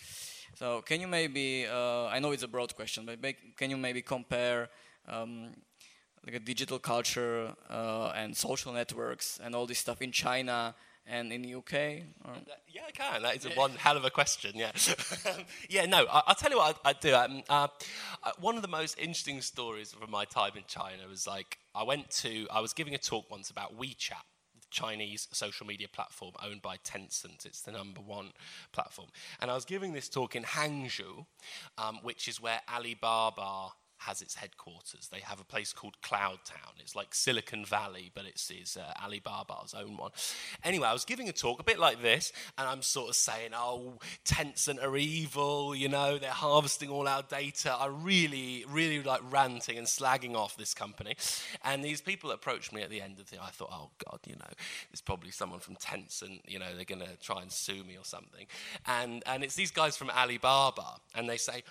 So 0.55 0.83
can 0.83 1.01
you 1.01 1.09
maybe, 1.09 1.67
uh, 1.67 2.07
I 2.07 2.19
know 2.21 2.33
it's 2.33 2.43
a 2.43 2.49
broad 2.49 2.75
question, 2.77 3.07
but 3.07 3.19
can 3.57 3.71
you 3.71 3.77
maybe 3.77 4.03
compare 4.03 4.69
um, 5.09 5.51
like 6.25 6.35
a 6.35 6.41
digital 6.41 6.79
culture 6.79 7.55
uh, 7.69 8.13
and 8.15 8.37
social 8.37 8.73
networks 8.73 9.41
and 9.43 9.55
all 9.55 9.67
this 9.67 9.79
stuff 9.79 10.01
in 10.01 10.13
China 10.13 10.75
and 11.07 11.33
in 11.33 11.43
the 11.43 11.55
UK? 11.55 11.75
Or? 12.25 12.35
Yeah, 12.69 12.83
I 12.89 12.91
can. 12.93 13.23
That 13.23 13.37
is 13.37 13.47
a 13.47 13.51
one 13.51 13.73
hell 13.73 13.97
of 13.97 14.05
a 14.05 14.11
question. 14.11 14.53
Yeah, 14.55 14.73
yeah. 15.69 15.87
No, 15.87 16.07
I, 16.11 16.23
will 16.29 16.35
tell 16.35 16.51
you 16.51 16.57
what 16.57 16.79
I, 16.85 16.91
I 16.91 16.93
do. 16.93 17.15
Um, 17.15 17.43
uh, 17.49 17.69
uh, 18.23 18.33
one 18.41 18.57
of 18.57 18.63
the 18.63 18.69
most 18.69 18.99
interesting 18.99 19.41
stories 19.41 19.93
from 19.93 20.11
my 20.11 20.25
time 20.25 20.53
in 20.57 20.65
China 20.67 21.03
was 21.09 21.27
like 21.27 21.59
I 21.75 21.83
went 21.83 22.11
to. 22.11 22.47
I 22.51 22.61
was 22.61 22.73
giving 22.73 22.95
a 22.95 22.99
talk 22.99 23.31
once 23.31 23.51
about 23.51 23.79
WeChat, 23.79 24.25
Chinese 24.71 25.29
social 25.33 25.67
media 25.67 25.89
platform 25.89 26.33
owned 26.43 26.63
by 26.63 26.77
Tencent. 26.79 27.47
It's 27.47 27.63
the 27.63 27.73
number 27.73 28.01
one 28.01 28.33
platform. 28.73 29.09
And 29.41 29.51
I 29.51 29.55
was 29.55 29.65
giving 29.65 29.93
this 29.93 30.09
talk 30.09 30.35
in 30.35 30.43
Hangzhou, 30.43 31.27
um, 31.79 32.01
which 32.03 32.29
is 32.29 32.41
where 32.41 32.61
Alibaba 32.73 33.69
has 34.07 34.23
its 34.23 34.35
headquarters. 34.35 35.09
They 35.11 35.21
have 35.21 35.41
a 35.41 35.45
place 35.45 35.73
called 35.73 36.01
Cloud 36.03 36.39
Town. 36.45 36.75
It's 36.79 36.95
like 36.95 37.15
Silicon 37.15 37.65
Valley, 37.65 38.11
but 38.15 38.25
it's, 38.27 38.51
it's 38.51 38.77
uh, 38.77 38.93
Alibaba's 39.03 39.75
own 39.75 39.97
one. 39.97 40.11
Anyway, 40.63 40.87
I 40.87 40.93
was 40.93 41.05
giving 41.05 41.29
a 41.29 41.33
talk 41.33 41.61
a 41.61 41.65
bit 41.65 41.79
like 41.79 42.03
this, 42.03 42.33
and 42.59 42.69
I'm 42.69 42.83
sort 42.83 43.11
of 43.11 43.17
saying, 43.17 43.51
oh, 43.55 43.95
Tencent 44.25 44.83
are 44.83 44.97
evil, 44.97 45.75
you 45.75 45.89
know, 45.89 46.19
they're 46.19 46.31
harvesting 46.31 46.91
all 46.91 47.09
our 47.09 47.23
data. 47.23 47.73
I 47.73 47.87
really, 47.87 48.65
really 48.69 49.03
like 49.03 49.21
ranting 49.31 49.79
and 49.79 49.87
slagging 49.87 50.35
off 50.35 50.57
this 50.57 50.75
company. 50.75 51.17
And 51.65 51.83
these 51.83 52.01
people 52.01 52.31
approached 52.31 52.73
me 52.73 52.83
at 52.83 52.91
the 52.91 53.01
end 53.01 53.19
of 53.19 53.31
the 53.31 53.43
I 53.43 53.51
thought, 53.51 53.71
oh, 53.73 53.91
God, 54.09 54.21
you 54.27 54.37
know, 54.37 54.51
it's 54.93 55.01
probably 55.01 55.31
someone 55.31 55.61
from 55.61 55.77
Tencent, 55.77 56.41
you 56.47 56.59
know, 56.59 56.75
they're 56.75 56.85
going 56.85 57.01
to 57.01 57.17
try 57.23 57.43
and 57.43 57.51
sue 57.51 57.83
me 57.85 57.97
or 57.97 58.05
something. 58.05 58.47
And, 58.87 59.23
and 59.27 59.43
it's 59.43 59.55
these 59.55 59.71
guys 59.71 59.97
from 59.97 60.11
Alibaba, 60.11 60.97
and 61.15 61.29
they 61.29 61.37
say, 61.37 61.63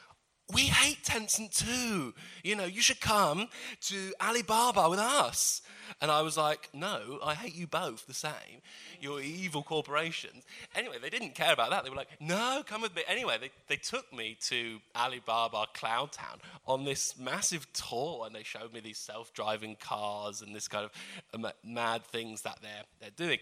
we 0.52 0.64
hate 0.64 1.04
Tencent 1.04 1.58
too. 1.58 2.14
You 2.44 2.56
know, 2.56 2.66
you 2.66 2.82
should 2.82 3.00
come 3.00 3.48
to 3.82 4.14
Alibaba 4.22 4.90
with 4.90 5.00
us. 5.00 5.62
And 6.02 6.12
I 6.12 6.22
was 6.22 6.38
like, 6.38 6.70
no, 6.74 7.20
I 7.24 7.34
hate 7.34 7.56
you 7.56 7.68
both 7.68 8.08
the 8.08 8.14
same. 8.14 8.62
You're 9.00 9.22
evil 9.22 9.64
corporations. 9.64 10.44
Anyway, 10.76 10.98
they 11.02 11.10
didn't 11.10 11.36
care 11.36 11.54
about 11.54 11.70
that. 11.70 11.84
They 11.84 11.90
were 11.90 11.96
like, 11.96 12.10
no, 12.20 12.64
come 12.66 12.82
with 12.82 12.96
me. 12.96 13.04
Anyway, 13.08 13.38
they, 13.40 13.52
they 13.68 13.76
took 13.78 14.12
me 14.14 14.38
to 14.48 14.80
Alibaba 14.96 15.68
Cloud 15.74 16.12
Town 16.12 16.40
on 16.66 16.84
this 16.84 17.18
massive 17.18 17.72
tour 17.74 18.26
and 18.26 18.36
they 18.36 18.44
showed 18.44 18.74
me 18.74 18.80
these 18.80 18.98
self 18.98 19.34
driving 19.34 19.76
cars 19.80 20.42
and 20.42 20.56
this 20.56 20.68
kind 20.68 20.86
of 20.86 20.92
um, 21.34 21.52
mad 21.64 22.04
things 22.04 22.42
that 22.42 22.60
they're, 22.62 22.84
they're 23.00 23.28
doing. 23.28 23.40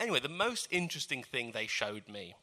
Anyway, 0.00 0.20
the 0.20 0.28
most 0.28 0.68
interesting 0.70 1.22
thing 1.22 1.52
they 1.52 1.66
showed 1.66 2.08
me 2.08 2.34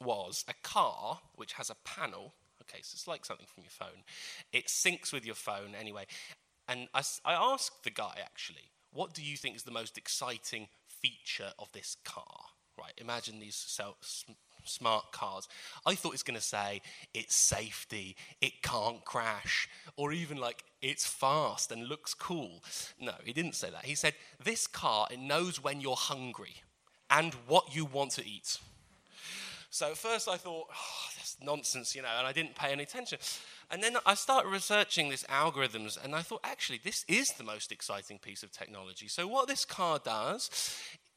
was 0.00 0.44
a 0.48 0.54
car 0.62 1.20
which 1.36 1.54
has 1.54 1.70
a 1.70 1.76
panel 1.84 2.34
So 2.82 2.94
it's 2.94 3.08
like 3.08 3.24
something 3.24 3.46
from 3.52 3.64
your 3.64 3.70
phone. 3.70 4.04
It 4.52 4.66
syncs 4.66 5.12
with 5.12 5.26
your 5.26 5.34
phone 5.34 5.74
anyway. 5.78 6.06
And 6.68 6.88
I, 6.94 7.02
I 7.24 7.34
asked 7.34 7.84
the 7.84 7.90
guy 7.90 8.14
actually, 8.22 8.70
what 8.92 9.14
do 9.14 9.22
you 9.22 9.36
think 9.36 9.56
is 9.56 9.62
the 9.62 9.70
most 9.70 9.98
exciting 9.98 10.68
feature 10.86 11.52
of 11.58 11.72
this 11.72 11.96
car? 12.04 12.40
Right, 12.78 12.92
imagine 12.96 13.38
these 13.38 13.78
smart 14.64 15.12
cars. 15.12 15.46
I 15.84 15.94
thought 15.94 16.14
it's 16.14 16.22
going 16.22 16.38
to 16.38 16.44
say 16.44 16.80
it's 17.12 17.34
safety, 17.34 18.16
it 18.40 18.62
can't 18.62 19.04
crash, 19.04 19.68
or 19.96 20.12
even 20.12 20.38
like 20.38 20.64
it's 20.80 21.06
fast 21.06 21.70
and 21.70 21.86
looks 21.86 22.14
cool. 22.14 22.62
No, 22.98 23.12
he 23.24 23.32
didn't 23.32 23.54
say 23.54 23.70
that. 23.70 23.84
He 23.84 23.94
said 23.94 24.14
this 24.42 24.66
car 24.66 25.06
it 25.10 25.18
knows 25.18 25.62
when 25.62 25.80
you're 25.80 25.96
hungry 25.96 26.62
and 27.10 27.34
what 27.46 27.74
you 27.74 27.84
want 27.84 28.12
to 28.12 28.26
eat. 28.26 28.58
So 29.72 29.90
at 29.90 29.96
first 29.96 30.28
I 30.28 30.36
thought, 30.36 30.66
oh, 30.70 31.08
that's 31.16 31.38
nonsense, 31.42 31.96
you 31.96 32.02
know, 32.02 32.08
and 32.18 32.26
I 32.26 32.32
didn't 32.32 32.54
pay 32.54 32.72
any 32.72 32.82
attention. 32.82 33.18
And 33.70 33.82
then 33.82 33.96
I 34.04 34.12
started 34.12 34.50
researching 34.50 35.08
these 35.08 35.24
algorithms, 35.24 35.96
and 36.04 36.14
I 36.14 36.20
thought, 36.20 36.40
actually, 36.44 36.80
this 36.84 37.06
is 37.08 37.32
the 37.32 37.42
most 37.42 37.72
exciting 37.72 38.18
piece 38.18 38.42
of 38.42 38.52
technology. 38.52 39.08
So 39.08 39.26
what 39.26 39.48
this 39.48 39.64
car 39.64 39.98
does, 39.98 40.76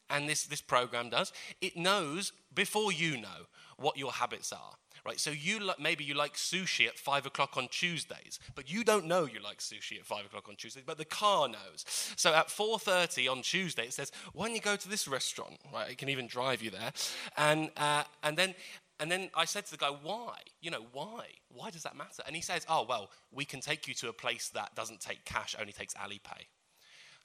and 0.10 0.30
this, 0.30 0.45
this 0.45 0.62
program 0.62 1.10
does, 1.10 1.34
it 1.60 1.76
knows 1.76 2.32
before 2.53 2.93
you 2.93 3.18
know 3.18 3.49
what 3.76 3.97
your 3.97 4.14
habits 4.14 4.53
are 4.53 4.76
right? 5.06 5.20
So 5.20 5.30
you 5.30 5.60
li- 5.60 5.74
maybe 5.80 6.03
you 6.03 6.14
like 6.14 6.36
sushi 6.36 6.88
at 6.88 6.97
five 6.97 7.26
o'clock 7.26 7.58
on 7.58 7.68
Tuesdays, 7.70 8.39
but 8.56 8.70
you 8.72 8.84
don't 8.84 9.06
know 9.06 9.26
you 9.26 9.41
like 9.41 9.60
sushi 9.60 9.97
at 9.99 10.06
five 10.06 10.26
o'clock 10.26 10.49
on 10.49 10.56
Tuesdays, 10.56 10.84
but 10.86 10.97
the 10.97 11.06
car 11.06 11.47
knows. 11.47 11.86
So 12.16 12.34
at 12.34 12.49
four 12.49 12.80
thirty 12.80 13.28
on 13.28 13.41
Tuesday, 13.41 13.84
it 13.84 13.93
says, 13.93 14.12
"Why 14.34 14.47
don't 14.47 14.56
you 14.56 14.62
go 14.62 14.76
to 14.76 14.89
this 14.89 15.08
restaurant?" 15.08 15.58
Right? 15.74 15.91
It 15.91 15.97
can 15.97 16.10
even 16.10 16.28
drive 16.28 16.62
you 16.62 16.72
there, 16.72 16.91
and 17.38 17.70
uh, 17.78 18.03
and 18.24 18.38
then. 18.38 18.56
And 18.97 19.12
then 19.12 19.30
I 19.36 19.43
said 19.43 19.66
to 19.66 19.72
the 19.72 19.78
guy, 19.78 19.89
why? 19.89 20.38
You 20.62 20.72
know, 20.72 20.86
why? 20.93 21.26
Why 21.49 21.70
does 21.70 21.84
that 21.84 21.97
matter? 21.97 22.24
And 22.26 22.34
he 22.34 22.41
says, 22.41 22.66
oh, 22.70 22.86
well, 22.88 23.12
we 23.30 23.43
can 23.43 23.60
take 23.60 23.89
you 23.89 23.93
to 23.95 24.08
a 24.08 24.14
place 24.14 24.47
that 24.53 24.74
doesn't 24.74 25.01
take 25.01 25.26
cash, 25.26 25.53
only 25.60 25.74
takes 25.74 25.93
Alipay. 25.95 26.45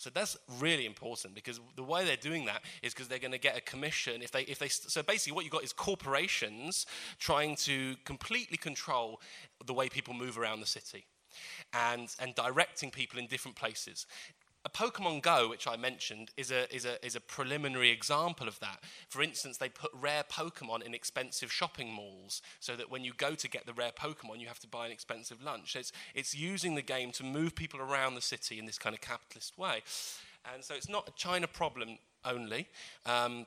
So 0.01 0.09
that's 0.09 0.35
really 0.59 0.87
important 0.87 1.35
because 1.35 1.61
the 1.77 1.83
way 1.83 2.07
they're 2.07 2.17
doing 2.17 2.47
that 2.47 2.63
is 2.83 2.95
because 2.95 3.07
they're 3.07 3.19
going 3.19 3.33
to 3.33 3.39
get 3.39 3.59
a 3.59 3.61
commission 3.61 4.23
if 4.23 4.31
they 4.31 4.45
if 4.45 4.59
they 4.59 4.69
so 4.69 5.03
basically 5.03 5.35
what 5.35 5.45
you've 5.45 5.53
got 5.53 5.63
is 5.63 5.75
corporations 5.75 6.87
trying 7.19 7.55
to 7.57 7.97
completely 8.07 8.57
control 8.57 9.21
the 9.67 9.75
way 9.75 9.91
people 9.91 10.15
move 10.15 10.39
around 10.39 10.61
the 10.61 10.67
city 10.67 11.05
and 11.75 12.09
and 12.19 12.35
directing 12.35 12.91
people 12.91 13.19
in 13.19 13.27
different 13.27 13.59
places 13.59 14.07
a 14.65 14.69
Pokemon 14.69 15.23
Go, 15.23 15.49
which 15.49 15.67
I 15.67 15.77
mentioned, 15.77 16.31
is 16.37 16.51
a, 16.51 16.73
is, 16.75 16.85
a, 16.85 17.05
is 17.05 17.17
a 17.17 17.21
preliminary 17.21 17.91
example 17.91 18.47
of 18.47 18.61
that. 18.61 18.85
For 19.09 19.23
instance, 19.23 19.57
they 19.57 19.71
put 19.71 19.91
rare 19.95 20.23
Pokemon 20.23 20.83
in 20.83 20.93
expensive 20.95 21.51
shopping 21.51 21.91
malls 21.93 22.43
so 22.61 22.77
that 22.77 22.91
when 22.91 23.03
you 23.03 23.13
go 23.17 23.35
to 23.35 23.49
get 23.49 23.65
the 23.65 23.73
rare 23.73 23.93
Pokemon, 23.93 24.39
you 24.39 24.49
have 24.49 24.59
to 24.61 24.69
buy 24.69 24.87
an 24.87 24.93
expensive 24.93 25.43
lunch. 25.43 25.77
It's, 25.77 25.93
it's 26.15 26.35
using 26.35 26.75
the 26.75 26.83
game 26.83 27.11
to 27.13 27.25
move 27.25 27.55
people 27.55 27.81
around 27.81 28.17
the 28.17 28.21
city 28.21 28.59
in 28.59 28.67
this 28.67 28.79
kind 28.79 28.95
of 28.95 29.01
capitalist 29.01 29.57
way. 29.57 29.83
And 30.53 30.63
so 30.63 30.75
it's 30.75 30.89
not 30.89 31.09
a 31.09 31.13
China 31.13 31.47
problem 31.47 31.99
only, 32.25 32.69
um, 33.07 33.47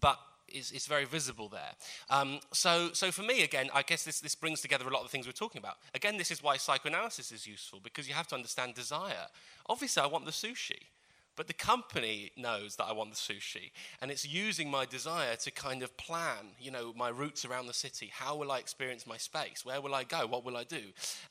but 0.00 0.18
is, 0.54 0.70
is 0.72 0.86
very 0.86 1.04
visible 1.04 1.48
there. 1.48 1.72
Um, 2.10 2.40
so, 2.52 2.90
so 2.92 3.10
for 3.10 3.22
me, 3.22 3.42
again, 3.42 3.70
I 3.74 3.82
guess 3.82 4.04
this, 4.04 4.20
this 4.20 4.34
brings 4.34 4.60
together 4.60 4.86
a 4.86 4.92
lot 4.92 5.00
of 5.00 5.06
the 5.06 5.10
things 5.10 5.26
we're 5.26 5.32
talking 5.32 5.58
about. 5.58 5.76
Again, 5.94 6.18
this 6.18 6.30
is 6.30 6.42
why 6.42 6.56
psychoanalysis 6.56 7.32
is 7.32 7.46
useful, 7.46 7.80
because 7.82 8.08
you 8.08 8.14
have 8.14 8.28
to 8.28 8.34
understand 8.34 8.74
desire. 8.74 9.26
Obviously, 9.68 10.02
I 10.02 10.06
want 10.06 10.24
the 10.24 10.32
sushi. 10.32 10.88
But 11.34 11.46
the 11.46 11.54
company 11.54 12.30
knows 12.36 12.76
that 12.76 12.84
I 12.84 12.92
want 12.92 13.10
the 13.10 13.16
sushi, 13.16 13.70
and 14.02 14.10
it's 14.10 14.28
using 14.28 14.70
my 14.70 14.84
desire 14.84 15.34
to 15.36 15.50
kind 15.50 15.82
of 15.82 15.96
plan, 15.96 16.48
you 16.60 16.70
know, 16.70 16.92
my 16.94 17.08
routes 17.08 17.46
around 17.46 17.68
the 17.68 17.72
city. 17.72 18.10
How 18.12 18.36
will 18.36 18.52
I 18.52 18.58
experience 18.58 19.06
my 19.06 19.16
space? 19.16 19.64
Where 19.64 19.80
will 19.80 19.94
I 19.94 20.04
go? 20.04 20.26
What 20.26 20.44
will 20.44 20.58
I 20.58 20.64
do? 20.64 20.82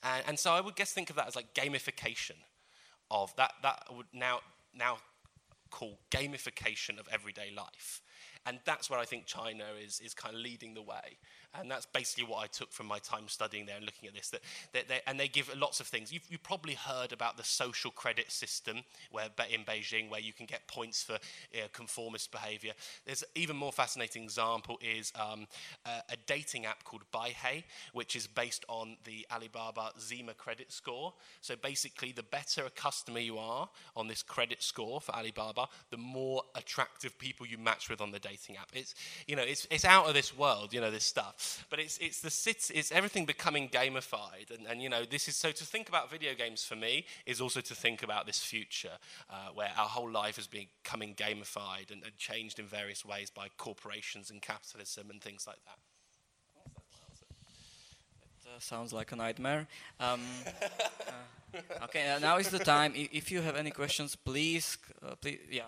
And, 0.01 0.23
and 0.27 0.39
so 0.39 0.53
I 0.53 0.59
would 0.59 0.75
guess 0.75 0.91
think 0.91 1.11
of 1.11 1.17
that 1.17 1.27
as 1.27 1.35
like 1.35 1.53
gamification 1.53 2.37
of 3.11 3.35
that 3.35 3.53
that 3.61 3.83
would 3.95 4.07
now 4.11 4.39
now 4.73 4.97
call 5.69 5.99
gamification 6.09 6.99
of 6.99 7.07
everyday 7.11 7.51
life. 7.55 8.01
And 8.45 8.59
that's 8.65 8.89
where 8.89 8.99
I 8.99 9.05
think 9.05 9.25
China 9.25 9.65
is, 9.83 9.99
is 9.99 10.13
kind 10.13 10.35
of 10.35 10.41
leading 10.41 10.73
the 10.73 10.81
way. 10.81 11.17
And 11.59 11.69
that's 11.69 11.85
basically 11.85 12.23
what 12.23 12.43
I 12.43 12.47
took 12.47 12.71
from 12.71 12.87
my 12.87 12.99
time 12.99 13.27
studying 13.27 13.65
there 13.65 13.75
and 13.75 13.85
looking 13.85 14.07
at 14.07 14.15
this. 14.15 14.29
That, 14.29 14.87
they, 14.87 15.01
and 15.05 15.19
they 15.19 15.27
give 15.27 15.53
lots 15.57 15.79
of 15.79 15.87
things. 15.87 16.11
You've, 16.11 16.23
you've, 16.29 16.43
probably 16.43 16.73
heard 16.73 17.11
about 17.13 17.37
the 17.37 17.43
social 17.43 17.91
credit 17.91 18.31
system 18.31 18.79
where, 19.11 19.27
in 19.51 19.63
Beijing, 19.63 20.09
where 20.09 20.19
you 20.19 20.33
can 20.33 20.45
get 20.45 20.67
points 20.67 21.03
for 21.03 21.17
you 21.53 21.61
know, 21.61 21.67
conformist 21.71 22.31
behavior. 22.31 22.73
There's 23.05 23.23
even 23.35 23.55
more 23.55 23.71
fascinating 23.71 24.23
example 24.23 24.79
is 24.81 25.13
um, 25.15 25.47
a, 25.85 26.13
a, 26.13 26.17
dating 26.25 26.65
app 26.65 26.83
called 26.83 27.03
Baihe, 27.13 27.63
which 27.93 28.15
is 28.15 28.27
based 28.27 28.65
on 28.67 28.97
the 29.03 29.25
Alibaba 29.31 29.91
Zhima 29.99 30.33
credit 30.33 30.71
score. 30.71 31.13
So 31.41 31.55
basically, 31.55 32.11
the 32.11 32.23
better 32.23 32.65
a 32.65 32.69
customer 32.69 33.19
you 33.19 33.37
are 33.37 33.69
on 33.95 34.07
this 34.07 34.23
credit 34.23 34.63
score 34.63 35.01
for 35.01 35.13
Alibaba, 35.15 35.67
the 35.89 35.97
more 35.97 36.43
attractive 36.55 37.17
people 37.17 37.45
you 37.45 37.57
match 37.57 37.89
with 37.89 38.01
on 38.01 38.11
the 38.11 38.19
dating 38.19 38.57
app. 38.57 38.69
It's, 38.73 38.95
you 39.27 39.35
know, 39.35 39.43
it's, 39.43 39.67
it's 39.69 39.85
out 39.85 40.07
of 40.07 40.13
this 40.13 40.35
world, 40.35 40.73
you 40.73 40.81
know, 40.81 40.91
this 40.91 41.05
stuff. 41.05 41.40
But 41.69 41.79
it's, 41.79 41.97
it's, 41.97 42.21
the 42.21 42.29
city, 42.29 42.73
it's 42.73 42.91
everything 42.91 43.25
becoming 43.25 43.69
gamified. 43.69 44.49
And, 44.55 44.67
and, 44.67 44.81
you 44.81 44.89
know, 44.89 45.03
this 45.05 45.27
is 45.27 45.35
so 45.35 45.51
to 45.51 45.63
think 45.63 45.89
about 45.89 46.09
video 46.09 46.33
games 46.33 46.63
for 46.63 46.75
me 46.75 47.05
is 47.25 47.41
also 47.41 47.61
to 47.61 47.75
think 47.75 48.03
about 48.03 48.25
this 48.25 48.39
future 48.39 48.97
uh, 49.29 49.49
where 49.53 49.71
our 49.77 49.87
whole 49.87 50.09
life 50.09 50.37
is 50.37 50.47
becoming 50.47 51.15
gamified 51.15 51.91
and, 51.91 52.03
and 52.03 52.17
changed 52.17 52.59
in 52.59 52.65
various 52.65 53.05
ways 53.05 53.29
by 53.29 53.47
corporations 53.57 54.29
and 54.29 54.41
capitalism 54.41 55.09
and 55.09 55.21
things 55.21 55.47
like 55.47 55.59
that. 55.65 55.77
Uh, 58.45 58.59
sounds 58.59 58.91
like 58.91 59.11
a 59.13 59.15
nightmare. 59.15 59.67
Um, 59.99 60.21
uh, 61.53 61.57
okay, 61.83 62.11
uh, 62.11 62.19
now 62.19 62.37
is 62.37 62.49
the 62.49 62.59
time. 62.59 62.91
If 62.95 63.31
you 63.31 63.41
have 63.41 63.55
any 63.55 63.71
questions, 63.71 64.15
please, 64.15 64.77
uh, 65.05 65.15
please, 65.15 65.39
yeah. 65.49 65.63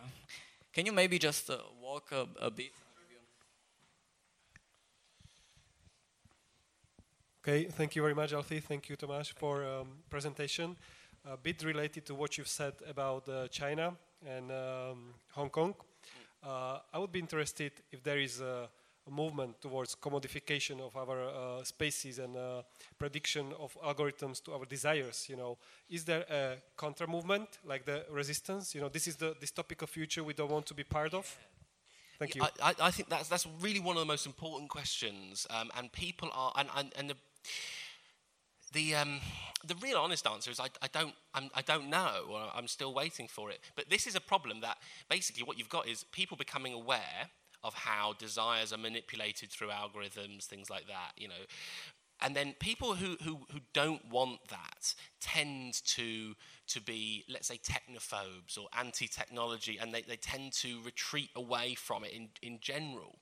Can 0.73 0.85
you 0.85 0.91
maybe 0.91 1.19
just 1.19 1.49
uh, 1.49 1.57
walk 1.81 2.11
a, 2.11 2.27
a, 2.41 2.49
bit 2.49 2.71
Okay, 7.45 7.65
thank 7.65 7.93
you 7.93 8.01
very 8.01 8.15
much, 8.15 8.31
Alfie. 8.31 8.61
Thank 8.61 8.87
you, 8.87 8.95
Tomas, 8.95 9.27
for 9.27 9.65
um, 9.65 9.87
presentation. 10.09 10.77
A 11.25 11.35
bit 11.35 11.61
related 11.61 12.05
to 12.05 12.15
what 12.15 12.37
you've 12.37 12.47
said 12.47 12.71
about 12.87 13.27
uh, 13.27 13.49
China 13.49 13.95
and 14.25 14.49
um, 14.49 15.13
Hong 15.33 15.49
Kong. 15.49 15.75
Uh, 16.41 16.77
I 16.93 16.99
would 16.99 17.11
be 17.11 17.19
interested 17.19 17.73
if 17.91 18.01
there 18.01 18.17
is 18.17 18.39
a, 18.39 18.69
a 19.05 19.11
movement 19.11 19.59
towards 19.59 19.93
commodification 19.93 20.79
of 20.79 20.95
our 20.95 21.21
uh, 21.21 21.63
spaces 21.65 22.19
and 22.19 22.37
uh, 22.37 22.61
prediction 22.97 23.51
of 23.59 23.77
algorithms 23.83 24.41
to 24.45 24.53
our 24.53 24.63
desires. 24.63 25.25
You 25.27 25.35
know, 25.35 25.57
is 25.89 26.05
there 26.05 26.23
a 26.29 26.55
counter 26.79 27.07
movement 27.07 27.59
like 27.65 27.83
the 27.83 28.05
resistance? 28.09 28.73
You 28.73 28.79
know, 28.79 28.87
this 28.87 29.05
is 29.05 29.17
the 29.17 29.35
dystopical 29.35 29.89
future 29.89 30.23
we 30.23 30.33
don't 30.33 30.49
want 30.49 30.65
to 30.67 30.73
be 30.73 30.85
part 30.85 31.13
of. 31.13 31.37
Thank 32.19 32.35
you. 32.35 32.41
I, 32.41 32.73
I, 32.79 32.91
think 32.91 33.09
that's 33.09 33.27
that's 33.27 33.45
really 33.59 33.81
one 33.81 33.97
of 33.97 33.99
the 33.99 34.05
most 34.05 34.25
important 34.25 34.69
questions, 34.69 35.45
um, 35.49 35.71
and 35.75 35.91
people 35.91 36.29
are 36.33 36.53
and 36.55 36.69
and, 36.77 36.93
and 36.97 37.09
the 37.09 37.17
the 38.73 38.95
um, 38.95 39.19
the 39.65 39.75
real 39.75 39.97
honest 39.97 40.27
answer 40.27 40.51
is 40.51 40.59
I, 40.59 40.67
I 40.81 40.87
don't 40.91 41.13
I'm, 41.33 41.49
I 41.53 41.61
do 41.61 41.73
not 41.73 41.87
know 41.87 42.49
I'm 42.53 42.67
still 42.67 42.93
waiting 42.93 43.27
for 43.27 43.51
it. 43.51 43.59
But 43.75 43.89
this 43.89 44.07
is 44.07 44.15
a 44.15 44.21
problem 44.21 44.61
that 44.61 44.77
basically 45.09 45.43
what 45.43 45.57
you've 45.57 45.69
got 45.69 45.87
is 45.87 46.03
people 46.11 46.37
becoming 46.37 46.73
aware 46.73 47.29
of 47.63 47.73
how 47.73 48.13
desires 48.19 48.73
are 48.73 48.77
manipulated 48.77 49.49
through 49.49 49.69
algorithms, 49.69 50.45
things 50.45 50.69
like 50.69 50.87
that. 50.87 51.11
You 51.15 51.29
know, 51.29 51.45
and 52.23 52.33
then 52.33 52.55
people 52.59 52.95
who, 52.95 53.17
who, 53.21 53.39
who 53.51 53.59
don't 53.73 54.09
want 54.09 54.39
that 54.49 54.95
tend 55.19 55.85
to, 55.87 56.33
to 56.67 56.81
be, 56.81 57.25
let's 57.29 57.47
say, 57.47 57.57
technophobes 57.57 58.57
or 58.57 58.67
anti 58.79 59.07
technology, 59.07 59.77
and 59.79 59.93
they, 59.93 60.03
they 60.03 60.15
tend 60.15 60.53
to 60.53 60.81
retreat 60.85 61.29
away 61.35 61.75
from 61.75 62.05
it 62.05 62.13
in, 62.13 62.29
in 62.41 62.59
general. 62.61 63.19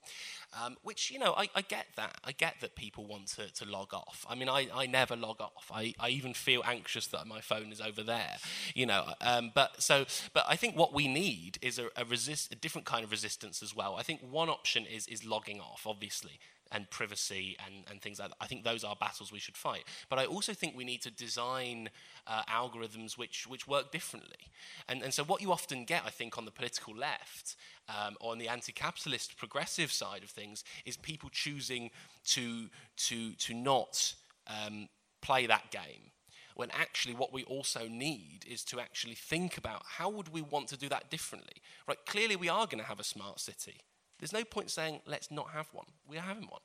Um, 0.54 0.76
which, 0.84 1.12
you 1.12 1.18
know, 1.18 1.34
I, 1.38 1.50
I 1.56 1.62
get 1.62 1.88
that. 1.96 2.18
I 2.26 2.34
get 2.34 2.56
that 2.60 2.76
people 2.76 3.06
want 3.06 3.28
to, 3.36 3.52
to 3.54 3.66
log 3.66 3.94
off. 3.94 4.26
I 4.30 4.36
mean, 4.36 4.50
I, 4.50 4.68
I 4.74 4.86
never 4.86 5.16
log 5.16 5.40
off. 5.40 5.72
I, 5.74 5.94
I 5.98 6.10
even 6.10 6.34
feel 6.34 6.62
anxious 6.66 7.08
that 7.08 7.26
my 7.26 7.40
phone 7.40 7.72
is 7.72 7.80
over 7.80 8.04
there, 8.04 8.36
you 8.76 8.86
know. 8.86 9.14
Um, 9.22 9.52
but, 9.56 9.82
so, 9.82 10.06
but 10.34 10.44
I 10.50 10.58
think 10.58 10.76
what 10.76 10.94
we 10.94 11.08
need 11.08 11.58
is 11.62 11.80
a, 11.80 11.88
a, 11.96 12.04
resist, 12.04 12.52
a 12.52 12.56
different 12.56 12.86
kind 12.86 13.06
of 13.06 13.12
resistance 13.12 13.64
as 13.64 13.74
well. 13.74 13.96
I 13.98 14.04
think 14.04 14.20
one 14.30 14.50
option 14.50 14.86
is, 14.86 15.08
is 15.08 15.24
logging 15.26 15.62
off, 15.62 15.88
obviously 15.88 16.40
and 16.72 16.90
privacy 16.90 17.58
and, 17.66 17.86
and 17.90 18.02
things 18.02 18.20
like 18.20 18.30
that. 18.30 18.38
I 18.40 18.48
think 18.48 18.64
those 18.64 18.84
are 18.84 18.96
battles 18.96 19.32
we 19.32 19.40
should 19.40 19.58
fight. 19.58 19.84
But 20.10 20.20
I 20.20 20.26
also 20.26 20.54
think 20.54 20.76
we 20.76 20.84
need 20.84 21.02
to 21.02 21.12
design 21.12 21.90
uh, 22.28 22.44
algorithms 22.50 23.18
which, 23.18 23.48
which 23.48 23.68
work 23.68 23.92
differently. 23.92 24.52
And, 24.88 25.02
and 25.04 25.14
so, 25.14 25.24
what 25.24 25.42
you 25.42 25.52
often 25.52 25.86
get, 25.86 26.04
I 26.06 26.10
think, 26.10 26.38
on 26.38 26.46
the 26.46 26.52
political 26.52 26.96
left 26.96 27.56
um, 27.90 28.16
or 28.20 28.32
on 28.32 28.38
the 28.38 28.48
anti 28.48 28.72
capitalist 28.72 29.38
progressive 29.38 29.92
side 29.92 30.24
of 30.24 30.30
things 30.30 30.64
is 30.86 30.98
people 30.98 31.30
choosing 31.32 31.92
to, 32.26 32.70
to, 32.98 33.34
to 33.34 33.54
not 33.54 34.14
um, 34.48 34.88
play 35.22 35.46
that 35.46 35.72
game 35.72 36.12
when 36.56 36.70
actually 36.72 37.16
what 37.16 37.34
we 37.34 37.44
also 37.46 37.88
need 37.88 38.46
is 38.48 38.64
to 38.66 38.80
actually 38.80 39.16
think 39.16 39.58
about 39.58 39.82
how 39.86 40.10
would 40.10 40.30
we 40.30 40.42
want 40.42 40.68
to 40.68 40.78
do 40.78 40.90
that 40.90 41.10
differently 41.10 41.62
right 41.88 42.06
clearly 42.06 42.36
we 42.36 42.50
are 42.50 42.66
going 42.66 42.78
to 42.78 42.88
have 42.88 43.00
a 43.00 43.04
smart 43.04 43.40
city 43.40 43.80
there's 44.22 44.32
no 44.32 44.44
point 44.44 44.70
saying, 44.70 45.02
let's 45.08 45.32
not 45.32 45.50
have 45.50 45.68
one. 45.74 45.88
We're 46.08 46.22
having 46.22 46.44
one. 46.44 46.62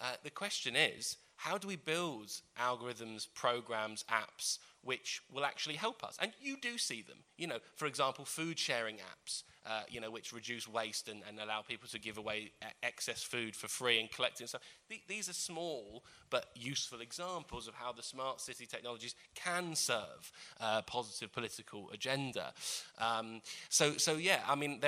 Uh, 0.00 0.14
the 0.22 0.30
question 0.30 0.76
is, 0.76 1.16
how 1.42 1.58
do 1.58 1.66
we 1.66 1.74
build 1.74 2.30
algorithms, 2.56 3.26
programs, 3.34 4.04
apps 4.08 4.58
which 4.84 5.20
will 5.32 5.44
actually 5.44 5.74
help 5.74 6.04
us? 6.04 6.16
And 6.20 6.30
you 6.40 6.56
do 6.56 6.78
see 6.78 7.02
them. 7.02 7.18
You 7.36 7.48
know, 7.48 7.58
for 7.74 7.86
example, 7.86 8.24
food 8.24 8.60
sharing 8.60 8.96
apps 8.96 9.42
uh, 9.64 9.82
you 9.88 10.00
know, 10.00 10.10
which 10.10 10.32
reduce 10.32 10.66
waste 10.66 11.08
and, 11.08 11.22
and, 11.28 11.38
allow 11.38 11.62
people 11.62 11.88
to 11.88 11.98
give 11.98 12.18
away 12.18 12.50
excess 12.82 13.22
food 13.22 13.54
for 13.54 13.68
free 13.68 14.00
and 14.00 14.10
collecting 14.10 14.46
stuff. 14.46 14.62
Th- 14.88 15.02
these 15.06 15.28
are 15.28 15.32
small 15.32 16.02
but 16.30 16.46
useful 16.56 17.00
examples 17.00 17.68
of 17.68 17.74
how 17.74 17.92
the 17.92 18.02
smart 18.02 18.40
city 18.40 18.66
technologies 18.66 19.14
can 19.36 19.76
serve 19.76 20.32
a 20.60 20.82
positive 20.82 21.32
political 21.32 21.90
agenda. 21.92 22.52
Um, 22.98 23.40
so, 23.68 23.96
so 23.98 24.14
yeah, 24.14 24.40
I 24.48 24.56
mean, 24.56 24.80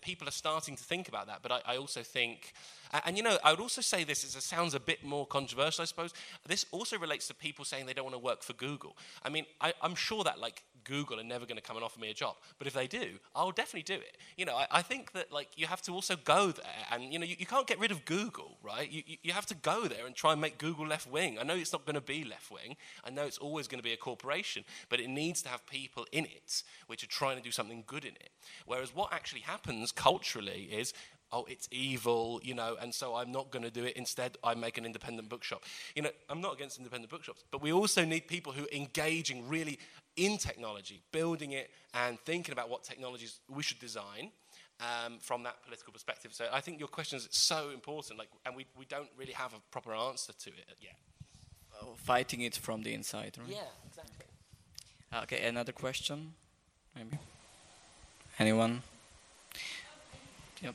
people 0.00 0.26
are 0.26 0.32
starting 0.32 0.76
to 0.76 0.82
think 0.82 1.08
about 1.08 1.26
that, 1.26 1.40
but 1.42 1.52
I, 1.52 1.60
I 1.66 1.76
also 1.76 2.02
think 2.02 2.54
and, 3.04 3.16
you 3.16 3.24
know, 3.24 3.38
I 3.42 3.50
would 3.50 3.60
also 3.60 3.80
say 3.80 4.04
this, 4.04 4.22
it 4.22 4.40
sounds 4.40 4.74
a 4.74 4.78
bit 4.78 5.02
more 5.02 5.26
controversial, 5.26 5.82
suppose. 5.94 6.12
This 6.46 6.66
also 6.72 6.98
relates 6.98 7.28
to 7.28 7.34
people 7.34 7.64
saying 7.64 7.86
they 7.86 7.94
don't 7.94 8.04
want 8.04 8.14
to 8.14 8.22
work 8.22 8.42
for 8.42 8.52
Google. 8.52 8.96
I 9.24 9.28
mean, 9.28 9.46
I, 9.60 9.72
am 9.82 9.94
sure 9.94 10.24
that 10.24 10.38
like 10.38 10.62
Google 10.84 11.18
are 11.18 11.24
never 11.24 11.46
going 11.46 11.56
to 11.56 11.62
come 11.62 11.76
and 11.76 11.84
offer 11.84 11.98
me 11.98 12.10
a 12.10 12.14
job. 12.14 12.36
But 12.58 12.66
if 12.66 12.74
they 12.74 12.86
do, 12.86 13.18
I'll 13.34 13.50
definitely 13.50 13.82
do 13.82 14.00
it. 14.00 14.16
You 14.36 14.44
know, 14.44 14.56
I, 14.56 14.66
I 14.70 14.82
think 14.82 15.12
that 15.12 15.32
like 15.32 15.48
you 15.56 15.66
have 15.66 15.82
to 15.82 15.92
also 15.92 16.16
go 16.16 16.50
there, 16.50 16.64
and 16.92 17.12
you 17.12 17.18
know, 17.18 17.24
you, 17.24 17.36
you 17.38 17.46
can't 17.46 17.66
get 17.66 17.78
rid 17.78 17.90
of 17.90 18.04
Google, 18.04 18.58
right? 18.62 18.90
You, 18.90 19.02
you, 19.06 19.16
you 19.22 19.32
have 19.32 19.46
to 19.46 19.54
go 19.54 19.86
there 19.88 20.06
and 20.06 20.14
try 20.14 20.32
and 20.32 20.40
make 20.40 20.58
Google 20.58 20.86
left 20.86 21.10
wing. 21.10 21.38
I 21.38 21.44
know 21.44 21.54
it's 21.54 21.72
not 21.72 21.86
going 21.86 21.94
to 21.94 22.00
be 22.00 22.24
left 22.24 22.50
wing. 22.50 22.76
I 23.04 23.10
know 23.10 23.24
it's 23.24 23.38
always 23.38 23.68
going 23.68 23.78
to 23.78 23.84
be 23.84 23.92
a 23.92 23.96
corporation, 23.96 24.64
but 24.88 25.00
it 25.00 25.08
needs 25.08 25.42
to 25.42 25.48
have 25.48 25.66
people 25.66 26.06
in 26.12 26.24
it 26.24 26.62
which 26.86 27.02
are 27.02 27.08
trying 27.08 27.36
to 27.36 27.42
do 27.42 27.50
something 27.50 27.84
good 27.86 28.04
in 28.04 28.12
it. 28.12 28.30
Whereas 28.66 28.94
what 28.94 29.12
actually 29.12 29.40
happens 29.40 29.92
culturally 29.92 30.68
is 30.70 30.92
oh, 31.32 31.44
it's 31.48 31.68
evil, 31.70 32.40
you 32.42 32.54
know, 32.54 32.76
and 32.80 32.94
so 32.94 33.14
I'm 33.16 33.32
not 33.32 33.50
going 33.50 33.64
to 33.64 33.70
do 33.70 33.84
it. 33.84 33.96
Instead, 33.96 34.36
I 34.44 34.54
make 34.54 34.78
an 34.78 34.84
independent 34.84 35.28
bookshop. 35.28 35.64
You 35.96 36.02
know, 36.02 36.10
I'm 36.28 36.40
not 36.40 36.54
against 36.54 36.78
independent 36.78 37.10
bookshops, 37.10 37.44
but 37.50 37.60
we 37.62 37.72
also 37.72 38.04
need 38.04 38.28
people 38.28 38.52
who 38.52 38.66
engage 38.72 39.30
in 39.30 39.48
really 39.48 39.78
in 40.16 40.38
technology, 40.38 41.02
building 41.10 41.52
it 41.52 41.70
and 41.92 42.18
thinking 42.20 42.52
about 42.52 42.70
what 42.70 42.84
technologies 42.84 43.40
we 43.48 43.62
should 43.62 43.80
design 43.80 44.30
um, 44.80 45.18
from 45.20 45.42
that 45.42 45.62
political 45.64 45.92
perspective. 45.92 46.32
So 46.32 46.46
I 46.52 46.60
think 46.60 46.78
your 46.78 46.88
question 46.88 47.16
is 47.16 47.28
so 47.30 47.70
important, 47.70 48.18
like, 48.18 48.28
and 48.46 48.54
we, 48.54 48.66
we 48.78 48.84
don't 48.84 49.08
really 49.16 49.32
have 49.32 49.52
a 49.54 49.60
proper 49.70 49.94
answer 49.94 50.32
to 50.32 50.50
it 50.50 50.76
yet. 50.80 50.96
Oh, 51.82 51.94
fighting 51.96 52.42
it 52.42 52.54
from 52.56 52.82
the 52.82 52.94
inside, 52.94 53.36
right? 53.38 53.48
Yeah, 53.48 53.58
exactly. 53.88 54.26
Okay, 55.22 55.46
another 55.46 55.72
question, 55.72 56.34
maybe. 56.94 57.18
Anyone? 58.38 58.82
Yep. 60.62 60.74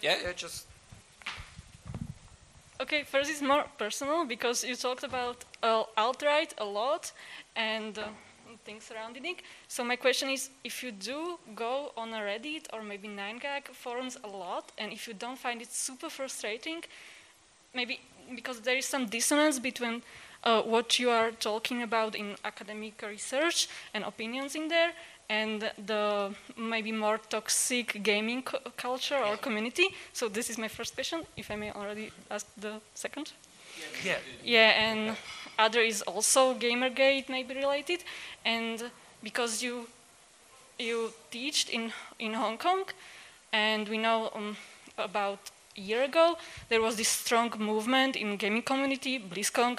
Yeah, 0.00 0.16
yeah, 0.22 0.32
just. 0.32 0.66
Okay, 2.80 3.02
first 3.02 3.30
is 3.30 3.42
more 3.42 3.64
personal 3.76 4.24
because 4.24 4.64
you 4.64 4.74
talked 4.74 5.04
about 5.04 5.44
uh, 5.62 5.84
alt-right 5.98 6.54
a 6.58 6.64
lot, 6.64 7.12
and 7.54 7.98
uh, 7.98 8.04
things 8.64 8.84
surrounding 8.84 9.26
it. 9.26 9.42
So 9.68 9.84
my 9.84 9.96
question 9.96 10.30
is, 10.30 10.50
if 10.64 10.82
you 10.82 10.90
do 10.90 11.38
go 11.54 11.92
on 11.96 12.14
a 12.14 12.18
Reddit 12.18 12.66
or 12.72 12.82
maybe 12.82 13.08
9gag 13.08 13.68
forums 13.74 14.16
a 14.24 14.28
lot, 14.28 14.72
and 14.78 14.92
if 14.92 15.06
you 15.06 15.14
don't 15.14 15.38
find 15.38 15.60
it 15.60 15.70
super 15.72 16.08
frustrating, 16.08 16.82
maybe 17.74 18.00
because 18.34 18.60
there 18.60 18.76
is 18.76 18.86
some 18.86 19.06
dissonance 19.06 19.58
between 19.58 20.02
uh, 20.44 20.62
what 20.62 20.98
you 20.98 21.10
are 21.10 21.32
talking 21.32 21.82
about 21.82 22.14
in 22.14 22.36
academic 22.44 23.02
research 23.02 23.68
and 23.92 24.04
opinions 24.04 24.54
in 24.54 24.68
there, 24.68 24.92
and 25.30 25.70
the 25.86 26.34
maybe 26.56 26.92
more 26.92 27.18
toxic 27.18 28.02
gaming 28.02 28.42
culture 28.76 29.22
or 29.24 29.36
community. 29.36 29.86
So 30.12 30.28
this 30.28 30.50
is 30.50 30.58
my 30.58 30.68
first 30.68 30.94
question, 30.94 31.24
if 31.36 31.50
I 31.50 31.56
may 31.56 31.70
already 31.70 32.10
ask 32.30 32.46
the 32.60 32.80
second. 32.94 33.32
Yeah. 34.04 34.18
Yeah, 34.44 34.90
and 34.90 35.16
other 35.56 35.80
is 35.80 36.02
also 36.02 36.54
Gamergate 36.54 37.28
maybe 37.28 37.54
related. 37.54 38.04
And 38.44 38.90
because 39.22 39.62
you 39.62 39.86
you 40.78 41.12
teached 41.30 41.70
in 41.70 41.92
in 42.18 42.34
Hong 42.34 42.58
Kong, 42.58 42.84
and 43.52 43.88
we 43.88 43.98
know 43.98 44.30
um, 44.34 44.56
about 44.98 45.38
a 45.78 45.80
year 45.80 46.02
ago 46.02 46.36
there 46.68 46.80
was 46.80 46.96
this 46.96 47.08
strong 47.08 47.52
movement 47.58 48.16
in 48.16 48.36
gaming 48.36 48.62
community, 48.64 49.18
BlizzCon, 49.18 49.78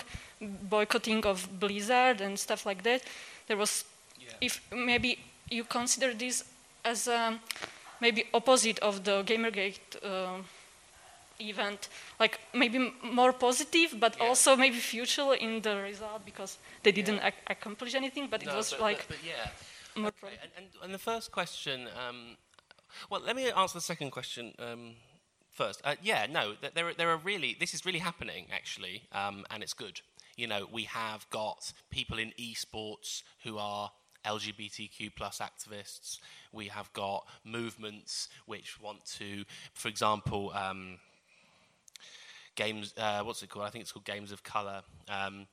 boycotting 0.70 1.26
of 1.26 1.48
Blizzard 1.60 2.22
and 2.22 2.40
stuff 2.40 2.66
like 2.66 2.84
that. 2.84 3.02
There 3.48 3.58
was, 3.58 3.84
yeah. 4.20 4.30
if 4.40 4.62
maybe 4.72 5.18
you 5.52 5.64
consider 5.64 6.14
this 6.14 6.44
as 6.84 7.08
um, 7.08 7.40
maybe 8.00 8.26
opposite 8.34 8.80
of 8.80 9.04
the 9.04 9.24
Gamergate. 9.24 9.96
Uh, 10.04 10.42
event 11.40 11.90
like 12.20 12.40
maybe 12.54 12.94
more 13.02 13.34
positive 13.34 13.96
but 14.00 14.16
yeah. 14.16 14.28
also 14.28 14.56
maybe 14.56 14.76
future 14.76 15.34
in 15.34 15.60
the 15.64 15.76
result 15.78 16.24
because 16.24 16.60
they 16.84 16.92
didn't 16.92 17.16
yeah. 17.16 17.30
ac 17.30 17.36
accomplish 17.48 17.96
anything 17.96 18.28
but 18.30 18.46
no, 18.46 18.52
it 18.52 18.56
was 18.56 18.70
but, 18.70 18.82
like 18.82 19.08
but, 19.08 19.18
but 19.18 19.26
yeah 19.26 19.50
Okay. 19.98 20.10
And, 20.42 20.52
and, 20.58 20.66
and, 20.84 20.94
the 20.94 21.00
first 21.00 21.32
question, 21.32 21.88
um, 22.08 22.38
well, 23.10 23.22
let 23.22 23.36
me 23.36 23.52
answer 23.52 23.78
the 23.78 23.82
second 23.82 24.12
question 24.12 24.54
um, 24.60 24.96
first. 25.52 25.82
Uh, 25.84 25.96
yeah, 26.02 26.28
no, 26.30 26.54
there, 26.74 26.94
there 26.98 27.10
are 27.10 27.18
really, 27.18 27.58
this 27.60 27.74
is 27.74 27.86
really 27.86 28.00
happening 28.00 28.46
actually, 28.54 29.04
um, 29.12 29.46
and 29.50 29.64
it's 29.64 29.74
good. 29.74 30.02
You 30.38 30.48
know, 30.48 30.68
we 30.72 30.84
have 30.84 31.30
got 31.30 31.74
people 31.90 32.18
in 32.18 32.32
esports 32.40 33.24
who 33.44 33.58
are 33.58 33.92
LGBTQ 34.26 35.12
plus 35.16 35.40
activists. 35.40 36.20
We 36.52 36.68
have 36.68 36.92
got 36.94 37.26
movements 37.44 38.30
which 38.46 38.80
want 38.82 39.06
to, 39.18 39.46
for 39.74 39.88
example, 39.88 40.52
um, 40.56 40.98
games. 42.56 42.94
Uh, 42.98 43.22
what's 43.24 43.42
it 43.44 43.50
called? 43.50 43.66
I 43.66 43.70
think 43.70 43.84
it's 43.84 43.92
called 43.92 44.06
Games 44.06 44.32
of 44.32 44.44
Color, 44.44 44.82
um, 45.10 45.48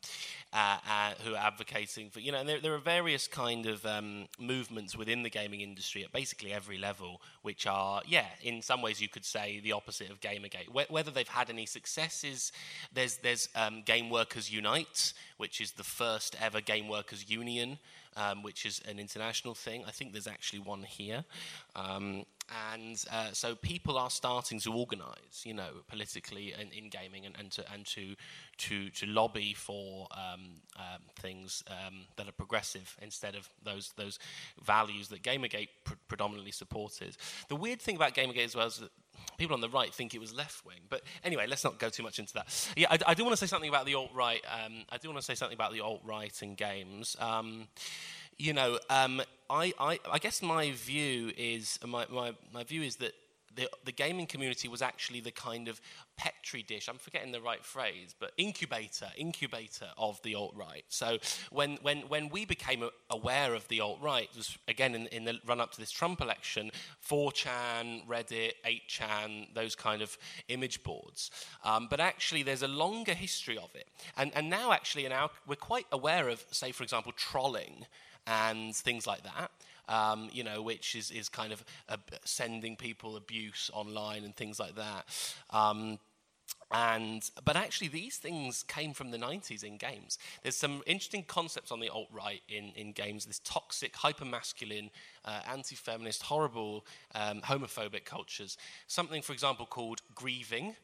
uh, 0.52 0.78
uh, 0.88 1.12
who 1.24 1.34
are 1.34 1.46
advocating 1.46 2.10
for 2.10 2.20
you 2.20 2.32
know. 2.32 2.38
And 2.38 2.48
there, 2.48 2.60
there 2.60 2.74
are 2.74 2.78
various 2.78 3.26
kind 3.26 3.66
of 3.66 3.84
um, 3.86 4.26
movements 4.38 4.96
within 4.96 5.22
the 5.22 5.30
gaming 5.30 5.60
industry 5.60 6.04
at 6.04 6.12
basically 6.12 6.52
every 6.52 6.78
level, 6.78 7.20
which 7.42 7.66
are 7.66 8.02
yeah, 8.06 8.26
in 8.42 8.62
some 8.62 8.82
ways 8.82 9.00
you 9.00 9.08
could 9.08 9.24
say 9.24 9.60
the 9.60 9.72
opposite 9.72 10.10
of 10.10 10.20
Gamergate. 10.20 10.68
Wh- 10.68 10.90
whether 10.90 11.10
they've 11.10 11.28
had 11.28 11.50
any 11.50 11.66
successes, 11.66 12.52
there's 12.92 13.18
there's 13.18 13.48
um, 13.54 13.82
Game 13.82 14.10
Workers 14.10 14.50
Unite, 14.50 15.12
which 15.36 15.60
is 15.60 15.72
the 15.72 15.84
first 15.84 16.36
ever 16.40 16.60
game 16.60 16.88
workers 16.88 17.30
union. 17.30 17.78
Um, 18.18 18.42
which 18.42 18.66
is 18.66 18.82
an 18.88 18.98
international 18.98 19.54
thing. 19.54 19.84
I 19.86 19.92
think 19.92 20.12
there's 20.12 20.26
actually 20.26 20.58
one 20.58 20.82
here. 20.82 21.24
Um, 21.76 22.24
and 22.74 23.04
uh, 23.10 23.32
so 23.32 23.54
people 23.54 23.98
are 23.98 24.10
starting 24.10 24.58
to 24.60 24.72
organise, 24.72 25.44
you 25.44 25.54
know, 25.54 25.70
politically 25.88 26.54
and 26.58 26.72
in 26.72 26.88
gaming, 26.88 27.26
and, 27.26 27.36
and 27.38 27.50
to 27.52 27.72
and 27.72 27.86
to 27.86 28.14
to 28.58 28.90
to 28.90 29.06
lobby 29.06 29.54
for 29.54 30.08
um, 30.12 30.46
um, 30.76 31.02
things 31.18 31.62
um, 31.68 32.00
that 32.16 32.28
are 32.28 32.32
progressive 32.32 32.96
instead 33.02 33.34
of 33.34 33.48
those 33.62 33.92
those 33.96 34.18
values 34.64 35.08
that 35.08 35.22
Gamergate 35.22 35.68
pr- 35.84 35.94
predominantly 36.08 36.52
supported. 36.52 37.16
The 37.48 37.56
weird 37.56 37.80
thing 37.80 37.96
about 37.96 38.14
Gamergate 38.14 38.44
as 38.46 38.56
well 38.56 38.66
is 38.66 38.78
that 38.78 38.90
people 39.36 39.54
on 39.54 39.60
the 39.60 39.68
right 39.68 39.92
think 39.92 40.14
it 40.14 40.20
was 40.20 40.34
left 40.34 40.64
wing. 40.64 40.80
But 40.88 41.02
anyway, 41.24 41.46
let's 41.46 41.64
not 41.64 41.78
go 41.78 41.88
too 41.88 42.02
much 42.02 42.18
into 42.18 42.34
that. 42.34 42.72
Yeah, 42.76 42.88
I, 42.90 42.98
I 43.08 43.14
do 43.14 43.24
want 43.24 43.32
to 43.32 43.36
say 43.36 43.46
something 43.46 43.68
about 43.68 43.86
the 43.86 43.94
alt 43.94 44.10
right. 44.14 44.42
Um, 44.64 44.84
I 44.90 44.98
do 44.98 45.08
want 45.08 45.18
to 45.18 45.24
say 45.24 45.34
something 45.34 45.56
about 45.56 45.72
the 45.72 45.80
alt 45.80 46.00
right 46.04 46.42
in 46.42 46.54
games. 46.54 47.16
Um, 47.20 47.68
you 48.38 48.52
know, 48.52 48.78
um, 48.88 49.20
I, 49.50 49.72
I, 49.78 49.98
I, 50.10 50.18
guess 50.18 50.42
my 50.42 50.70
view 50.72 51.32
is 51.36 51.78
my, 51.84 52.06
my, 52.10 52.32
my 52.52 52.64
view 52.64 52.82
is 52.82 52.96
that 52.96 53.12
the, 53.56 53.68
the 53.84 53.92
gaming 53.92 54.26
community 54.26 54.68
was 54.68 54.82
actually 54.82 55.20
the 55.20 55.32
kind 55.32 55.66
of 55.66 55.80
petri 56.16 56.62
dish, 56.62 56.88
I'm 56.88 56.98
forgetting 56.98 57.32
the 57.32 57.40
right 57.40 57.64
phrase, 57.64 58.14
but 58.18 58.30
incubator, 58.36 59.08
incubator 59.16 59.88
of 59.96 60.22
the 60.22 60.36
alt-right. 60.36 60.84
So 60.88 61.18
when, 61.50 61.78
when, 61.82 62.02
when 62.02 62.28
we 62.28 62.44
became 62.44 62.88
aware 63.10 63.54
of 63.54 63.66
the 63.66 63.80
alt-right, 63.80 64.28
was 64.36 64.56
again 64.68 64.94
in, 64.94 65.06
in 65.08 65.24
the 65.24 65.40
run-up 65.44 65.72
to 65.72 65.80
this 65.80 65.90
Trump 65.90 66.20
election, 66.20 66.70
4chan, 67.08 68.06
Reddit, 68.06 68.52
8chan, 68.64 69.54
those 69.54 69.74
kind 69.74 70.02
of 70.02 70.16
image 70.48 70.84
boards. 70.84 71.32
Um, 71.64 71.88
but 71.90 71.98
actually 71.98 72.44
there's 72.44 72.62
a 72.62 72.68
longer 72.68 73.14
history 73.14 73.58
of 73.58 73.74
it. 73.74 73.88
And, 74.16 74.30
and 74.36 74.48
now 74.48 74.70
actually 74.70 75.04
in 75.04 75.10
our, 75.10 75.30
we're 75.48 75.56
quite 75.56 75.86
aware 75.90 76.28
of, 76.28 76.44
say, 76.52 76.70
for 76.70 76.84
example, 76.84 77.12
trolling, 77.16 77.86
and 78.28 78.74
things 78.74 79.06
like 79.06 79.22
that. 79.22 79.50
Um, 79.88 80.28
you 80.32 80.44
know, 80.44 80.60
which 80.60 80.94
is, 80.94 81.10
is 81.10 81.30
kind 81.30 81.50
of 81.50 81.64
uh, 81.88 81.96
sending 82.24 82.76
people 82.76 83.16
abuse 83.16 83.70
online 83.72 84.22
and 84.24 84.36
things 84.36 84.60
like 84.60 84.74
that. 84.74 85.06
Um, 85.48 85.98
and 86.70 87.30
but 87.44 87.56
actually, 87.56 87.88
these 87.88 88.18
things 88.18 88.62
came 88.62 88.92
from 88.92 89.10
the 89.10 89.16
90s 89.16 89.64
in 89.64 89.78
games. 89.78 90.18
There's 90.42 90.56
some 90.56 90.82
interesting 90.86 91.24
concepts 91.24 91.72
on 91.72 91.80
the 91.80 91.88
alt 91.88 92.08
right 92.12 92.42
in, 92.48 92.72
in 92.76 92.92
games. 92.92 93.24
This 93.24 93.40
toxic, 93.42 93.96
hyper 93.96 94.26
masculine, 94.26 94.90
uh, 95.24 95.40
anti 95.50 95.76
feminist, 95.76 96.22
horrible, 96.22 96.84
um, 97.14 97.40
homophobic 97.40 98.04
cultures. 98.04 98.58
Something, 98.86 99.22
for 99.22 99.32
example, 99.32 99.64
called 99.64 100.02
griefing, 100.14 100.74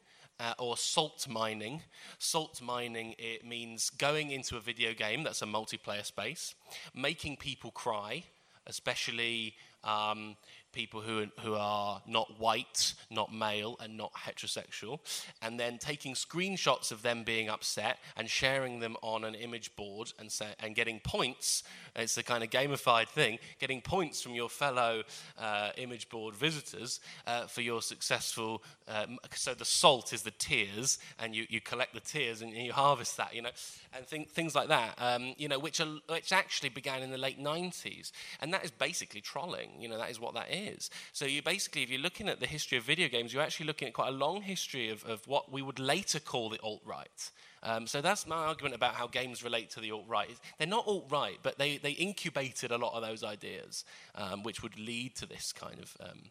uh, 0.40 0.54
or 0.58 0.76
salt 0.76 1.26
mining. 1.28 1.82
Salt 2.18 2.60
mining 2.60 3.14
it 3.18 3.44
means 3.44 3.90
going 3.90 4.30
into 4.30 4.56
a 4.56 4.60
video 4.60 4.94
game 4.94 5.22
that's 5.22 5.42
a 5.42 5.46
multiplayer 5.46 6.04
space, 6.04 6.54
making 6.94 7.36
people 7.36 7.70
cry, 7.70 8.24
especially 8.66 9.54
um, 9.84 10.36
people 10.72 11.00
who, 11.00 11.26
who 11.40 11.54
are 11.54 12.02
not 12.06 12.38
white, 12.38 12.94
not 13.10 13.32
male, 13.32 13.76
and 13.80 13.96
not 13.96 14.12
heterosexual, 14.12 14.98
and 15.40 15.58
then 15.58 15.78
taking 15.78 16.14
screenshots 16.14 16.90
of 16.90 17.02
them 17.02 17.22
being 17.22 17.48
upset 17.48 17.98
and 18.16 18.28
sharing 18.28 18.80
them 18.80 18.96
on 19.02 19.24
an 19.24 19.34
image 19.34 19.74
board 19.76 20.12
and, 20.18 20.30
say, 20.32 20.48
and 20.60 20.74
getting 20.74 21.00
points. 21.00 21.62
It's 21.96 22.18
a 22.18 22.22
kind 22.22 22.42
of 22.42 22.50
gamified 22.50 23.08
thing, 23.08 23.38
getting 23.60 23.80
points 23.80 24.20
from 24.20 24.34
your 24.34 24.48
fellow 24.48 25.02
uh, 25.38 25.70
image 25.76 26.08
board 26.08 26.34
visitors 26.34 27.00
uh, 27.26 27.46
for 27.46 27.60
your 27.60 27.82
successful. 27.82 28.62
Um, 28.88 29.18
so 29.32 29.54
the 29.54 29.64
salt 29.64 30.12
is 30.12 30.22
the 30.22 30.32
tears, 30.32 30.98
and 31.18 31.34
you, 31.34 31.46
you 31.48 31.60
collect 31.60 31.94
the 31.94 32.00
tears 32.00 32.42
and 32.42 32.52
you 32.52 32.72
harvest 32.72 33.16
that, 33.16 33.34
you 33.34 33.42
know, 33.42 33.50
and 33.96 34.06
th- 34.06 34.28
things 34.28 34.54
like 34.54 34.68
that, 34.68 34.94
um, 34.98 35.34
you 35.38 35.48
know, 35.48 35.58
which, 35.58 35.80
are, 35.80 35.98
which 36.08 36.32
actually 36.32 36.68
began 36.68 37.02
in 37.02 37.10
the 37.10 37.18
late 37.18 37.42
90s. 37.42 38.10
And 38.40 38.52
that 38.52 38.64
is 38.64 38.70
basically 38.70 39.20
trolling, 39.20 39.70
you 39.78 39.88
know, 39.88 39.98
that 39.98 40.10
is 40.10 40.20
what 40.20 40.34
that 40.34 40.52
is. 40.52 40.90
So 41.12 41.26
you 41.26 41.42
basically, 41.42 41.82
if 41.82 41.90
you're 41.90 42.00
looking 42.00 42.28
at 42.28 42.40
the 42.40 42.46
history 42.46 42.78
of 42.78 42.84
video 42.84 43.08
games, 43.08 43.32
you're 43.32 43.42
actually 43.42 43.66
looking 43.66 43.88
at 43.88 43.94
quite 43.94 44.08
a 44.08 44.16
long 44.16 44.42
history 44.42 44.90
of, 44.90 45.04
of 45.04 45.26
what 45.28 45.52
we 45.52 45.62
would 45.62 45.78
later 45.78 46.18
call 46.18 46.50
the 46.50 46.58
alt-right. 46.60 47.30
Um, 47.64 47.86
so 47.86 48.00
that's 48.00 48.26
my 48.26 48.36
argument 48.36 48.74
about 48.74 48.94
how 48.94 49.06
games 49.06 49.42
relate 49.42 49.70
to 49.70 49.80
the 49.80 49.90
alt-right. 49.90 50.30
They're 50.58 50.68
not 50.68 50.86
alt-right, 50.86 51.38
but 51.42 51.58
they, 51.58 51.78
they 51.78 51.92
incubated 51.92 52.70
a 52.70 52.78
lot 52.78 52.92
of 52.94 53.02
those 53.02 53.24
ideas, 53.24 53.84
um, 54.14 54.42
which 54.42 54.62
would 54.62 54.78
lead 54.78 55.16
to 55.16 55.26
this 55.26 55.52
kind 55.52 55.80
of... 55.80 55.96
Um, 56.00 56.30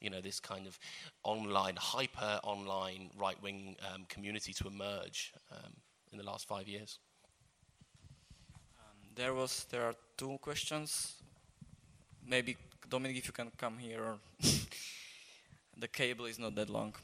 you 0.00 0.10
know, 0.10 0.20
this 0.20 0.38
kind 0.38 0.68
of 0.68 0.78
online, 1.24 1.74
hyper 1.76 2.38
online 2.44 3.10
right 3.18 3.40
wing 3.42 3.74
um, 3.92 4.04
community 4.08 4.52
to 4.52 4.68
emerge 4.68 5.32
um, 5.50 5.72
in 6.12 6.18
the 6.18 6.24
last 6.24 6.46
five 6.46 6.68
years. 6.68 7.00
Um, 8.78 9.08
there 9.16 9.34
was 9.34 9.66
there 9.70 9.82
are 9.82 9.94
two 10.16 10.38
questions. 10.40 11.14
Maybe 12.24 12.56
Dominic, 12.88 13.18
if 13.18 13.26
you 13.26 13.32
can 13.32 13.50
come 13.56 13.78
here. 13.78 14.14
the 15.78 15.88
cable 15.88 16.26
is 16.26 16.38
not 16.38 16.54
that 16.54 16.70
long. 16.70 16.94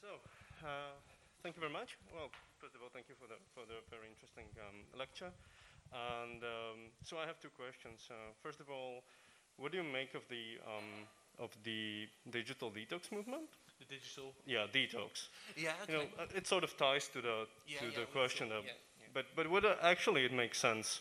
So, 0.00 0.08
uh, 0.62 0.94
thank 1.42 1.56
you 1.56 1.60
very 1.60 1.72
much. 1.72 1.96
Well, 2.12 2.30
first 2.60 2.74
of 2.74 2.82
all, 2.82 2.90
thank 2.92 3.08
you 3.08 3.14
for 3.20 3.26
the, 3.26 3.38
for 3.54 3.64
the 3.66 3.80
very 3.90 4.08
interesting 4.08 4.46
um, 4.60 4.84
lecture. 4.98 5.32
And 5.92 6.42
um, 6.42 6.78
so 7.02 7.18
I 7.18 7.26
have 7.26 7.40
two 7.40 7.50
questions. 7.50 8.08
Uh, 8.10 8.14
first 8.42 8.60
of 8.60 8.70
all, 8.70 9.02
what 9.56 9.72
do 9.72 9.78
you 9.78 9.84
make 9.84 10.14
of 10.14 10.22
the 10.28 10.60
um, 10.64 11.06
of 11.38 11.50
the 11.64 12.06
digital 12.30 12.70
detox 12.70 13.10
movement? 13.10 13.50
The 13.78 13.86
digital. 13.96 14.32
Yeah, 14.46 14.66
detox. 14.72 15.28
Yeah. 15.56 15.72
Okay. 15.82 15.92
You 15.92 15.98
know, 15.98 16.04
uh, 16.18 16.36
it 16.38 16.46
sort 16.46 16.64
of 16.64 16.76
ties 16.76 17.08
to 17.08 17.20
the 17.20 17.46
yeah, 17.66 17.80
to 17.80 17.86
yeah, 17.86 18.00
the 18.00 18.06
question 18.06 18.48
sure. 18.48 18.58
of, 18.58 18.64
yeah, 18.64 19.10
but 19.12 19.26
but 19.34 19.50
would 19.50 19.64
uh, 19.64 19.74
actually 19.82 20.24
it 20.24 20.32
makes 20.32 20.58
sense 20.58 21.00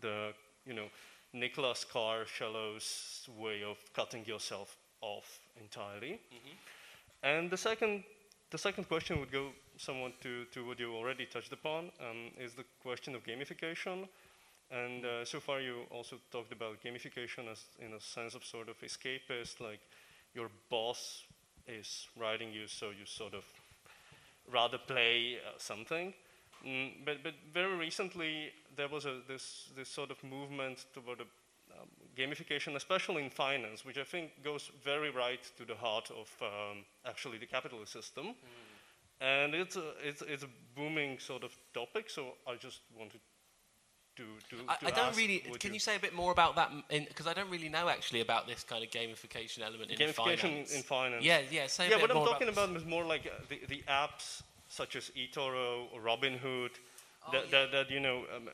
the 0.00 0.32
you 0.66 0.74
know, 0.74 0.88
Nicholas 1.32 1.84
Carr 1.84 2.26
Shallows 2.26 3.28
way 3.38 3.62
of 3.62 3.78
cutting 3.94 4.24
yourself 4.26 4.76
off 5.00 5.40
entirely. 5.60 6.20
Mm-hmm. 6.34 6.56
And 7.22 7.50
the 7.50 7.56
second, 7.56 8.04
the 8.50 8.58
second 8.58 8.88
question 8.88 9.18
would 9.20 9.32
go 9.32 9.50
somewhat 9.76 10.20
to, 10.22 10.44
to 10.52 10.66
what 10.66 10.78
you 10.78 10.94
already 10.94 11.26
touched 11.26 11.52
upon, 11.52 11.90
um, 12.00 12.30
is 12.38 12.54
the 12.54 12.64
question 12.82 13.14
of 13.14 13.24
gamification. 13.24 14.08
And 14.70 15.04
uh, 15.04 15.24
so 15.24 15.40
far, 15.40 15.60
you 15.60 15.82
also 15.90 16.16
talked 16.30 16.52
about 16.52 16.82
gamification 16.82 17.50
as 17.50 17.64
in 17.78 17.92
a 17.92 18.00
sense 18.00 18.34
of 18.34 18.44
sort 18.44 18.68
of 18.68 18.80
escapist, 18.80 19.60
like 19.60 19.80
your 20.34 20.48
boss 20.70 21.24
is 21.66 22.08
writing 22.18 22.52
you, 22.52 22.66
so 22.66 22.90
you 22.90 23.06
sort 23.06 23.34
of 23.34 23.44
rather 24.52 24.78
play 24.78 25.36
uh, 25.36 25.52
something. 25.58 26.14
Mm, 26.66 27.04
but, 27.04 27.22
but 27.22 27.34
very 27.52 27.76
recently, 27.76 28.52
there 28.76 28.88
was 28.88 29.06
a, 29.06 29.20
this, 29.28 29.70
this 29.76 29.88
sort 29.88 30.10
of 30.10 30.22
movement 30.24 30.86
toward 30.94 31.20
a, 31.20 31.24
gamification, 32.16 32.74
especially 32.76 33.24
in 33.24 33.30
finance, 33.30 33.84
which 33.84 33.98
I 33.98 34.04
think 34.04 34.42
goes 34.42 34.70
very 34.84 35.10
right 35.10 35.42
to 35.58 35.64
the 35.64 35.74
heart 35.74 36.10
of 36.10 36.28
um, 36.42 36.84
actually 37.04 37.38
the 37.38 37.46
capitalist 37.46 37.92
system. 37.92 38.26
Mm. 38.26 38.34
And 39.20 39.54
it's 39.54 39.76
a, 39.76 39.92
it's, 40.02 40.22
it's 40.22 40.42
a 40.42 40.48
booming 40.74 41.18
sort 41.18 41.44
of 41.44 41.56
topic, 41.72 42.10
so 42.10 42.34
I 42.46 42.56
just 42.56 42.80
wanted 42.98 43.20
to, 44.16 44.24
to, 44.50 44.56
I, 44.68 44.76
to 44.76 44.86
I 44.86 44.90
don't 44.90 45.16
really. 45.16 45.42
Can 45.58 45.74
you 45.74 45.80
say 45.80 45.96
a 45.96 45.98
bit 45.98 46.14
more 46.14 46.32
about 46.32 46.56
that? 46.56 46.70
Because 46.88 47.26
I 47.26 47.34
don't 47.34 47.50
really 47.50 47.68
know 47.68 47.88
actually 47.88 48.20
about 48.20 48.46
this 48.46 48.62
kind 48.62 48.82
of 48.82 48.90
gamification 48.90 49.60
element 49.60 49.90
in 49.90 49.98
gamification 49.98 50.14
finance. 50.14 50.42
Gamification 50.42 50.76
in 50.76 50.82
finance? 50.82 51.24
Yeah, 51.24 51.40
yeah. 51.50 51.66
Say 51.66 51.86
a 51.86 51.90
yeah, 51.90 51.96
what 51.96 52.10
I'm 52.10 52.24
talking 52.24 52.48
about, 52.48 52.70
about, 52.70 52.76
is 52.76 52.86
more 52.86 53.04
like 53.04 53.26
uh, 53.26 53.44
the, 53.48 53.60
the 53.68 53.82
apps 53.88 54.42
such 54.68 54.96
as 54.96 55.10
eToro 55.16 55.86
or 55.92 56.00
Robinhood 56.00 56.70
Oh, 57.26 57.32
that, 57.32 57.50
that, 57.50 57.72
that, 57.72 57.90
you 57.90 58.00
know, 58.00 58.24
um, 58.34 58.48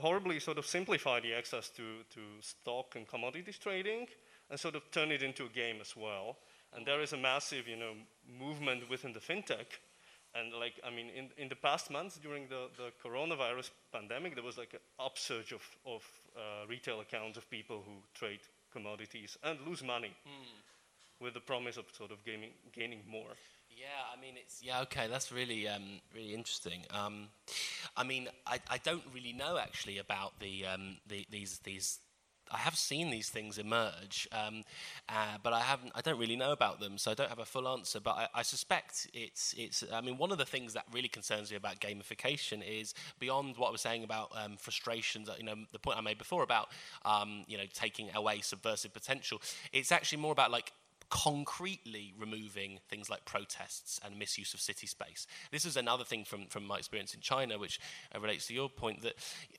horribly 0.00 0.40
sort 0.40 0.58
of 0.58 0.66
simplify 0.66 1.20
the 1.20 1.34
access 1.34 1.68
to, 1.70 1.82
to 2.14 2.20
stock 2.40 2.96
and 2.96 3.06
commodities 3.06 3.58
trading 3.58 4.06
and 4.50 4.58
sort 4.58 4.74
of 4.74 4.90
turn 4.90 5.12
it 5.12 5.22
into 5.22 5.44
a 5.46 5.48
game 5.48 5.76
as 5.80 5.96
well. 5.96 6.36
And 6.74 6.86
there 6.86 7.00
is 7.00 7.12
a 7.12 7.16
massive, 7.16 7.68
you 7.68 7.76
know, 7.76 7.92
movement 8.38 8.88
within 8.88 9.12
the 9.12 9.20
fintech. 9.20 9.78
And 10.34 10.52
like, 10.54 10.74
I 10.86 10.90
mean, 10.90 11.08
in, 11.16 11.28
in 11.36 11.48
the 11.48 11.56
past 11.56 11.90
months 11.90 12.16
during 12.16 12.46
the, 12.48 12.68
the 12.76 12.92
coronavirus 13.02 13.70
pandemic, 13.92 14.34
there 14.34 14.44
was 14.44 14.58
like 14.58 14.74
an 14.74 14.80
upsurge 14.98 15.52
of, 15.52 15.62
of 15.84 16.02
uh, 16.36 16.66
retail 16.68 17.00
accounts 17.00 17.36
of 17.36 17.50
people 17.50 17.82
who 17.84 17.94
trade 18.14 18.40
commodities 18.72 19.36
and 19.42 19.58
lose 19.66 19.82
money 19.82 20.14
with 21.20 21.34
the 21.34 21.40
promise 21.40 21.76
of 21.76 21.84
sort 21.96 22.12
of 22.12 22.24
gaming, 22.24 22.50
gaining 22.72 23.00
more. 23.08 23.32
Yeah, 23.70 23.86
I 24.16 24.20
mean 24.20 24.34
it's 24.36 24.62
yeah 24.62 24.80
okay. 24.82 25.06
That's 25.08 25.30
really 25.32 25.68
um, 25.68 26.00
really 26.14 26.34
interesting. 26.34 26.84
Um, 26.90 27.28
I 27.96 28.04
mean 28.04 28.28
I, 28.46 28.58
I 28.68 28.78
don't 28.78 29.02
really 29.14 29.32
know 29.32 29.58
actually 29.58 29.98
about 29.98 30.38
the, 30.40 30.66
um, 30.66 30.96
the 31.06 31.26
these 31.30 31.58
these. 31.60 31.98
I 32.52 32.58
have 32.58 32.76
seen 32.76 33.10
these 33.10 33.28
things 33.28 33.58
emerge, 33.58 34.26
um, 34.32 34.64
uh, 35.08 35.38
but 35.40 35.52
I 35.52 35.60
haven't. 35.60 35.92
I 35.94 36.00
don't 36.00 36.18
really 36.18 36.34
know 36.34 36.50
about 36.50 36.80
them, 36.80 36.98
so 36.98 37.12
I 37.12 37.14
don't 37.14 37.28
have 37.28 37.38
a 37.38 37.44
full 37.44 37.68
answer. 37.68 38.00
But 38.00 38.16
I, 38.16 38.28
I 38.34 38.42
suspect 38.42 39.06
it's 39.14 39.54
it's. 39.56 39.84
I 39.92 40.00
mean, 40.00 40.18
one 40.18 40.32
of 40.32 40.38
the 40.38 40.44
things 40.44 40.74
that 40.74 40.84
really 40.92 41.06
concerns 41.06 41.52
me 41.52 41.56
about 41.56 41.78
gamification 41.78 42.60
is 42.68 42.92
beyond 43.20 43.56
what 43.56 43.68
I 43.68 43.70
was 43.70 43.82
saying 43.82 44.02
about 44.02 44.32
um, 44.34 44.56
frustrations. 44.56 45.30
You 45.38 45.44
know, 45.44 45.54
the 45.72 45.78
point 45.78 45.96
I 45.96 46.00
made 46.00 46.18
before 46.18 46.42
about 46.42 46.70
um, 47.04 47.44
you 47.46 47.56
know 47.56 47.64
taking 47.72 48.08
away 48.16 48.40
subversive 48.40 48.92
potential. 48.92 49.40
It's 49.72 49.92
actually 49.92 50.18
more 50.20 50.32
about 50.32 50.50
like 50.50 50.72
concretely 51.10 52.14
removing 52.18 52.78
things 52.88 53.10
like 53.10 53.24
protests 53.24 54.00
and 54.04 54.18
misuse 54.18 54.54
of 54.54 54.60
city 54.60 54.86
space. 54.86 55.26
This 55.50 55.64
is 55.64 55.76
another 55.76 56.04
thing 56.04 56.24
from, 56.24 56.46
from 56.46 56.64
my 56.64 56.78
experience 56.78 57.14
in 57.14 57.20
China, 57.20 57.58
which 57.58 57.80
uh, 58.14 58.20
relates 58.20 58.46
to 58.46 58.54
your 58.54 58.68
point 58.68 59.02
that 59.02 59.14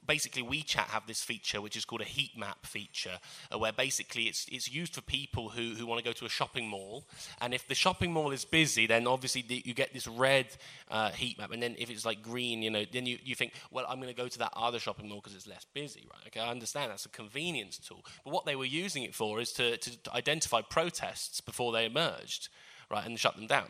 basically 0.07 0.43
WeChat 0.43 0.87
have 0.89 1.05
this 1.07 1.21
feature 1.21 1.61
which 1.61 1.75
is 1.75 1.85
called 1.85 2.01
a 2.01 2.05
heat 2.05 2.31
map 2.37 2.65
feature, 2.65 3.19
uh, 3.53 3.59
where 3.59 3.73
basically 3.73 4.23
it's, 4.23 4.47
it's 4.49 4.71
used 4.71 4.95
for 4.95 5.01
people 5.01 5.49
who, 5.49 5.75
who 5.75 5.85
want 5.85 5.99
to 5.99 6.09
go 6.09 6.13
to 6.13 6.25
a 6.25 6.29
shopping 6.29 6.67
mall. 6.67 7.03
And 7.41 7.53
if 7.53 7.67
the 7.67 7.75
shopping 7.75 8.13
mall 8.13 8.31
is 8.31 8.45
busy, 8.45 8.87
then 8.87 9.05
obviously 9.05 9.43
the, 9.45 9.61
you 9.65 9.73
get 9.73 9.93
this 9.93 10.07
red 10.07 10.47
uh, 10.89 11.09
heat 11.11 11.37
map. 11.37 11.51
And 11.51 11.61
then 11.61 11.75
if 11.77 11.89
it's 11.89 12.05
like 12.05 12.23
green, 12.23 12.61
you 12.61 12.69
know, 12.69 12.85
then 12.91 13.05
you, 13.05 13.17
you 13.23 13.35
think, 13.35 13.53
well, 13.71 13.85
I'm 13.89 13.97
going 13.97 14.13
to 14.13 14.19
go 14.19 14.29
to 14.29 14.39
that 14.39 14.53
other 14.55 14.79
shopping 14.79 15.09
mall 15.09 15.19
because 15.19 15.35
it's 15.35 15.47
less 15.47 15.65
busy, 15.73 16.07
right? 16.09 16.27
Okay, 16.27 16.39
I 16.39 16.49
understand 16.49 16.91
that's 16.91 17.05
a 17.05 17.09
convenience 17.09 17.77
tool. 17.77 18.05
But 18.23 18.31
what 18.31 18.45
they 18.45 18.55
were 18.55 18.65
using 18.65 19.03
it 19.03 19.13
for 19.13 19.41
is 19.41 19.51
to, 19.53 19.75
to, 19.75 20.03
to 20.03 20.13
identify 20.13 20.61
protests 20.61 21.40
before 21.45 21.71
they 21.71 21.85
emerged, 21.85 22.49
right, 22.89 23.05
and 23.05 23.19
shut 23.19 23.35
them 23.35 23.47
down. 23.47 23.69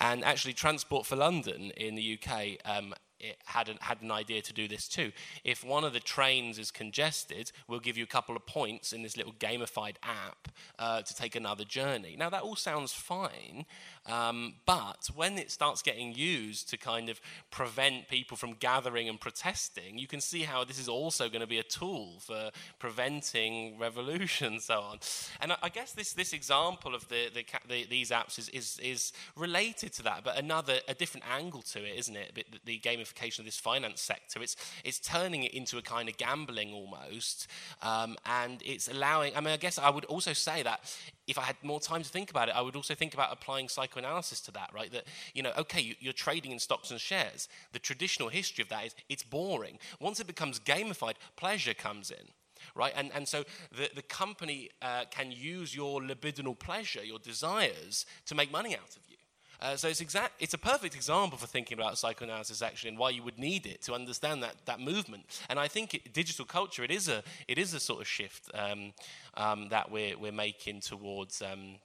And 0.00 0.24
actually, 0.24 0.54
Transport 0.54 1.06
for 1.06 1.16
London 1.16 1.72
in 1.76 1.94
the 1.94 2.18
UK 2.18 2.58
um, 2.64 2.94
it 3.20 3.36
had 3.46 3.68
an, 3.68 3.78
had 3.80 4.00
an 4.02 4.10
idea 4.10 4.42
to 4.42 4.52
do 4.52 4.68
this 4.68 4.88
too. 4.88 5.12
If 5.44 5.64
one 5.64 5.84
of 5.84 5.92
the 5.92 6.00
trains 6.00 6.58
is 6.58 6.70
congested, 6.70 7.50
we'll 7.66 7.80
give 7.80 7.96
you 7.96 8.04
a 8.04 8.08
couple 8.08 8.36
of 8.36 8.46
points 8.46 8.92
in 8.92 9.02
this 9.02 9.16
little 9.16 9.32
gamified 9.32 9.96
app 10.02 10.48
uh, 10.78 11.02
to 11.02 11.14
take 11.14 11.34
another 11.34 11.64
journey. 11.64 12.16
Now, 12.16 12.30
that 12.30 12.42
all 12.42 12.56
sounds 12.56 12.92
fine, 12.92 13.66
um, 14.08 14.54
but 14.66 15.08
when 15.14 15.38
it 15.38 15.50
starts 15.50 15.82
getting 15.82 16.14
used 16.14 16.68
to 16.70 16.76
kind 16.76 17.08
of 17.08 17.20
prevent 17.50 18.08
people 18.08 18.36
from 18.36 18.54
gathering 18.54 19.08
and 19.08 19.20
protesting, 19.20 19.98
you 19.98 20.06
can 20.06 20.20
see 20.20 20.42
how 20.42 20.64
this 20.64 20.78
is 20.78 20.88
also 20.88 21.28
going 21.28 21.40
to 21.40 21.46
be 21.46 21.58
a 21.58 21.62
tool 21.62 22.20
for 22.20 22.50
preventing 22.78 23.78
revolution 23.78 24.54
and 24.54 24.62
so 24.62 24.80
on. 24.80 24.98
And 25.40 25.52
I, 25.52 25.56
I 25.64 25.68
guess 25.68 25.92
this, 25.92 26.12
this 26.12 26.32
example 26.32 26.94
of 26.94 27.06
the, 27.08 27.28
the, 27.34 27.44
the, 27.68 27.86
these 27.86 28.10
apps 28.10 28.38
is, 28.38 28.48
is, 28.48 28.78
is 28.82 29.12
related 29.36 29.92
to 29.94 30.02
that, 30.04 30.24
but 30.24 30.38
another, 30.38 30.78
a 30.88 30.94
different 30.94 31.24
angle 31.30 31.62
to 31.62 31.84
it, 31.84 31.98
isn't 31.98 32.16
it? 32.16 32.34
The, 32.34 32.44
the 32.64 32.78
gamification 32.78 33.40
of 33.40 33.44
this 33.44 33.58
finance 33.58 34.00
sector. 34.00 34.42
It's, 34.42 34.56
it's 34.84 34.98
turning 34.98 35.44
it 35.44 35.52
into 35.52 35.78
a 35.78 35.82
kind 35.82 36.08
of 36.08 36.16
gambling 36.16 36.72
almost, 36.72 37.46
um, 37.82 38.16
and 38.24 38.62
it's 38.64 38.88
allowing, 38.88 39.36
I 39.36 39.40
mean, 39.40 39.52
I 39.52 39.58
guess 39.58 39.78
I 39.78 39.90
would 39.90 40.06
also 40.06 40.32
say 40.32 40.62
that 40.62 40.80
if 41.26 41.38
I 41.38 41.42
had 41.42 41.56
more 41.62 41.78
time 41.78 42.02
to 42.02 42.08
think 42.08 42.30
about 42.30 42.48
it, 42.48 42.56
I 42.56 42.62
would 42.62 42.74
also 42.74 42.94
think 42.94 43.12
about 43.12 43.30
applying 43.32 43.68
psychoanalysis 43.98 44.40
to 44.42 44.50
that, 44.52 44.70
right? 44.74 44.92
That, 44.92 45.04
you 45.34 45.42
know, 45.42 45.52
okay, 45.58 45.80
you, 45.80 45.94
you're 46.00 46.12
trading 46.12 46.52
in 46.52 46.58
stocks 46.58 46.90
and 46.90 47.00
shares. 47.00 47.48
The 47.72 47.78
traditional 47.78 48.28
history 48.28 48.62
of 48.62 48.68
that 48.68 48.86
is 48.86 48.94
it's 49.08 49.22
boring. 49.22 49.78
Once 50.00 50.20
it 50.20 50.26
becomes 50.26 50.60
gamified, 50.60 51.14
pleasure 51.36 51.74
comes 51.74 52.10
in 52.10 52.28
right? 52.74 52.92
And, 52.96 53.12
and 53.14 53.26
so 53.26 53.44
the, 53.70 53.88
the 53.94 54.02
company 54.02 54.68
uh, 54.82 55.04
can 55.10 55.30
use 55.30 55.74
your 55.74 56.00
libidinal 56.00 56.58
pleasure, 56.58 57.04
your 57.04 57.20
desires, 57.20 58.04
to 58.26 58.34
make 58.34 58.50
money 58.50 58.74
out 58.74 58.96
of 58.96 59.02
you. 59.08 59.16
Uh, 59.60 59.76
so 59.76 59.88
it's, 59.88 60.00
exact, 60.00 60.32
it's 60.40 60.54
a 60.54 60.58
perfect 60.58 60.96
example 60.96 61.38
for 61.38 61.46
thinking 61.46 61.78
about 61.78 61.98
psychoanalysis 61.98 62.60
actually 62.60 62.90
and 62.90 62.98
why 62.98 63.10
you 63.10 63.22
would 63.22 63.38
need 63.38 63.64
it 63.64 63.80
to 63.82 63.94
understand 63.94 64.42
that, 64.42 64.56
that 64.66 64.80
movement. 64.80 65.24
And 65.48 65.58
I 65.58 65.68
think 65.68 65.94
it, 65.94 66.12
digital 66.12 66.44
culture, 66.44 66.82
it 66.82 66.90
is 66.90 67.08
a, 67.08 67.22
it 67.46 67.58
is 67.58 67.74
a 67.74 67.80
sort 67.80 68.00
of 68.00 68.08
shift 68.08 68.50
um, 68.54 68.92
um, 69.36 69.68
that 69.68 69.90
we're, 69.90 70.18
we're 70.18 70.32
making 70.32 70.80
towards, 70.80 71.40
um, 71.42 71.76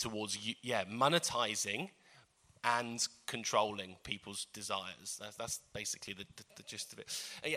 towards 0.00 0.38
yeah, 0.62 0.84
monetizing 0.84 1.90
and 2.62 3.06
controlling 3.26 3.96
people's 4.02 4.46
desires. 4.52 5.18
That's, 5.18 5.36
that's 5.36 5.60
basically 5.72 6.12
the, 6.12 6.24
the, 6.36 6.44
the, 6.56 6.62
gist 6.64 6.92
of 6.92 6.98
it. 6.98 7.08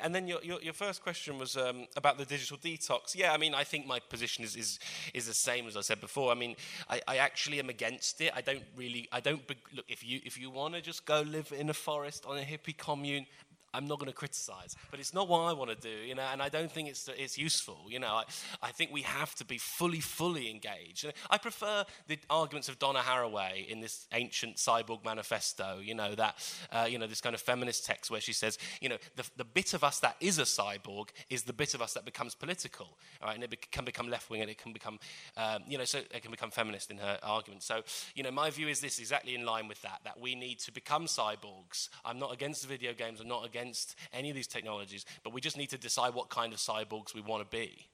And 0.02 0.16
then 0.16 0.28
your, 0.28 0.42
your, 0.44 0.62
your 0.62 0.74
first 0.74 1.04
question 1.04 1.38
was 1.38 1.58
um, 1.58 1.88
about 1.98 2.18
the 2.18 2.24
digital 2.24 2.58
detox. 2.58 3.14
Yeah, 3.14 3.34
I 3.34 3.38
mean, 3.38 3.54
I 3.54 3.66
think 3.66 3.86
my 3.86 4.00
position 4.00 4.46
is, 4.46 4.56
is, 4.56 4.80
is 5.14 5.28
the 5.28 5.34
same 5.34 5.68
as 5.68 5.76
I 5.76 5.82
said 5.82 6.00
before. 6.00 6.32
I 6.32 6.36
mean, 6.36 6.56
I, 6.90 7.02
I 7.06 7.18
actually 7.18 7.60
am 7.60 7.70
against 7.70 8.22
it. 8.22 8.32
I 8.34 8.40
don't 8.40 8.64
really, 8.78 9.10
I 9.12 9.20
don't, 9.20 9.42
look, 9.76 9.86
if 9.90 10.06
you, 10.06 10.22
if 10.24 10.40
you 10.40 10.50
want 10.50 10.76
to 10.76 10.82
just 10.82 11.06
go 11.06 11.22
live 11.22 11.52
in 11.52 11.70
a 11.70 11.74
forest 11.74 12.26
on 12.26 12.38
a 12.38 12.44
hippie 12.44 12.78
commune, 12.78 13.26
I'm 13.74 13.88
not 13.88 14.00
going 14.00 14.12
to 14.12 14.16
criticize, 14.16 14.76
but 14.92 15.00
it's 15.00 15.14
not 15.14 15.28
what 15.28 15.40
I 15.40 15.54
want 15.54 15.72
to 15.72 15.76
do, 15.76 16.06
you 16.06 16.14
know, 16.14 16.28
and 16.32 16.42
I 16.42 16.50
don't 16.50 16.72
think 16.72 16.90
it's, 16.90 17.10
it's 17.18 17.38
useful, 17.38 17.80
you 17.90 18.00
know. 18.00 18.14
I, 18.14 18.24
I 18.62 18.72
think 18.72 18.92
we 18.92 19.02
have 19.02 19.34
to 19.36 19.46
be 19.46 19.58
fully, 19.58 20.00
fully 20.00 20.50
engaged. 20.52 21.12
I 21.30 21.38
prefer 21.40 21.84
the 22.08 22.20
arguments 22.30 22.70
of 22.70 22.78
Donna 22.78 23.00
Haraway 23.00 23.68
in 23.68 23.82
this 23.82 24.08
ancient 24.14 24.58
cyborg 24.58 25.04
manifesto, 25.04 25.80
you 25.82 25.96
know, 25.96 26.14
that, 26.14 26.36
uh, 26.72 26.88
you 26.88 27.00
know, 27.00 27.08
this 27.08 27.20
kind 27.20 27.34
of 27.34 27.42
feminist 27.42 27.86
text 27.86 28.12
where 28.12 28.22
she 28.22 28.32
says, 28.34 28.60
you 28.80 28.90
know, 28.90 28.98
the, 29.16 29.24
the 29.38 29.46
bit 29.46 29.74
of 29.74 29.84
us 29.84 30.00
that 30.02 30.18
is 30.20 30.38
a 30.38 30.44
cyborg 30.44 31.10
is 31.32 31.44
the 31.44 31.54
bit 31.54 31.74
of 31.74 31.82
us 31.82 31.94
that 31.94 32.06
becomes 32.06 32.36
political, 32.36 32.90
all 33.22 33.30
right, 33.30 33.36
and 33.36 33.44
it 33.44 33.50
be, 33.50 33.58
can 33.58 33.86
become 33.86 34.08
left 34.08 34.30
wing 34.30 34.42
and 34.42 34.52
it 34.52 34.60
can 34.60 34.72
become, 34.72 35.00
um, 35.36 35.64
you 35.68 35.80
know, 35.80 35.86
so 35.86 35.98
it 35.98 36.22
can 36.22 36.30
become 36.30 36.52
feminist 36.52 36.92
in 36.92 36.98
her 36.98 37.18
argument. 37.24 37.64
So, 37.64 37.82
you 38.14 38.22
know, 38.22 38.32
my 38.32 38.52
view 38.52 38.68
is 38.68 38.82
this 38.82 39.00
exactly 39.00 39.34
in 39.34 39.46
line 39.46 39.68
with 39.68 39.82
that, 39.82 40.02
that 40.04 40.20
we 40.20 40.36
need 40.36 40.60
to 40.60 40.72
become 40.72 41.06
cyborgs. 41.08 41.90
I'm 42.06 42.20
not 42.20 42.32
against 42.32 42.68
video 42.68 42.94
games, 42.94 43.20
I'm 43.20 43.28
not 43.28 43.46
against 43.46 43.63
against 43.64 43.96
any 44.12 44.30
of 44.30 44.36
these 44.36 44.48
technologies, 44.48 45.06
but 45.24 45.34
we 45.34 45.42
just 45.42 45.58
need 45.58 45.70
to 45.70 45.78
decide 45.78 46.14
what 46.14 46.30
kind 46.30 46.54
of 46.54 46.60
cyborgs 46.60 47.14
we 47.14 47.22
want 47.22 47.44
to 47.44 47.58
be. 47.58 47.88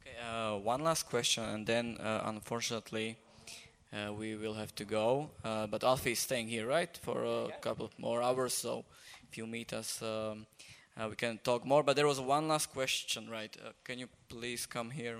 Okay, 0.00 0.16
uh, 0.30 0.56
one 0.56 0.82
last 0.82 1.08
question, 1.08 1.44
and 1.44 1.66
then 1.66 1.96
uh, 1.98 2.22
unfortunately 2.24 3.16
uh, 3.92 4.12
we 4.12 4.34
will 4.34 4.54
have 4.54 4.74
to 4.74 4.84
go. 4.84 5.30
Uh, 5.44 5.66
but 5.66 5.84
Alfie 5.84 6.12
is 6.12 6.18
staying 6.18 6.48
here, 6.48 6.66
right, 6.66 6.98
for 7.02 7.24
a 7.24 7.46
yeah. 7.48 7.56
couple 7.60 7.90
more 7.98 8.22
hours. 8.22 8.54
So 8.54 8.84
if 9.30 9.38
you 9.38 9.46
meet 9.46 9.72
us, 9.72 10.02
um, 10.02 10.46
uh, 10.96 11.08
we 11.10 11.16
can 11.16 11.38
talk 11.42 11.64
more. 11.64 11.82
But 11.82 11.96
there 11.96 12.06
was 12.06 12.20
one 12.20 12.48
last 12.48 12.72
question, 12.72 13.28
right? 13.30 13.56
Uh, 13.64 13.70
can 13.84 13.98
you 13.98 14.08
please 14.28 14.66
come 14.66 14.90
here? 14.90 15.16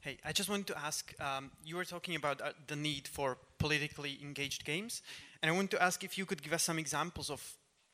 Hey, 0.00 0.16
I 0.24 0.32
just 0.32 0.48
wanted 0.48 0.68
to 0.68 0.78
ask. 0.78 1.12
Um, 1.20 1.50
you 1.64 1.76
were 1.76 1.84
talking 1.84 2.14
about 2.14 2.40
the 2.66 2.76
need 2.76 3.08
for 3.08 3.36
politically 3.58 4.18
engaged 4.22 4.64
games. 4.64 5.02
And 5.42 5.50
I 5.50 5.54
want 5.54 5.70
to 5.70 5.82
ask 5.82 6.02
if 6.02 6.18
you 6.18 6.26
could 6.26 6.42
give 6.42 6.52
us 6.52 6.64
some 6.64 6.78
examples 6.78 7.30
of 7.30 7.42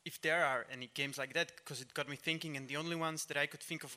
if 0.05 0.21
there 0.21 0.45
are 0.45 0.67
any 0.71 0.91
games 0.95 1.19
like 1.19 1.33
that, 1.35 1.53
because 1.57 1.81
it 1.81 1.95
got 1.95 2.09
me 2.09 2.17
thinking, 2.17 2.57
and 2.57 2.69
the 2.69 2.77
only 2.77 2.97
ones 2.97 3.25
that 3.27 3.37
I 3.37 3.47
could 3.47 3.61
think 3.61 3.85
of 3.85 3.97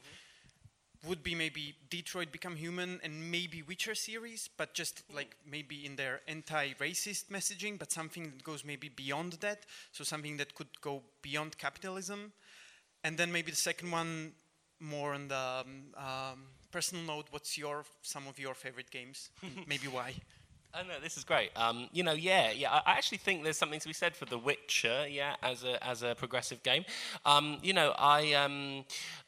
would 1.05 1.23
be 1.23 1.35
maybe 1.35 1.75
Detroit 1.89 2.31
Become 2.31 2.55
Human 2.55 2.99
and 3.03 3.31
maybe 3.31 3.61
Witcher 3.61 3.93
series, 3.93 4.49
but 4.57 4.73
just 4.73 5.03
like 5.13 5.35
maybe 5.49 5.85
in 5.85 5.95
their 5.95 6.21
anti-racist 6.27 7.25
messaging, 7.25 7.77
but 7.77 7.91
something 7.91 8.23
that 8.23 8.43
goes 8.43 8.65
maybe 8.65 8.89
beyond 8.89 9.33
that, 9.33 9.65
so 9.91 10.03
something 10.03 10.37
that 10.37 10.55
could 10.55 10.81
go 10.81 11.03
beyond 11.21 11.57
capitalism. 11.57 12.31
And 13.03 13.17
then 13.17 13.31
maybe 13.31 13.51
the 13.51 13.57
second 13.57 13.91
one, 13.91 14.31
more 14.79 15.13
on 15.13 15.27
the 15.27 15.35
um, 15.35 15.83
um, 15.95 16.43
personal 16.71 17.03
note, 17.03 17.27
what's 17.31 17.57
your 17.57 17.83
some 18.01 18.27
of 18.27 18.39
your 18.39 18.53
favorite 18.53 18.91
games? 18.91 19.29
maybe 19.67 19.87
why? 19.87 20.13
Oh 20.73 20.81
no, 20.87 20.99
this 21.01 21.17
is 21.17 21.23
great. 21.23 21.49
Um, 21.55 21.87
you 21.91 22.03
know, 22.03 22.13
yeah, 22.13 22.51
yeah. 22.51 22.81
I 22.85 22.91
actually 22.91 23.17
think 23.17 23.43
there's 23.43 23.57
something 23.57 23.79
to 23.79 23.87
be 23.87 23.93
said 23.93 24.15
for 24.15 24.25
The 24.25 24.37
Witcher, 24.37 25.07
yeah, 25.09 25.35
as 25.41 25.63
a 25.63 25.83
as 25.85 26.03
a 26.03 26.13
progressive 26.15 26.61
game. 26.61 26.85
Um, 27.25 27.57
you 27.63 27.73
know, 27.73 27.93
I 27.97 28.33
um, 28.33 28.85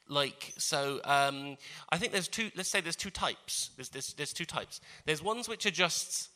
like 0.08 0.54
so. 0.58 1.00
Um, 1.06 1.58
I 1.90 1.98
think 1.98 2.12
there's 2.12 2.28
two. 2.28 2.52
Let's 2.56 2.70
say 2.70 2.82
there's 2.82 2.96
two 2.96 3.10
types. 3.10 3.72
There's, 3.78 3.90
there's 3.90 4.14
there's 4.14 4.34
two 4.34 4.46
types. 4.46 4.82
There's 5.06 5.24
ones 5.24 5.48
which 5.50 5.66
are 5.66 5.72
just 5.72 6.30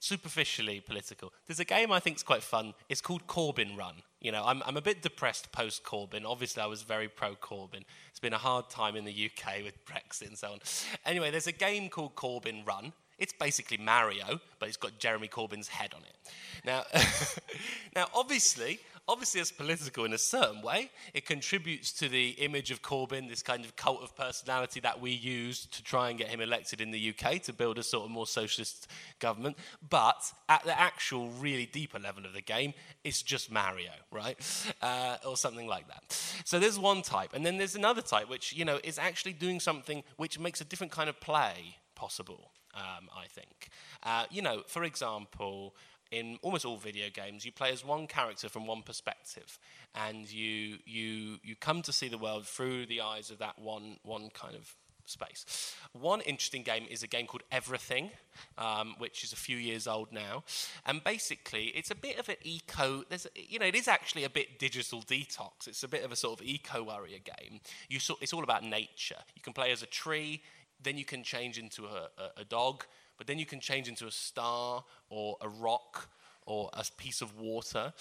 superficially 0.00 0.80
political. 0.80 1.32
There's 1.46 1.60
a 1.60 1.64
game 1.64 1.92
I 1.92 2.00
think 2.00 2.16
is 2.16 2.22
quite 2.22 2.42
fun. 2.42 2.74
It's 2.88 3.00
called 3.00 3.26
Corbyn 3.26 3.76
Run. 3.76 3.96
You 4.20 4.32
know, 4.32 4.42
I'm, 4.44 4.62
I'm 4.66 4.76
a 4.76 4.82
bit 4.82 5.02
depressed 5.02 5.52
post 5.52 5.84
Corbyn. 5.84 6.24
Obviously, 6.26 6.62
I 6.62 6.66
was 6.66 6.82
very 6.82 7.08
pro 7.08 7.36
Corbyn. 7.36 7.84
It's 8.10 8.20
been 8.20 8.32
a 8.32 8.38
hard 8.38 8.68
time 8.70 8.96
in 8.96 9.04
the 9.04 9.12
UK 9.30 9.62
with 9.62 9.74
Brexit 9.86 10.28
and 10.28 10.38
so 10.38 10.52
on. 10.52 10.58
Anyway, 11.06 11.30
there's 11.30 11.46
a 11.46 11.52
game 11.52 11.88
called 11.88 12.16
Corbyn 12.16 12.66
Run. 12.66 12.92
It's 13.20 13.34
basically 13.34 13.76
Mario, 13.76 14.40
but 14.58 14.68
it's 14.68 14.78
got 14.78 14.98
Jeremy 14.98 15.28
Corbyn's 15.28 15.68
head 15.68 15.92
on 15.94 16.00
it. 16.02 16.32
Now, 16.64 16.84
now 17.94 18.06
obviously, 18.14 18.80
obviously 19.06 19.40
it's 19.40 19.52
political 19.52 20.04
in 20.04 20.12
a 20.12 20.18
certain 20.18 20.62
way. 20.62 20.90
It 21.12 21.26
contributes 21.26 21.92
to 21.94 22.08
the 22.08 22.30
image 22.30 22.70
of 22.70 22.80
Corbyn, 22.80 23.28
this 23.28 23.42
kind 23.42 23.64
of 23.64 23.76
cult 23.76 24.02
of 24.02 24.16
personality 24.16 24.80
that 24.80 25.00
we 25.00 25.10
use 25.10 25.66
to 25.66 25.82
try 25.82 26.08
and 26.08 26.18
get 26.18 26.28
him 26.28 26.40
elected 26.40 26.80
in 26.80 26.92
the 26.92 27.10
UK 27.10 27.42
to 27.42 27.52
build 27.52 27.76
a 27.78 27.82
sort 27.82 28.04
of 28.04 28.10
more 28.10 28.26
socialist 28.26 28.88
government. 29.18 29.58
But 29.90 30.32
at 30.48 30.64
the 30.64 30.78
actual, 30.78 31.28
really 31.40 31.66
deeper 31.66 31.98
level 31.98 32.24
of 32.24 32.32
the 32.32 32.40
game, 32.40 32.72
it's 33.04 33.22
just 33.22 33.50
Mario, 33.50 33.92
right? 34.10 34.38
Uh, 34.80 35.16
or 35.26 35.36
something 35.36 35.66
like 35.66 35.88
that. 35.88 36.18
So 36.44 36.58
there's 36.58 36.78
one 36.78 37.02
type. 37.02 37.30
And 37.34 37.44
then 37.44 37.58
there's 37.58 37.76
another 37.76 38.02
type, 38.02 38.30
which, 38.30 38.54
you 38.54 38.64
know, 38.64 38.78
is 38.82 38.98
actually 38.98 39.32
doing 39.34 39.60
something 39.60 40.04
which 40.16 40.38
makes 40.38 40.60
a 40.60 40.64
different 40.64 40.92
kind 40.92 41.10
of 41.10 41.20
play 41.20 41.76
possible 41.96 42.50
um, 42.74 43.08
I 43.16 43.26
think. 43.26 43.70
Uh, 44.02 44.24
you 44.30 44.42
know, 44.42 44.62
for 44.66 44.84
example, 44.84 45.74
in 46.10 46.38
almost 46.42 46.64
all 46.64 46.76
video 46.76 47.08
games, 47.12 47.44
you 47.44 47.52
play 47.52 47.70
as 47.72 47.84
one 47.84 48.06
character 48.06 48.48
from 48.48 48.66
one 48.66 48.82
perspective, 48.82 49.58
and 49.94 50.30
you 50.30 50.78
you 50.84 51.38
you 51.42 51.54
come 51.56 51.82
to 51.82 51.92
see 51.92 52.08
the 52.08 52.18
world 52.18 52.46
through 52.46 52.86
the 52.86 53.00
eyes 53.00 53.30
of 53.30 53.38
that 53.38 53.58
one 53.58 53.98
one 54.02 54.30
kind 54.30 54.56
of 54.56 54.74
space. 55.10 55.74
One 55.92 56.20
interesting 56.22 56.62
game 56.62 56.86
is 56.88 57.02
a 57.02 57.06
game 57.06 57.26
called 57.26 57.42
Everything, 57.50 58.10
um, 58.58 58.94
which 58.98 59.24
is 59.24 59.32
a 59.32 59.36
few 59.36 59.56
years 59.56 59.86
old 59.86 60.12
now, 60.12 60.44
and 60.86 61.02
basically 61.02 61.66
it's 61.68 61.90
a 61.90 61.94
bit 61.94 62.18
of 62.18 62.28
an 62.28 62.36
eco. 62.42 63.04
There's 63.08 63.26
a, 63.26 63.30
you 63.36 63.58
know 63.58 63.66
it 63.66 63.74
is 63.74 63.88
actually 63.88 64.24
a 64.24 64.30
bit 64.30 64.58
digital 64.58 65.02
detox. 65.02 65.66
It's 65.66 65.82
a 65.82 65.88
bit 65.88 66.04
of 66.04 66.12
a 66.12 66.16
sort 66.16 66.40
of 66.40 66.46
eco 66.46 66.82
warrior 66.82 67.18
game. 67.18 67.60
You 67.88 68.00
so, 68.00 68.16
it's 68.20 68.32
all 68.32 68.44
about 68.44 68.64
nature. 68.64 69.18
You 69.36 69.42
can 69.42 69.52
play 69.52 69.70
as 69.72 69.82
a 69.82 69.86
tree 69.86 70.42
then 70.82 70.96
you 70.96 71.04
can 71.04 71.22
change 71.22 71.58
into 71.58 71.86
a, 71.86 72.08
a, 72.18 72.40
a, 72.40 72.44
dog, 72.44 72.84
but 73.18 73.26
then 73.26 73.38
you 73.38 73.46
can 73.46 73.60
change 73.60 73.88
into 73.88 74.06
a 74.06 74.10
star 74.10 74.84
or 75.08 75.36
a 75.40 75.48
rock 75.48 76.08
or 76.46 76.70
a 76.72 76.84
piece 76.96 77.20
of 77.20 77.38
water. 77.38 77.92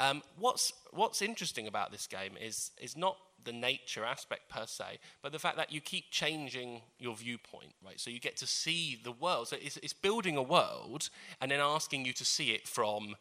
Um, 0.00 0.22
what's, 0.38 0.72
what's 0.92 1.22
interesting 1.22 1.66
about 1.66 1.90
this 1.90 2.06
game 2.06 2.32
is, 2.40 2.70
is 2.80 2.96
not 2.96 3.16
the 3.44 3.52
nature 3.52 4.04
aspect 4.04 4.48
per 4.48 4.66
se, 4.66 4.98
but 5.22 5.32
the 5.32 5.38
fact 5.38 5.56
that 5.56 5.72
you 5.72 5.80
keep 5.80 6.10
changing 6.10 6.82
your 6.98 7.16
viewpoint, 7.16 7.72
right? 7.84 7.98
So 7.98 8.10
you 8.10 8.20
get 8.20 8.36
to 8.38 8.46
see 8.46 9.00
the 9.02 9.12
world. 9.12 9.48
So 9.48 9.56
it's, 9.60 9.76
it's 9.78 9.92
building 9.92 10.36
a 10.36 10.42
world 10.42 11.08
and 11.40 11.50
then 11.50 11.60
asking 11.60 12.04
you 12.04 12.12
to 12.14 12.24
see 12.24 12.50
it 12.50 12.66
from 12.66 13.16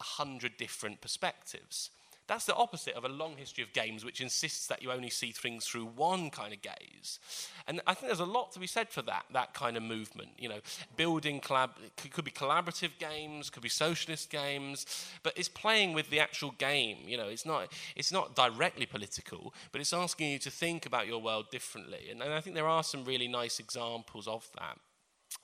a 0.00 0.04
hundred 0.04 0.56
different 0.56 1.00
perspectives. 1.00 1.90
That's 2.28 2.44
the 2.44 2.54
opposite 2.54 2.94
of 2.94 3.04
a 3.04 3.08
long 3.08 3.36
history 3.36 3.62
of 3.62 3.72
games 3.72 4.04
which 4.04 4.20
insists 4.20 4.66
that 4.66 4.82
you 4.82 4.90
only 4.90 5.10
see 5.10 5.30
things 5.30 5.64
through 5.64 5.86
one 5.86 6.30
kind 6.30 6.52
of 6.52 6.60
gaze. 6.60 7.20
And 7.68 7.80
I 7.86 7.94
think 7.94 8.08
there's 8.08 8.20
a 8.20 8.24
lot 8.24 8.52
to 8.52 8.58
be 8.58 8.66
said 8.66 8.88
for 8.88 9.02
that, 9.02 9.26
that 9.32 9.54
kind 9.54 9.76
of 9.76 9.84
movement. 9.84 10.30
You 10.38 10.48
know, 10.48 10.60
building 10.96 11.40
collab, 11.40 11.70
could 12.10 12.24
be 12.24 12.32
collaborative 12.32 12.98
games, 12.98 13.48
could 13.48 13.62
be 13.62 13.68
socialist 13.68 14.28
games, 14.28 14.86
but 15.22 15.34
it's 15.36 15.48
playing 15.48 15.92
with 15.92 16.10
the 16.10 16.18
actual 16.18 16.50
game. 16.58 16.98
You 17.06 17.16
know, 17.16 17.28
it's 17.28 17.46
not, 17.46 17.72
it's 17.94 18.10
not 18.10 18.34
directly 18.34 18.86
political, 18.86 19.54
but 19.70 19.80
it's 19.80 19.92
asking 19.92 20.30
you 20.32 20.38
to 20.40 20.50
think 20.50 20.84
about 20.84 21.06
your 21.06 21.20
world 21.20 21.50
differently. 21.52 22.08
And, 22.10 22.20
and 22.22 22.32
I 22.32 22.40
think 22.40 22.56
there 22.56 22.68
are 22.68 22.82
some 22.82 23.04
really 23.04 23.28
nice 23.28 23.60
examples 23.60 24.26
of 24.26 24.48
that. 24.58 24.78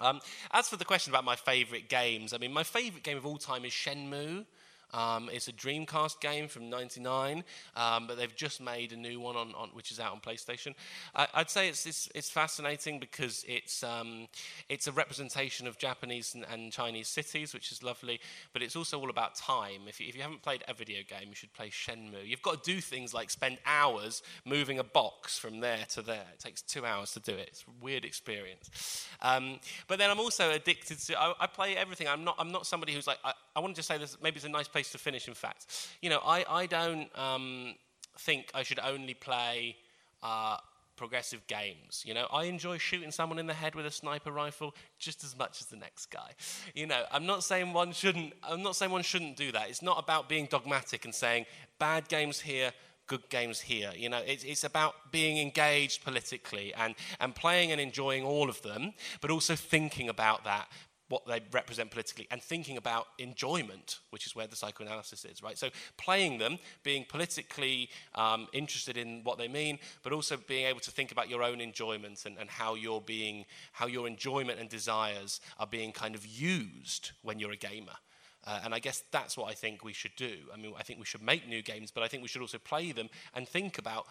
Um, 0.01 0.21
as 0.51 0.69
for 0.69 0.77
the 0.77 0.85
question 0.85 1.13
about 1.13 1.25
my 1.25 1.37
favourite 1.37 1.89
games, 1.89 2.33
I 2.33 2.39
mean, 2.39 2.53
my 2.53 2.65
favourite 2.65 3.05
game 3.05 3.17
of 3.17 3.27
all 3.27 3.39
time 3.39 3.65
is 3.65 3.73
Shenmue. 3.73 4.47
Um, 4.93 5.31
it's 5.33 5.49
a 5.49 5.53
Dreamcast 5.53 6.21
game 6.21 6.49
from 6.49 6.69
'99, 6.69 7.45
um, 7.77 8.07
but 8.07 8.17
they've 8.17 8.35
just 8.35 8.61
made 8.61 8.93
a 8.93 8.97
new 8.97 9.21
one 9.21 9.37
on, 9.37 9.55
on 9.55 9.71
which 9.73 9.91
is 9.91 10.01
out 10.01 10.13
on 10.13 10.21
PlayStation. 10.21 10.75
I, 11.15 11.27
would 11.37 11.51
say 11.51 11.69
it's, 11.69 11.87
it's, 11.87 12.09
it's 12.15 12.31
fascinating 12.31 12.99
because 12.99 13.45
it's 13.49 13.83
um, 13.83 14.29
it's 14.69 14.87
a 14.87 14.93
representation 14.93 15.67
of 15.67 15.79
Japanese 15.79 16.35
and, 16.35 16.45
and, 16.51 16.73
Chinese 16.73 17.09
cities, 17.09 17.53
which 17.53 17.73
is 17.73 17.83
lovely. 17.83 18.21
But 18.53 18.63
it's 18.63 18.77
also 18.77 18.99
all 18.99 19.11
about 19.11 19.35
time. 19.35 19.83
If 19.87 20.01
you, 20.01 20.09
if 20.09 20.17
you 20.17 20.23
haven't 20.23 20.43
played 20.43 20.65
a 20.69 20.75
video 20.75 21.01
game, 21.07 21.29
you 21.29 21.35
should 21.35 21.53
play 21.53 21.69
Shenmue. 21.69 22.27
You've 22.27 22.43
got 22.43 22.63
to 22.63 22.73
do 22.73 22.81
things 22.81 23.13
like 23.13 23.31
spend 23.31 23.59
hours 23.67 24.23
moving 24.45 24.79
a 24.79 24.85
box 24.85 25.39
from 25.39 25.61
there 25.61 25.85
to 25.91 26.03
there. 26.03 26.25
It 26.33 26.41
takes 26.41 26.63
two 26.63 26.85
hours 26.85 27.13
to 27.13 27.21
do 27.21 27.33
it. 27.33 27.49
It's 27.49 27.63
a 27.63 27.85
weird 27.85 28.05
experience. 28.05 29.07
Um, 29.21 29.61
but 29.89 29.99
then 29.99 30.11
I'm 30.11 30.21
also 30.21 30.51
addicted 30.51 30.99
to. 30.99 31.21
I, 31.21 31.35
I, 31.41 31.47
play 31.47 31.77
everything. 31.77 32.09
I'm 32.09 32.25
not. 32.25 32.37
I'm 32.39 32.51
not 32.51 32.67
somebody 32.67 32.93
who's 32.93 33.07
like. 33.07 33.19
I, 33.25 33.33
I 33.55 33.61
want 33.61 33.75
to 33.75 33.79
just 33.79 33.89
say 33.89 33.99
this. 33.99 34.17
Maybe 34.23 34.37
it's 34.37 34.45
a 34.45 34.49
nice 34.49 34.69
place 34.69 34.82
place 34.83 34.93
to 34.93 34.99
finish, 34.99 35.29
in 35.29 35.35
fact. 35.35 35.67
You 36.01 36.11
know, 36.11 36.21
I, 36.25 36.45
I 36.49 36.67
don't 36.67 37.09
um, 37.17 37.75
think 38.19 38.51
I 38.55 38.65
should 38.65 38.81
only 38.81 39.15
play 39.15 39.77
uh, 40.23 40.57
progressive 40.97 41.47
games. 41.47 42.03
You 42.05 42.15
know, 42.15 42.27
I 42.33 42.45
enjoy 42.45 42.79
shooting 42.79 43.13
someone 43.13 43.39
in 43.39 43.47
the 43.47 43.55
head 43.55 43.75
with 43.77 43.87
a 43.87 43.91
sniper 43.91 44.33
rifle 44.33 44.75
just 44.99 45.23
as 45.23 45.39
much 45.39 45.61
as 45.61 45.67
the 45.67 45.77
next 45.77 46.07
guy. 46.07 46.31
You 46.75 46.87
know, 46.87 47.05
I'm 47.13 47.27
not 47.27 47.45
saying 47.45 47.73
one 47.73 47.93
shouldn't. 47.93 48.33
I'm 48.43 48.63
not 48.63 48.75
saying 48.75 48.91
one 48.91 49.03
shouldn't 49.03 49.37
do 49.37 49.53
that. 49.53 49.69
It's 49.69 49.83
not 49.83 49.99
about 50.03 50.29
being 50.29 50.47
dogmatic 50.47 51.05
and 51.05 51.15
saying 51.15 51.47
bad 51.79 52.09
games 52.09 52.41
here, 52.41 52.73
good 53.07 53.29
games 53.29 53.61
here. 53.61 53.93
You 53.97 54.09
know, 54.09 54.21
it's, 54.27 54.43
it's 54.43 54.65
about 54.65 54.95
being 55.13 55.39
engaged 55.39 56.03
politically 56.03 56.75
and, 56.75 56.95
and 57.21 57.35
playing 57.35 57.71
and 57.71 57.81
enjoying 57.81 58.25
all 58.25 58.49
of 58.49 58.63
them, 58.63 58.95
but 59.21 59.31
also 59.31 59.55
thinking 59.55 60.09
about 60.09 60.43
that 60.45 60.67
what 61.13 61.27
they 61.27 61.43
represent 61.53 61.91
politically 61.91 62.27
and 62.31 62.43
thinking 62.43 62.79
about 62.79 63.09
enjoyment, 63.19 63.99
which 64.09 64.27
is 64.27 64.35
where 64.35 64.47
the 64.47 64.57
psychoanalysis 64.57 65.27
is, 65.27 65.43
right? 65.43 65.59
So 65.59 65.69
playing 65.99 66.39
them, 66.39 66.59
being 66.85 67.05
politically 67.07 67.91
um, 68.15 68.49
interested 68.55 68.97
in 68.97 69.21
what 69.23 69.37
they 69.37 69.47
mean, 69.47 69.79
but 70.03 70.15
also 70.15 70.39
being 70.39 70.65
able 70.65 70.81
to 70.81 70.91
think 70.91 71.13
about 71.13 71.29
your 71.29 71.43
own 71.43 71.61
enjoyment 71.61 72.25
and, 72.25 72.39
and 72.39 72.49
how 72.49 72.77
you're 72.77 73.03
being, 73.03 73.45
how 73.73 73.87
your 73.87 74.07
enjoyment 74.07 74.59
and 74.59 74.71
desires 74.71 75.43
are 75.59 75.67
being 75.67 75.93
kind 75.93 76.15
of 76.15 76.25
used 76.25 77.11
when 77.21 77.39
you're 77.39 77.53
a 77.53 77.57
gamer. 77.57 77.99
Uh, 78.47 78.61
and 78.65 78.75
I 78.75 78.79
guess 78.79 79.05
that's 79.11 79.37
what 79.37 79.51
I 79.51 79.53
think 79.53 79.85
we 79.85 79.93
should 79.93 80.17
do. 80.17 80.33
I 80.51 80.57
mean, 80.57 80.73
I 80.79 80.83
think 80.83 80.99
we 80.99 81.05
should 81.05 81.23
make 81.23 81.47
new 81.47 81.61
games, 81.61 81.91
but 81.91 82.03
I 82.03 82.09
think 82.09 82.23
we 82.23 82.29
should 82.31 82.41
also 82.41 82.57
play 82.57 82.91
them 82.93 83.11
and 83.35 83.47
think 83.47 83.77
about 83.77 84.07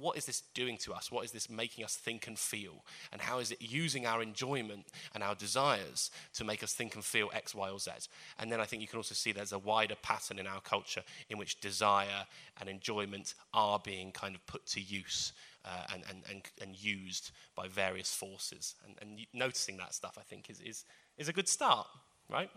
what 0.00 0.16
is 0.16 0.26
this 0.26 0.42
doing 0.54 0.76
to 0.78 0.92
us? 0.92 1.10
What 1.10 1.24
is 1.24 1.32
this 1.32 1.48
making 1.48 1.84
us 1.84 1.96
think 1.96 2.26
and 2.26 2.38
feel? 2.38 2.84
And 3.12 3.20
how 3.20 3.38
is 3.38 3.50
it 3.50 3.60
using 3.60 4.06
our 4.06 4.22
enjoyment 4.22 4.86
and 5.14 5.22
our 5.22 5.34
desires 5.34 6.10
to 6.34 6.44
make 6.44 6.62
us 6.62 6.72
think 6.72 6.94
and 6.94 7.04
feel 7.04 7.30
X, 7.32 7.54
Y, 7.54 7.70
or 7.70 7.78
Z? 7.78 7.90
And 8.38 8.50
then 8.52 8.60
I 8.60 8.64
think 8.64 8.82
you 8.82 8.88
can 8.88 8.98
also 8.98 9.14
see 9.14 9.32
there's 9.32 9.52
a 9.52 9.58
wider 9.58 9.96
pattern 10.02 10.38
in 10.38 10.46
our 10.46 10.60
culture 10.60 11.02
in 11.30 11.38
which 11.38 11.60
desire 11.60 12.26
and 12.60 12.68
enjoyment 12.68 13.34
are 13.54 13.78
being 13.78 14.12
kind 14.12 14.34
of 14.34 14.46
put 14.46 14.66
to 14.66 14.80
use 14.80 15.32
uh, 15.64 15.68
and, 15.92 16.02
and, 16.08 16.22
and, 16.30 16.42
and 16.60 16.76
used 16.76 17.30
by 17.54 17.68
various 17.68 18.14
forces. 18.14 18.74
And, 18.84 18.96
and 19.00 19.26
noticing 19.32 19.76
that 19.78 19.94
stuff, 19.94 20.16
I 20.18 20.22
think, 20.22 20.50
is, 20.50 20.60
is, 20.60 20.84
is 21.18 21.28
a 21.28 21.32
good 21.32 21.48
start, 21.48 21.86
right? 22.28 22.50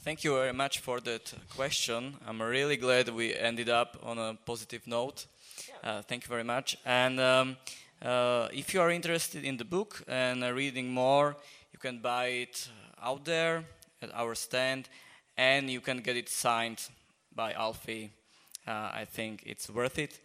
Thank 0.00 0.22
you 0.22 0.34
very 0.34 0.52
much 0.52 0.80
for 0.80 1.00
that 1.00 1.32
question. 1.56 2.16
I'm 2.26 2.42
really 2.42 2.76
glad 2.76 3.08
we 3.08 3.34
ended 3.34 3.70
up 3.70 3.98
on 4.02 4.18
a 4.18 4.36
positive 4.44 4.86
note. 4.86 5.26
Uh, 5.82 6.02
thank 6.02 6.24
you 6.24 6.28
very 6.28 6.44
much. 6.44 6.76
And 6.84 7.20
um, 7.20 7.56
uh, 8.02 8.48
if 8.52 8.74
you 8.74 8.80
are 8.80 8.90
interested 8.90 9.44
in 9.44 9.56
the 9.56 9.64
book 9.64 10.02
and 10.08 10.42
reading 10.54 10.92
more, 10.92 11.36
you 11.72 11.78
can 11.78 11.98
buy 11.98 12.26
it 12.26 12.68
out 13.02 13.24
there 13.24 13.64
at 14.02 14.14
our 14.14 14.34
stand, 14.34 14.88
and 15.36 15.70
you 15.70 15.80
can 15.80 16.00
get 16.00 16.16
it 16.16 16.28
signed 16.28 16.80
by 17.34 17.52
Alfie. 17.52 18.10
Uh, 18.66 18.90
I 19.02 19.04
think 19.04 19.42
it's 19.46 19.68
worth 19.68 19.98
it. 19.98 20.20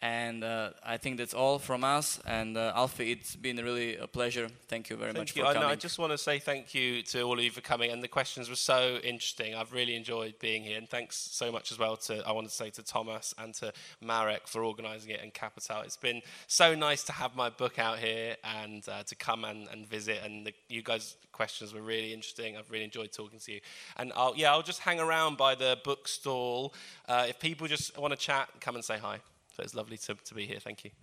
And 0.00 0.44
uh, 0.44 0.70
I 0.84 0.96
think 0.96 1.18
that's 1.18 1.34
all 1.34 1.58
from 1.58 1.82
us. 1.82 2.20
And 2.24 2.56
uh, 2.56 2.72
Alfie, 2.76 3.10
it's 3.10 3.34
been 3.34 3.56
really 3.56 3.96
a 3.96 4.06
pleasure. 4.06 4.48
Thank 4.68 4.90
you 4.90 4.96
very 4.96 5.12
thank 5.12 5.22
much 5.22 5.36
you. 5.36 5.42
for 5.44 5.52
coming. 5.52 5.68
I, 5.68 5.72
I 5.72 5.74
just 5.74 5.98
want 5.98 6.12
to 6.12 6.18
say 6.18 6.38
thank 6.38 6.72
you 6.72 7.02
to 7.02 7.22
all 7.22 7.36
of 7.36 7.42
you 7.42 7.50
for 7.50 7.62
coming. 7.62 7.90
And 7.90 8.00
the 8.00 8.08
questions 8.08 8.48
were 8.48 8.54
so 8.54 8.98
interesting. 9.02 9.56
I've 9.56 9.72
really 9.72 9.96
enjoyed 9.96 10.38
being 10.38 10.62
here. 10.62 10.78
And 10.78 10.88
thanks 10.88 11.16
so 11.16 11.50
much 11.50 11.72
as 11.72 11.80
well 11.80 11.96
to, 11.96 12.24
I 12.24 12.30
want 12.30 12.48
to 12.48 12.54
say 12.54 12.70
to 12.70 12.82
Thomas 12.82 13.34
and 13.38 13.52
to 13.54 13.72
Marek 14.00 14.46
for 14.46 14.62
organising 14.62 15.10
it 15.10 15.20
and 15.20 15.34
Capital. 15.34 15.80
It's 15.80 15.96
been 15.96 16.22
so 16.46 16.76
nice 16.76 17.02
to 17.04 17.12
have 17.12 17.34
my 17.34 17.50
book 17.50 17.80
out 17.80 17.98
here 17.98 18.36
and 18.44 18.88
uh, 18.88 19.02
to 19.02 19.16
come 19.16 19.44
and, 19.44 19.66
and 19.72 19.84
visit. 19.84 20.20
And 20.24 20.46
the, 20.46 20.54
you 20.68 20.82
guys' 20.82 21.16
questions 21.32 21.74
were 21.74 21.82
really 21.82 22.12
interesting. 22.12 22.56
I've 22.56 22.70
really 22.70 22.84
enjoyed 22.84 23.10
talking 23.10 23.40
to 23.40 23.52
you. 23.52 23.60
And 23.96 24.12
I'll, 24.14 24.34
yeah, 24.36 24.52
I'll 24.52 24.62
just 24.62 24.78
hang 24.78 25.00
around 25.00 25.38
by 25.38 25.56
the 25.56 25.76
bookstall. 25.82 26.72
Uh, 27.08 27.26
if 27.28 27.40
people 27.40 27.66
just 27.66 27.98
want 27.98 28.12
to 28.12 28.18
chat, 28.18 28.48
come 28.60 28.76
and 28.76 28.84
say 28.84 28.98
hi. 28.98 29.18
So 29.58 29.66
it's 29.66 29.74
lovely 29.74 29.98
to, 30.06 30.14
to 30.14 30.34
be 30.38 30.46
here. 30.46 30.62
Thank 30.62 30.86
you. 30.86 30.94